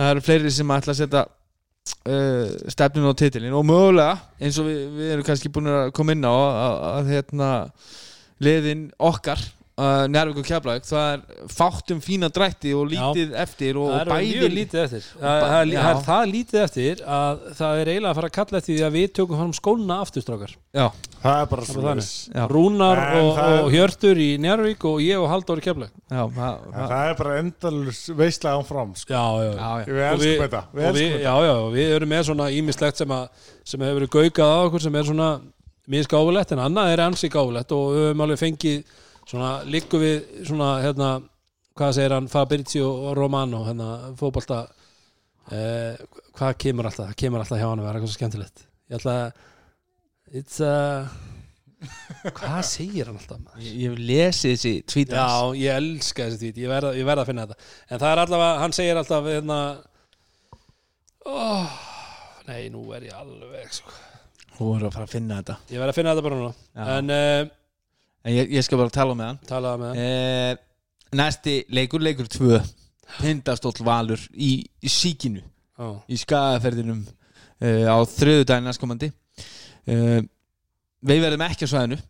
það 0.00 0.14
eru 0.14 0.24
fleiri 0.24 0.52
sem 0.54 0.74
ætla 0.74 0.94
að 0.94 1.00
setja 1.02 1.22
uh, 1.26 2.50
stefnun 2.72 3.10
á 3.12 3.14
titilin 3.16 3.56
og 3.56 3.66
mögulega 3.68 4.18
eins 4.40 4.58
og 4.60 4.68
við, 4.68 4.82
við 4.96 5.14
erum 5.14 5.26
kannski 5.28 5.52
búin 5.52 5.70
að 5.72 5.92
koma 5.96 6.16
inn 6.16 6.26
á 6.28 6.32
að, 6.32 6.50
að, 6.50 6.76
að 6.90 7.10
hérna 7.14 7.50
liðin 8.40 8.84
okkar 9.10 9.42
uh, 9.80 10.04
Njárvík 10.12 10.38
og 10.42 10.46
Keflavík 10.50 10.84
það 10.88 11.06
er 11.14 11.48
fátt 11.56 11.92
um 11.94 12.00
fína 12.04 12.28
drætti 12.36 12.72
og 12.76 12.88
lítið 12.92 13.32
eftir 13.42 13.78
og, 13.80 13.86
það 13.88 13.94
og 13.94 14.00
er 14.04 14.10
bæði 14.12 14.34
mjög 14.40 14.54
lítið 14.58 14.80
eftir. 14.84 15.06
Það, 15.20 15.44
það, 15.44 15.54
er- 15.60 15.70
Já. 15.74 16.00
það 16.08 16.24
er 16.26 16.30
lítið 16.34 16.60
eftir 16.64 17.02
að 17.18 17.44
það 17.60 17.80
er 17.84 17.90
eiginlega 17.94 18.10
að 18.12 18.18
fara 18.20 18.30
að 18.30 18.34
kalla 18.38 18.60
eftir 18.60 18.76
því 18.76 18.84
að 18.88 18.96
við 18.98 19.06
tökum 19.20 19.40
fram 19.40 19.54
skóna 19.60 19.98
afturstrákar 20.04 20.54
já, 20.80 20.86
það 21.22 21.38
er 21.42 21.48
bara 21.52 21.64
Það 21.66 21.72
svo 21.74 21.84
þannig. 21.86 22.10
já, 22.36 22.42
Rúnar 22.54 23.02
og, 23.20 23.40
og 23.64 23.70
Hjörtur 23.74 24.20
í 24.22 24.28
Njárvík 24.44 24.84
og 24.90 25.00
ég 25.04 25.22
og 25.24 25.30
Halldór 25.32 25.62
í 25.62 25.64
Keflag 25.68 25.90
já, 25.94 26.22
það, 26.36 26.66
það, 26.74 26.90
það 26.94 27.06
er 27.10 27.16
bara 27.22 27.38
endalus 27.44 28.02
veistlega 28.20 28.60
áfram 28.60 28.92
sko. 29.00 29.14
já, 29.14 29.24
já, 29.46 29.52
já, 29.54 29.70
já. 29.80 29.88
við 29.90 30.04
elskum 30.10 30.26
við- 30.30 30.42
þetta. 30.44 30.62
Við 30.74 30.82
og 30.82 30.90
elskum 30.90 31.00
við, 31.00 31.14
þetta 31.16 31.24
já, 31.30 31.48
já, 31.48 31.54
og 31.64 31.72
við 31.78 31.94
erum 31.96 32.12
með 32.14 32.26
svona 32.30 32.50
ímislegt 32.60 33.00
sem, 33.02 33.16
að, 33.16 33.48
sem 33.72 33.86
hefur 33.86 34.00
verið 34.00 34.12
gaukað 34.18 34.54
á 34.54 34.58
okkur 34.68 34.84
sem 34.86 35.00
er 35.00 35.08
svona 35.10 35.30
misgáfulegt 35.90 36.52
en 36.54 36.60
annað 36.62 36.92
er 36.94 37.02
ansi 37.06 37.30
gáfulegt 37.32 37.72
og 37.74 37.86
við 37.94 38.04
höfum 38.10 38.24
alveg 38.26 38.40
fengið 38.44 38.98
svona 39.30 39.50
líku 39.70 40.00
við 40.02 40.44
svona 40.48 40.70
hérna, 40.82 41.10
hvað 41.78 41.96
segir 41.96 42.14
hann 42.16 42.30
Fabrizio 42.30 43.14
Romano 43.16 43.62
hérna, 43.68 43.90
fótbolta 44.18 44.64
eh, 45.54 46.00
hvað 46.36 46.56
kemur 46.64 46.90
alltaf, 46.90 47.12
það 47.12 47.20
kemur 47.24 47.44
alltaf 47.44 47.60
hjá 47.60 47.68
hann 47.68 47.82
að 47.82 47.88
vera 47.88 48.00
eitthvað 48.00 48.12
svo 48.12 48.18
skemmtilegt 48.18 48.64
ég 48.90 48.98
ætla 48.98 49.18
að 49.20 50.40
it's 50.40 50.58
a 50.64 50.74
hvað 52.36 52.58
segir 52.68 53.08
hann 53.08 53.20
alltaf 53.20 53.38
maður? 53.40 53.62
ég, 53.64 53.76
ég 53.80 53.92
hef 53.92 54.02
lesið 54.10 54.50
þessi 54.54 54.74
hans. 54.74 55.14
Já, 55.14 55.60
ég 55.60 55.78
elska 55.78 56.26
þessi 56.26 56.40
tvít, 56.42 56.60
ég 56.64 56.72
verða 56.72 56.90
verð 57.10 57.22
að 57.22 57.30
finna 57.30 57.46
þetta 57.46 57.70
En 57.88 58.02
það 58.02 58.10
er 58.10 58.22
allavega, 58.24 58.58
hann 58.64 58.76
segir 58.76 59.00
alltaf 59.00 59.30
hérna 59.30 59.60
oh, 61.30 61.78
Nei, 62.50 62.60
nú 62.74 62.84
er 62.96 63.08
ég 63.08 63.16
alveg 63.16 63.72
sko. 63.78 63.94
þú 64.58 64.68
voru 64.74 64.90
að 64.90 64.98
fara 64.98 65.08
að 65.08 65.14
finna 65.14 65.40
þetta 65.40 65.56
Ég 65.72 65.82
verð 65.82 65.94
að 65.94 66.00
finna 66.00 66.14
þetta 66.14 66.26
bara 66.28 66.40
núna 66.40 66.52
Já. 66.52 66.84
En 66.98 67.14
uh, 67.16 67.56
en 68.24 68.34
ég, 68.34 68.50
ég 68.56 68.66
skal 68.66 68.80
bara 68.80 68.94
tala 68.94 69.16
með 69.18 69.32
hann. 69.32 69.40
Talaða 69.48 69.80
með 69.82 69.92
hann. 69.92 70.04
Eh, 70.04 70.52
næsti 71.20 71.56
leikur, 71.74 72.02
leikur 72.04 72.28
2 72.30 72.60
Tindastóll 73.18 73.80
Valur 73.84 74.20
í, 74.34 74.52
í 74.62 74.92
síkinu 74.92 75.42
oh. 75.80 75.98
í 76.06 76.18
skagaferðinum 76.20 77.02
uh, 77.02 77.86
á 77.90 77.96
þriðudaginn 78.06 78.70
næstkomandi. 78.70 79.10
Uh, 79.90 80.20
við 81.06 81.24
verðum 81.24 81.44
ekki 81.48 81.66
á 81.66 81.72
svæðinu. 81.72 82.00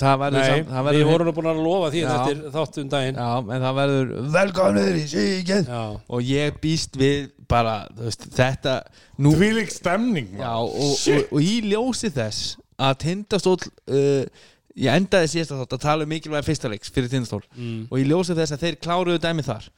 Það 0.00 0.20
verður 0.22 0.40
Nei, 0.40 0.48
samt- 0.48 0.70
það 0.72 0.86
við 0.86 0.86
verður 0.88 1.10
vorum 1.10 1.28
nú 1.28 1.32
búin 1.36 1.48
að 1.50 1.58
lofa 1.60 1.88
því 1.92 2.02
Já. 2.02 2.12
eftir 2.12 2.38
þáttum 2.54 2.92
daginn. 2.92 3.18
Já, 3.20 3.32
en 3.56 3.64
það 3.66 3.74
verður 3.78 4.12
velkomnir 4.36 4.94
í 4.96 5.02
síkinn 5.10 5.66
Já, 5.68 5.82
og 6.16 6.30
ég 6.32 6.60
býst 6.62 6.96
við 6.96 7.18
bara 7.52 7.74
þú 7.92 8.06
veist, 8.06 8.24
þetta 8.32 8.76
nú, 9.20 9.34
Þvílík 9.36 9.74
stemning 9.74 10.30
já, 10.38 10.48
maður. 10.48 10.78
og, 10.86 10.94
og, 10.96 11.36
og 11.36 11.44
í 11.44 11.58
ljósi 11.68 12.12
þess 12.14 12.54
að 12.80 12.96
Tindastóll 13.04 13.58
uh, 13.60 14.48
ég 14.78 14.92
endaði 14.94 15.30
síðast 15.32 15.54
að 15.54 15.62
þátt 15.62 15.76
að 15.78 15.84
tala 15.86 16.06
um 16.06 16.12
mikilvæga 16.12 16.46
fyrsta 16.46 16.70
leiks 16.72 16.92
fyrir 16.92 17.10
Tindastól 17.12 17.42
mm. 17.56 17.88
og 17.90 17.98
í 18.00 18.06
ljósi 18.08 18.36
þess 18.38 18.56
að 18.56 18.66
þeir 18.66 18.78
kláruðu 18.84 19.22
dæmi 19.22 19.44
þar 19.46 19.68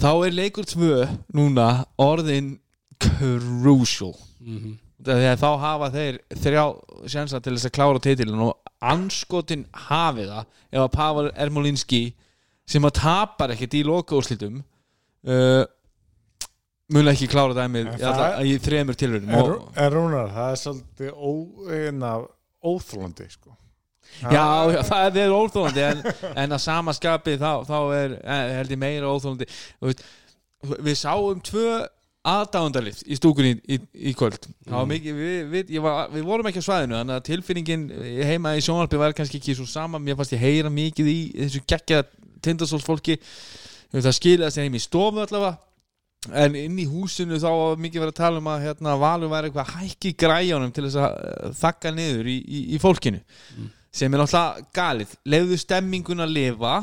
þá 0.00 0.10
er 0.12 0.38
leikur 0.38 0.68
tvö 0.68 1.02
núna 1.36 1.68
orðin 2.00 2.56
crucial 3.02 4.14
Mm 4.44 4.78
þegar 5.04 5.40
þá 5.40 5.48
hafa 5.60 5.88
þeir 5.94 6.18
þrjá 6.42 6.64
sjansa 7.12 7.40
til 7.42 7.54
þess 7.56 7.68
að 7.68 7.74
klára 7.76 8.02
titilin 8.02 8.44
og 8.46 8.70
anskotin 8.84 9.64
hafi 9.88 10.26
það 10.28 10.44
ef 10.70 10.80
að 10.84 10.92
Pavel 10.94 11.30
Ermolinski 11.44 12.02
sem 12.68 12.86
að 12.86 12.96
tapar 13.00 13.54
ekkert 13.54 13.76
í 13.76 13.82
lokaúrslitum 13.86 14.60
uh, 14.62 15.64
mun 16.94 17.12
ekki 17.12 17.28
klára 17.32 17.56
dæmið 17.56 17.92
í 18.48 18.56
þremur 18.64 18.98
tilhörnum 19.00 19.34
En, 19.74 19.92
Rúnar, 19.92 20.32
það 20.32 20.54
er 20.54 20.62
svolítið 20.62 21.10
óþólandi 22.64 23.28
sko. 23.32 23.52
Já, 24.22 24.46
já, 24.70 24.80
það 24.88 25.18
er 25.20 25.34
óþólandi 25.34 25.82
en, 25.88 26.04
en 26.44 26.56
að 26.56 26.62
sama 26.62 26.94
skapi 26.96 27.34
þá, 27.40 27.50
þá 27.66 27.78
er 27.98 28.14
eh, 28.22 28.52
held 28.60 28.72
ég 28.74 28.80
meira 28.80 29.10
óþólandi. 29.10 29.48
Veist, 29.84 30.04
Við 30.64 30.96
sáum 30.96 31.42
tvö 31.44 31.82
aðdáðandarlið 32.24 33.02
í 33.04 33.18
stúkunni 33.18 33.50
í, 33.68 33.76
í, 33.92 34.12
kvöld. 34.16 34.46
Var 34.70 34.86
mikið, 34.88 35.18
við, 35.18 35.40
við, 35.52 35.74
var, 35.84 36.08
við 36.12 36.24
vorum 36.24 36.48
ekki 36.48 36.62
á 36.64 36.68
svæðinu 36.68 36.96
þannig 36.96 37.18
að 37.18 37.26
tilfinningin 37.26 37.84
heima 38.30 38.54
í 38.56 38.62
sjónarbi 38.64 39.00
var 39.00 39.16
kannski 39.16 39.42
ekki 39.42 39.56
svo 39.58 39.66
sama, 39.68 40.00
mér 40.00 40.16
fannst 40.16 40.32
ég 40.32 40.40
heyra 40.40 40.72
mikið 40.72 41.10
í 41.12 41.18
þessu 41.42 41.60
geggja 41.68 42.00
tindasólsfólki. 42.44 43.18
Það 43.92 44.16
skilaði 44.16 44.56
sig 44.56 44.66
heim 44.66 44.78
í 44.78 44.82
stofu 44.82 45.20
allavega. 45.20 45.58
En 46.32 46.56
inn 46.56 46.78
í 46.80 46.86
húsinu 46.88 47.36
þá 47.36 47.50
var 47.52 47.80
mikið 47.84 48.06
verið 48.06 48.14
að 48.14 48.20
tala 48.22 48.40
um 48.40 48.46
að 48.48 48.62
hérna, 48.64 48.96
Valur 49.02 49.28
væri 49.28 49.50
eitthvað 49.50 49.66
að 49.66 49.82
hækki 49.82 50.12
græjónum 50.22 50.72
til 50.72 50.86
þess 50.86 51.00
að 51.04 51.18
eh, 51.20 51.50
þakka 51.60 51.92
niður 51.92 52.30
í, 52.32 52.36
í, 52.40 52.62
í 52.72 52.80
fólkinu 52.80 53.20
sem 53.94 54.10
er 54.10 54.22
náttúrulega 54.22 54.66
galið. 54.74 55.14
Leiðu 55.30 55.58
stemmingun 55.60 56.24
að 56.24 56.34
lifa 56.34 56.74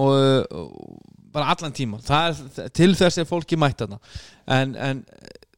og, 0.00 0.16
og 0.48 0.98
bara 1.34 1.52
allan 1.54 1.74
tíma 1.74 2.00
það 2.04 2.28
er, 2.30 2.74
til 2.74 2.92
þess 2.98 3.20
er 3.20 3.28
fólki 3.28 3.58
mætt 3.60 3.84
þarna. 3.84 4.00
En, 4.56 4.74
en 4.74 5.04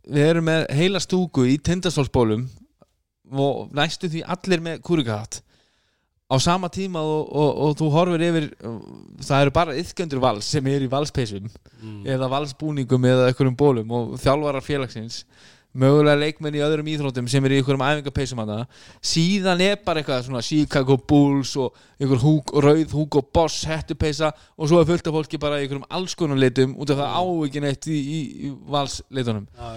við 0.06 0.30
erum 0.30 0.48
með 0.48 0.68
heila 0.78 1.02
stúku 1.02 1.46
í 1.50 1.58
tindastólsbólum 1.62 2.46
og 3.36 3.74
næstu 3.74 4.10
því 4.10 4.22
allir 4.36 4.62
með 4.62 4.82
kúrikahatt 4.86 5.40
á 6.26 6.34
sama 6.42 6.68
tíma 6.68 7.02
og, 7.06 7.28
og, 7.30 7.50
og 7.62 7.74
þú 7.78 7.88
horfir 7.94 8.24
yfir 8.28 8.46
það 9.22 9.42
eru 9.44 9.52
bara 9.54 9.76
yðgöndur 9.78 10.22
vals 10.22 10.48
sem 10.50 10.70
er 10.70 10.82
í 10.82 10.90
valspeysum 10.90 11.46
eða 12.06 12.30
valsbúningum 12.32 13.06
eða 13.06 13.28
einhverjum 13.30 13.58
bólum 13.58 13.92
og 13.94 14.16
þjálfarar 14.22 14.64
félagsins 14.66 15.20
mögulega 15.76 16.18
leikmenn 16.20 16.56
í 16.56 16.62
öðrum 16.64 16.88
íþróttum 16.92 17.26
sem 17.30 17.44
er 17.44 17.54
í 17.54 17.58
einhverjum 17.60 17.84
æfingapeysum 17.86 18.40
hana. 18.42 18.58
Síðan 19.04 19.60
er 19.64 19.76
bara 19.84 20.00
eitthvað 20.02 20.24
svona 20.28 20.42
Chicago 20.46 20.96
Bulls 20.96 21.52
og 21.60 21.76
einhver 22.00 22.22
húk, 22.24 22.54
rauð 22.64 22.94
húk 22.96 23.18
og 23.20 23.28
boss 23.36 23.62
hettupeysa 23.68 24.32
og 24.56 24.70
svo 24.70 24.80
er 24.80 24.88
fullt 24.88 25.06
af 25.10 25.16
fólki 25.18 25.40
bara 25.42 25.60
í 25.60 25.66
einhverjum 25.66 25.84
alls 25.90 26.14
konar 26.18 26.40
litum 26.40 26.74
út 26.80 26.90
af 26.94 27.02
það 27.02 27.14
á 27.16 27.22
ekki 27.48 27.62
neitt 27.66 27.86
í, 27.92 27.98
í, 28.00 28.18
í 28.48 28.54
valslitunum. 28.72 29.46
Já, 29.56 29.70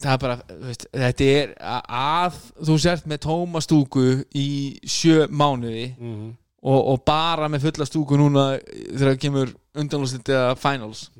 það 0.00 0.12
er 0.14 0.20
bara, 0.22 0.36
veist, 0.64 0.86
þetta 0.96 1.30
er 1.36 1.50
að 1.60 2.36
þú 2.64 2.76
sért 2.80 3.08
með 3.10 3.18
tóma 3.26 3.60
stúku 3.64 4.04
í 4.32 4.46
sjö 4.88 5.26
mánuði 5.28 5.90
Mhm. 5.98 6.30
og, 6.62 6.80
og 6.94 7.02
bara 7.04 7.48
með 7.52 7.66
fulla 7.68 7.86
stúku 7.88 8.16
núna 8.20 8.46
þegar 8.64 9.10
það 9.14 9.18
kemur 9.26 9.52
undanlúslit 9.80 10.28
eða 10.32 10.56
finals 10.60 11.10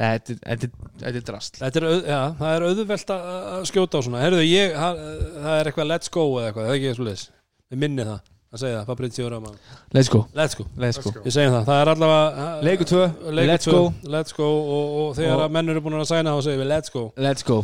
þetta, 0.00 0.36
er- 0.46 0.66
er- 1.02 1.16
er 1.16 1.20
drast 1.26 1.58
Þetta 1.60 1.80
er, 1.82 1.86
auð, 1.92 2.02
já, 2.08 2.20
það 2.40 2.56
er 2.56 2.66
auðvelt 2.68 3.10
að 3.14 3.30
að 3.52 3.64
skjóta 3.70 3.98
á 3.98 4.00
svona. 4.06 4.22
Herðu, 4.24 4.42
ég, 4.48 4.74
það, 4.76 5.00
það 5.44 5.56
er 5.60 5.70
eitthvað 5.72 5.90
let's 5.92 6.12
go 6.12 6.26
eða 6.40 6.50
eitthvað, 6.50 6.66
það 6.68 6.74
er 6.74 6.80
ekki 6.80 6.94
svo 6.98 7.08
leis 7.10 7.24
Við 7.72 7.78
minni 7.86 8.04
það, 8.08 8.18
að 8.52 8.60
segja 8.64 8.78
það, 8.80 8.88
Fabrizio 8.92 9.28
Rama 9.32 9.52
let's 9.96 10.10
go, 10.12 10.24
Let's 10.34 10.54
go, 10.58 10.66
let's 10.76 10.98
go. 11.00 11.12
ég 11.24 11.32
segi 11.36 11.52
það, 11.54 11.64
það 11.70 11.80
er 11.84 11.92
allavega 11.94 12.50
leikur 12.66 12.90
tvö, 12.90 13.06
Leikur 13.32 13.52
let's 13.52 13.68
tvö, 13.68 13.78
go. 13.78 14.10
Let's 14.16 14.36
go 14.36 14.50
og, 14.50 14.98
og 15.04 15.16
þegar 15.20 15.38
Og- 15.38 15.46
að 15.46 15.56
menn 15.58 15.72
eru 15.76 15.80
búin 15.86 16.00
að 16.00 16.10
sæna 16.12 16.34
þá 16.36 16.42
segir 16.48 16.60
við 16.64 16.70
let's 16.74 16.92
go. 16.92 17.06
Let's 17.16 17.46
go, 17.48 17.62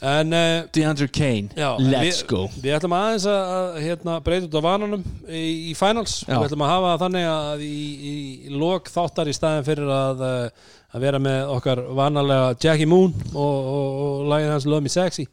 En 0.00 0.32
uh, 0.32 0.62
DeAndre 0.72 1.10
Kane 1.12 1.50
Já, 1.52 1.74
let's 1.76 2.22
við, 2.22 2.28
go. 2.30 2.38
Við 2.62 2.72
ætlum 2.78 2.94
aðeins 2.96 3.26
að, 3.28 3.50
að 3.52 3.74
hérna, 3.84 4.14
breyta 4.24 4.46
út 4.48 4.54
á 4.56 4.62
vananum 4.64 5.02
í, 5.28 5.42
í 5.68 5.74
finals. 5.76 6.14
Já. 6.24 6.38
Við 6.38 6.46
ætlum 6.46 6.62
að 6.64 6.70
hafa 6.72 6.92
það 6.94 7.02
þannig 7.02 7.26
að 7.34 7.64
í, 7.66 7.74
í, 7.74 8.12
í 8.48 8.52
lok 8.62 8.88
þáttar 8.88 9.28
í 9.28 9.34
staðin 9.36 9.66
fyrir 9.66 9.90
að, 9.92 10.22
uh, 10.24 10.70
að 10.90 11.04
vera 11.04 11.20
með 11.22 11.50
okkar 11.56 11.82
vanalega 11.94 12.54
Jackie 12.64 12.88
Moon 12.90 13.12
og, 13.30 13.68
og, 13.74 13.98
og 14.04 14.24
lagið 14.32 14.52
hans 14.54 14.66
Love 14.66 14.84
Me 14.86 14.92
Sexy. 14.92 15.26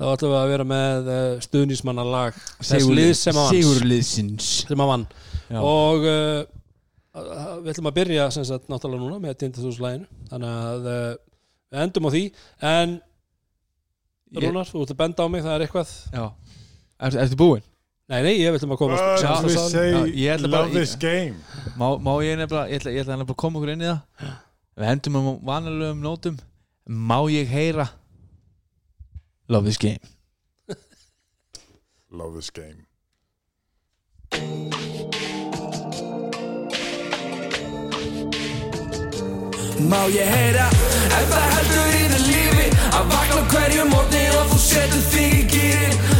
Þá 0.00 0.06
ætlum 0.14 0.32
við 0.32 0.38
að 0.40 0.50
vera 0.54 0.64
með 0.70 1.10
uh, 1.12 1.18
stuðnismanna 1.44 2.04
lag 2.08 2.38
þess 2.64 2.88
liðs 2.88 3.20
sem 3.26 3.36
að 3.36 3.44
vann. 3.44 3.58
sigurliðsins 3.58 4.48
sem 4.70 4.80
að 4.86 4.90
vann. 4.94 5.04
Já. 5.50 5.60
og 5.60 6.06
uh, 6.08 6.40
við 7.60 7.72
ætlum 7.74 7.90
að 7.90 7.96
byrja 8.00 8.26
sem 8.34 8.46
sagt 8.48 8.68
náttúrulega 8.70 9.02
núna 9.04 9.18
með 9.22 9.36
Tindastúslæginu 9.42 10.06
þannig 10.30 10.58
að 10.70 10.90
uh, 10.94 11.08
við 11.70 11.82
endum 11.84 12.06
á 12.08 12.10
því. 12.16 12.24
En 12.72 12.98
Ég- 14.30 14.46
Rúnar, 14.46 14.68
þú 14.70 14.84
ert 14.84 14.92
að 14.94 15.00
benda 15.02 15.26
á 15.26 15.28
mig, 15.30 15.42
það 15.42 15.56
er 15.56 15.64
eitthvað? 15.66 15.92
Já, 16.14 16.24
er, 17.02 17.16
ertu 17.24 17.38
búinn? 17.40 17.64
Nei, 18.10 18.20
nei, 18.26 18.32
ég 18.40 18.54
ætlum 18.56 18.72
að 18.74 18.78
koma 18.80 18.98
But 18.98 19.22
Já, 19.22 19.32
já, 19.86 19.98
ég 20.18 20.32
ætla 20.36 20.48
bara- 20.50 20.66
love 20.66 20.74
this 20.74 20.94
game. 20.98 21.34
Má, 21.78 21.86
má 22.02 22.12
ég 22.26 22.38
nefnilega, 22.38 22.70
ég 22.70 22.80
ætla, 22.80 22.94
ég 22.94 23.02
ætla 23.04 23.16
nefnilega 23.18 23.34
að 23.36 23.42
koma 23.42 23.60
okkur 23.60 23.72
inn 23.74 23.84
í 23.84 23.90
það 23.90 24.30
Við 24.80 24.88
hendum 24.88 25.16
um 25.18 25.26
vanalegum 25.44 25.98
nótum. 26.00 26.36
Má 26.88 27.18
ég 27.28 27.50
heyra? 27.52 27.84
Love 29.46 29.66
this 29.66 29.76
game. 29.76 30.00
Love 32.10 32.34
this 32.40 32.48
game. 32.48 32.86
Má 39.90 40.00
ég 40.14 40.32
heyra? 40.32 40.70
Ef 41.12 41.28
það 41.28 41.46
heldur 41.58 41.92
í 41.92 42.02
þið 42.14 42.24
lífi 42.30 42.66
Að 42.88 43.12
vakna 43.12 43.44
hverju 43.52 43.86
mótni 43.90 44.24
og 44.38 44.48
þú 44.54 44.62
setur 44.64 45.06
þig 45.12 45.36
í 45.42 45.46
gýrin 45.52 46.19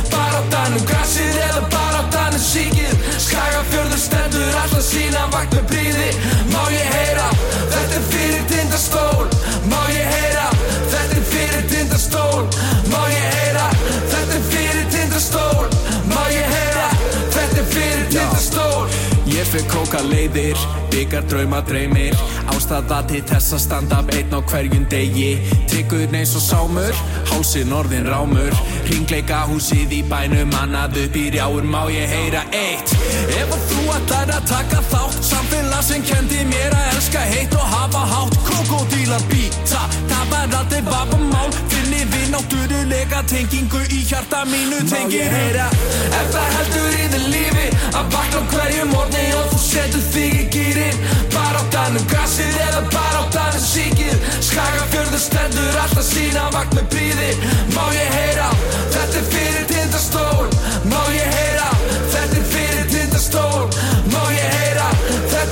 Kóka 19.91 20.07
leiðir, 20.07 20.59
byggar 20.93 21.25
drauma 21.27 21.59
dreymir. 21.67 22.15
Ástæða 22.55 23.01
til 23.11 23.25
þess 23.27 23.57
að 23.57 23.63
standa 23.65 23.97
upp 23.99 24.13
einn 24.15 24.37
á 24.39 24.39
hverjum 24.39 24.85
degi. 24.87 25.33
Tryggur 25.67 26.15
eins 26.15 26.37
og 26.39 26.45
sámur, 26.45 27.01
hálsin 27.33 27.75
orðin 27.75 28.07
rámur. 28.07 28.55
Ringleika 28.87 29.41
húsið 29.51 29.97
í 29.99 30.05
bænum, 30.07 30.55
annað 30.63 31.01
upp 31.09 31.19
í 31.19 31.25
rjáur 31.35 31.67
Má 31.67 31.81
ég 31.91 32.07
heyra 32.07 32.45
eitt. 32.55 32.95
Ef 33.35 33.51
þú 33.67 33.89
ætlar 33.97 34.31
að 34.37 34.47
taka 34.53 34.87
þátt 34.93 35.30
Samfélag 35.51 35.83
sem 35.83 36.03
kendi 36.07 36.45
mér 36.47 36.71
að 36.71 36.91
elska 36.95 37.21
heitt 37.27 37.55
og 37.59 37.65
hafa 37.67 38.03
hátt. 38.07 38.37
Krokodílar 38.47 39.23
býta, 39.31 39.81
það 40.07 40.29
var 40.31 40.55
aldrei 40.61 40.83
vapamál 40.87 41.51
Finni 41.73 42.05
við 42.13 42.29
náttúrulega 42.31 43.25
tengingu 43.27 43.81
í 43.91 43.99
hjarta 44.07 44.45
mínu 44.47 44.85
Tengi 44.91 45.25
heyra, 45.33 45.67
ef 46.21 46.31
það 46.31 46.55
heldur 46.59 46.95
í 47.01 47.09
þið 47.15 47.27
lífi 47.35 47.67
Að 47.91 48.15
vakna 48.15 48.45
hverju 48.53 48.87
morgni 48.93 49.27
og 49.41 49.51
þú 49.51 49.61
setur 49.65 50.07
þig 50.15 50.39
í 50.39 50.47
gýrin 50.55 51.03
danum 51.71 52.07
gassið 52.11 52.57
eða 52.67 52.83
danum 52.93 53.63
síkið. 53.65 54.17
Skagafjörður 54.45 55.23
stendur 55.23 55.79
alltaf 55.83 56.07
sína 56.07 56.49
vakt 56.55 56.75
með 56.77 56.89
bríði 56.95 57.31
Má 57.75 57.85
ég 57.95 58.11
heyra, 58.17 58.49
þetta 58.95 59.21
er 59.21 59.29
fyrir 59.35 59.67
tindastól. 59.71 60.49
Má 60.91 61.01
ég 61.15 61.31
heyra, 61.37 61.70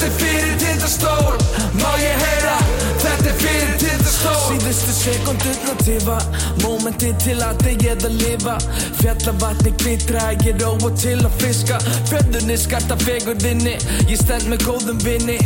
þetta 0.09 0.25
er 0.25 0.33
fyrir 0.33 0.57
tindastól. 0.59 1.37
Má 1.79 1.91
ég 2.01 2.17
heyra, 2.23 2.57
þetta 3.03 3.29
er 3.29 3.37
fyrir 3.43 3.75
tindastól. 3.83 4.37
Síðustu 4.49 4.95
sekundurna 4.97 5.75
tifa 5.83 6.19
Mómenti 6.63 7.13
til 7.23 7.39
að 7.45 7.63
þegið 7.67 8.07
að 8.09 8.17
lifa. 8.23 8.57
Fjallavatni 9.01 9.75
glitra, 9.83 10.33
ég 10.47 10.61
róa 10.63 10.93
til 10.97 11.19
að 11.21 11.39
fiska. 11.43 11.81
Fjörðunni 12.09 12.57
skarta 12.59 12.97
fegurðinni 13.05 13.77
Ég 14.09 14.19
stend 14.21 14.49
með 14.49 14.65
góðum 14.67 15.01
vinni 15.05 15.39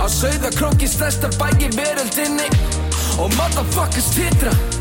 Á 0.00 0.08
sauðakróki 0.08 0.88
stærstar 0.88 1.34
bæi 1.38 1.68
veröldinni. 1.76 2.48
Og 3.20 3.28
motherfuckers 3.36 4.14
titra 4.16 4.79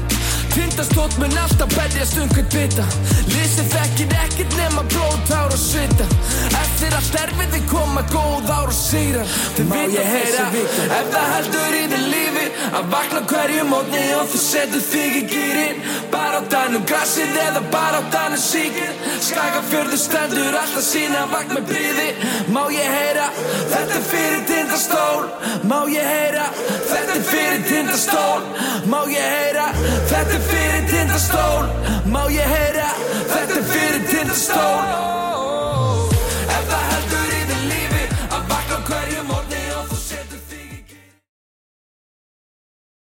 Tindastótt 0.53 1.17
mun 1.17 1.37
alltaf 1.37 1.69
berjast 1.75 2.17
um 2.17 2.29
hvern 2.33 2.49
bita 2.53 2.85
Lýsir 3.29 3.67
þekkir 3.73 4.13
ekkert 4.23 4.55
nema 4.57 4.83
blóð, 4.91 5.17
tár 5.29 5.53
og 5.53 5.59
svita 5.61 6.07
Eftir 6.61 6.95
allt 6.97 7.17
erfiði 7.21 7.61
koma 7.69 8.03
góð 8.13 8.49
ár 8.49 8.71
og 8.71 8.75
sigrar 8.75 9.29
Þau 9.57 9.65
vita 9.73 10.05
heyra 10.07 10.47
Ef 10.99 11.11
það 11.13 11.27
heldur 11.33 11.77
í 11.77 11.83
þið 11.93 12.05
lífi 12.13 12.45
Að 12.69 12.89
vakna 12.93 13.21
hverju 13.29 13.65
mótni 13.69 14.01
og 14.17 14.27
þú 14.31 14.41
setur 14.43 14.83
þig 14.85 15.17
í 15.19 15.23
gýrin 15.33 15.83
Bara 16.13 16.41
á 16.41 16.49
danum 16.53 16.85
grassið 16.89 17.37
eða 17.43 17.63
bara 17.73 18.01
á 18.01 18.03
danum 18.13 18.41
síkir 18.41 18.91
Skagafjörður 19.29 20.01
stendur 20.01 20.57
alltaf 20.63 20.85
sína 20.85 21.25
vakt 21.33 21.53
með 21.55 21.69
bríði 21.71 22.09
Má 22.55 22.61
ég 22.73 22.89
heyra 22.97 23.29
Þetta 23.73 23.99
er 23.99 24.05
fyrir 24.09 24.43
tindastól 24.49 25.29
Má 25.69 25.79
ég 25.91 26.09
heyra 26.13 26.49
Þetta 26.57 27.17
er 27.17 27.25
fyrir 27.29 27.65
tindastól 27.69 28.69
Má 28.89 28.99
ég 29.11 29.33
heyra 29.37 29.69
Þetta 30.09 30.38
er 30.39 30.45
fyrir 30.51 30.85
tindastól. 30.89 31.63
Má 32.05 32.23
ég 32.29 32.47
heyra? 32.47 32.89
Þetta 33.27 33.59
er 33.59 33.63
fyrir 33.63 34.03
tindastól. 34.07 35.38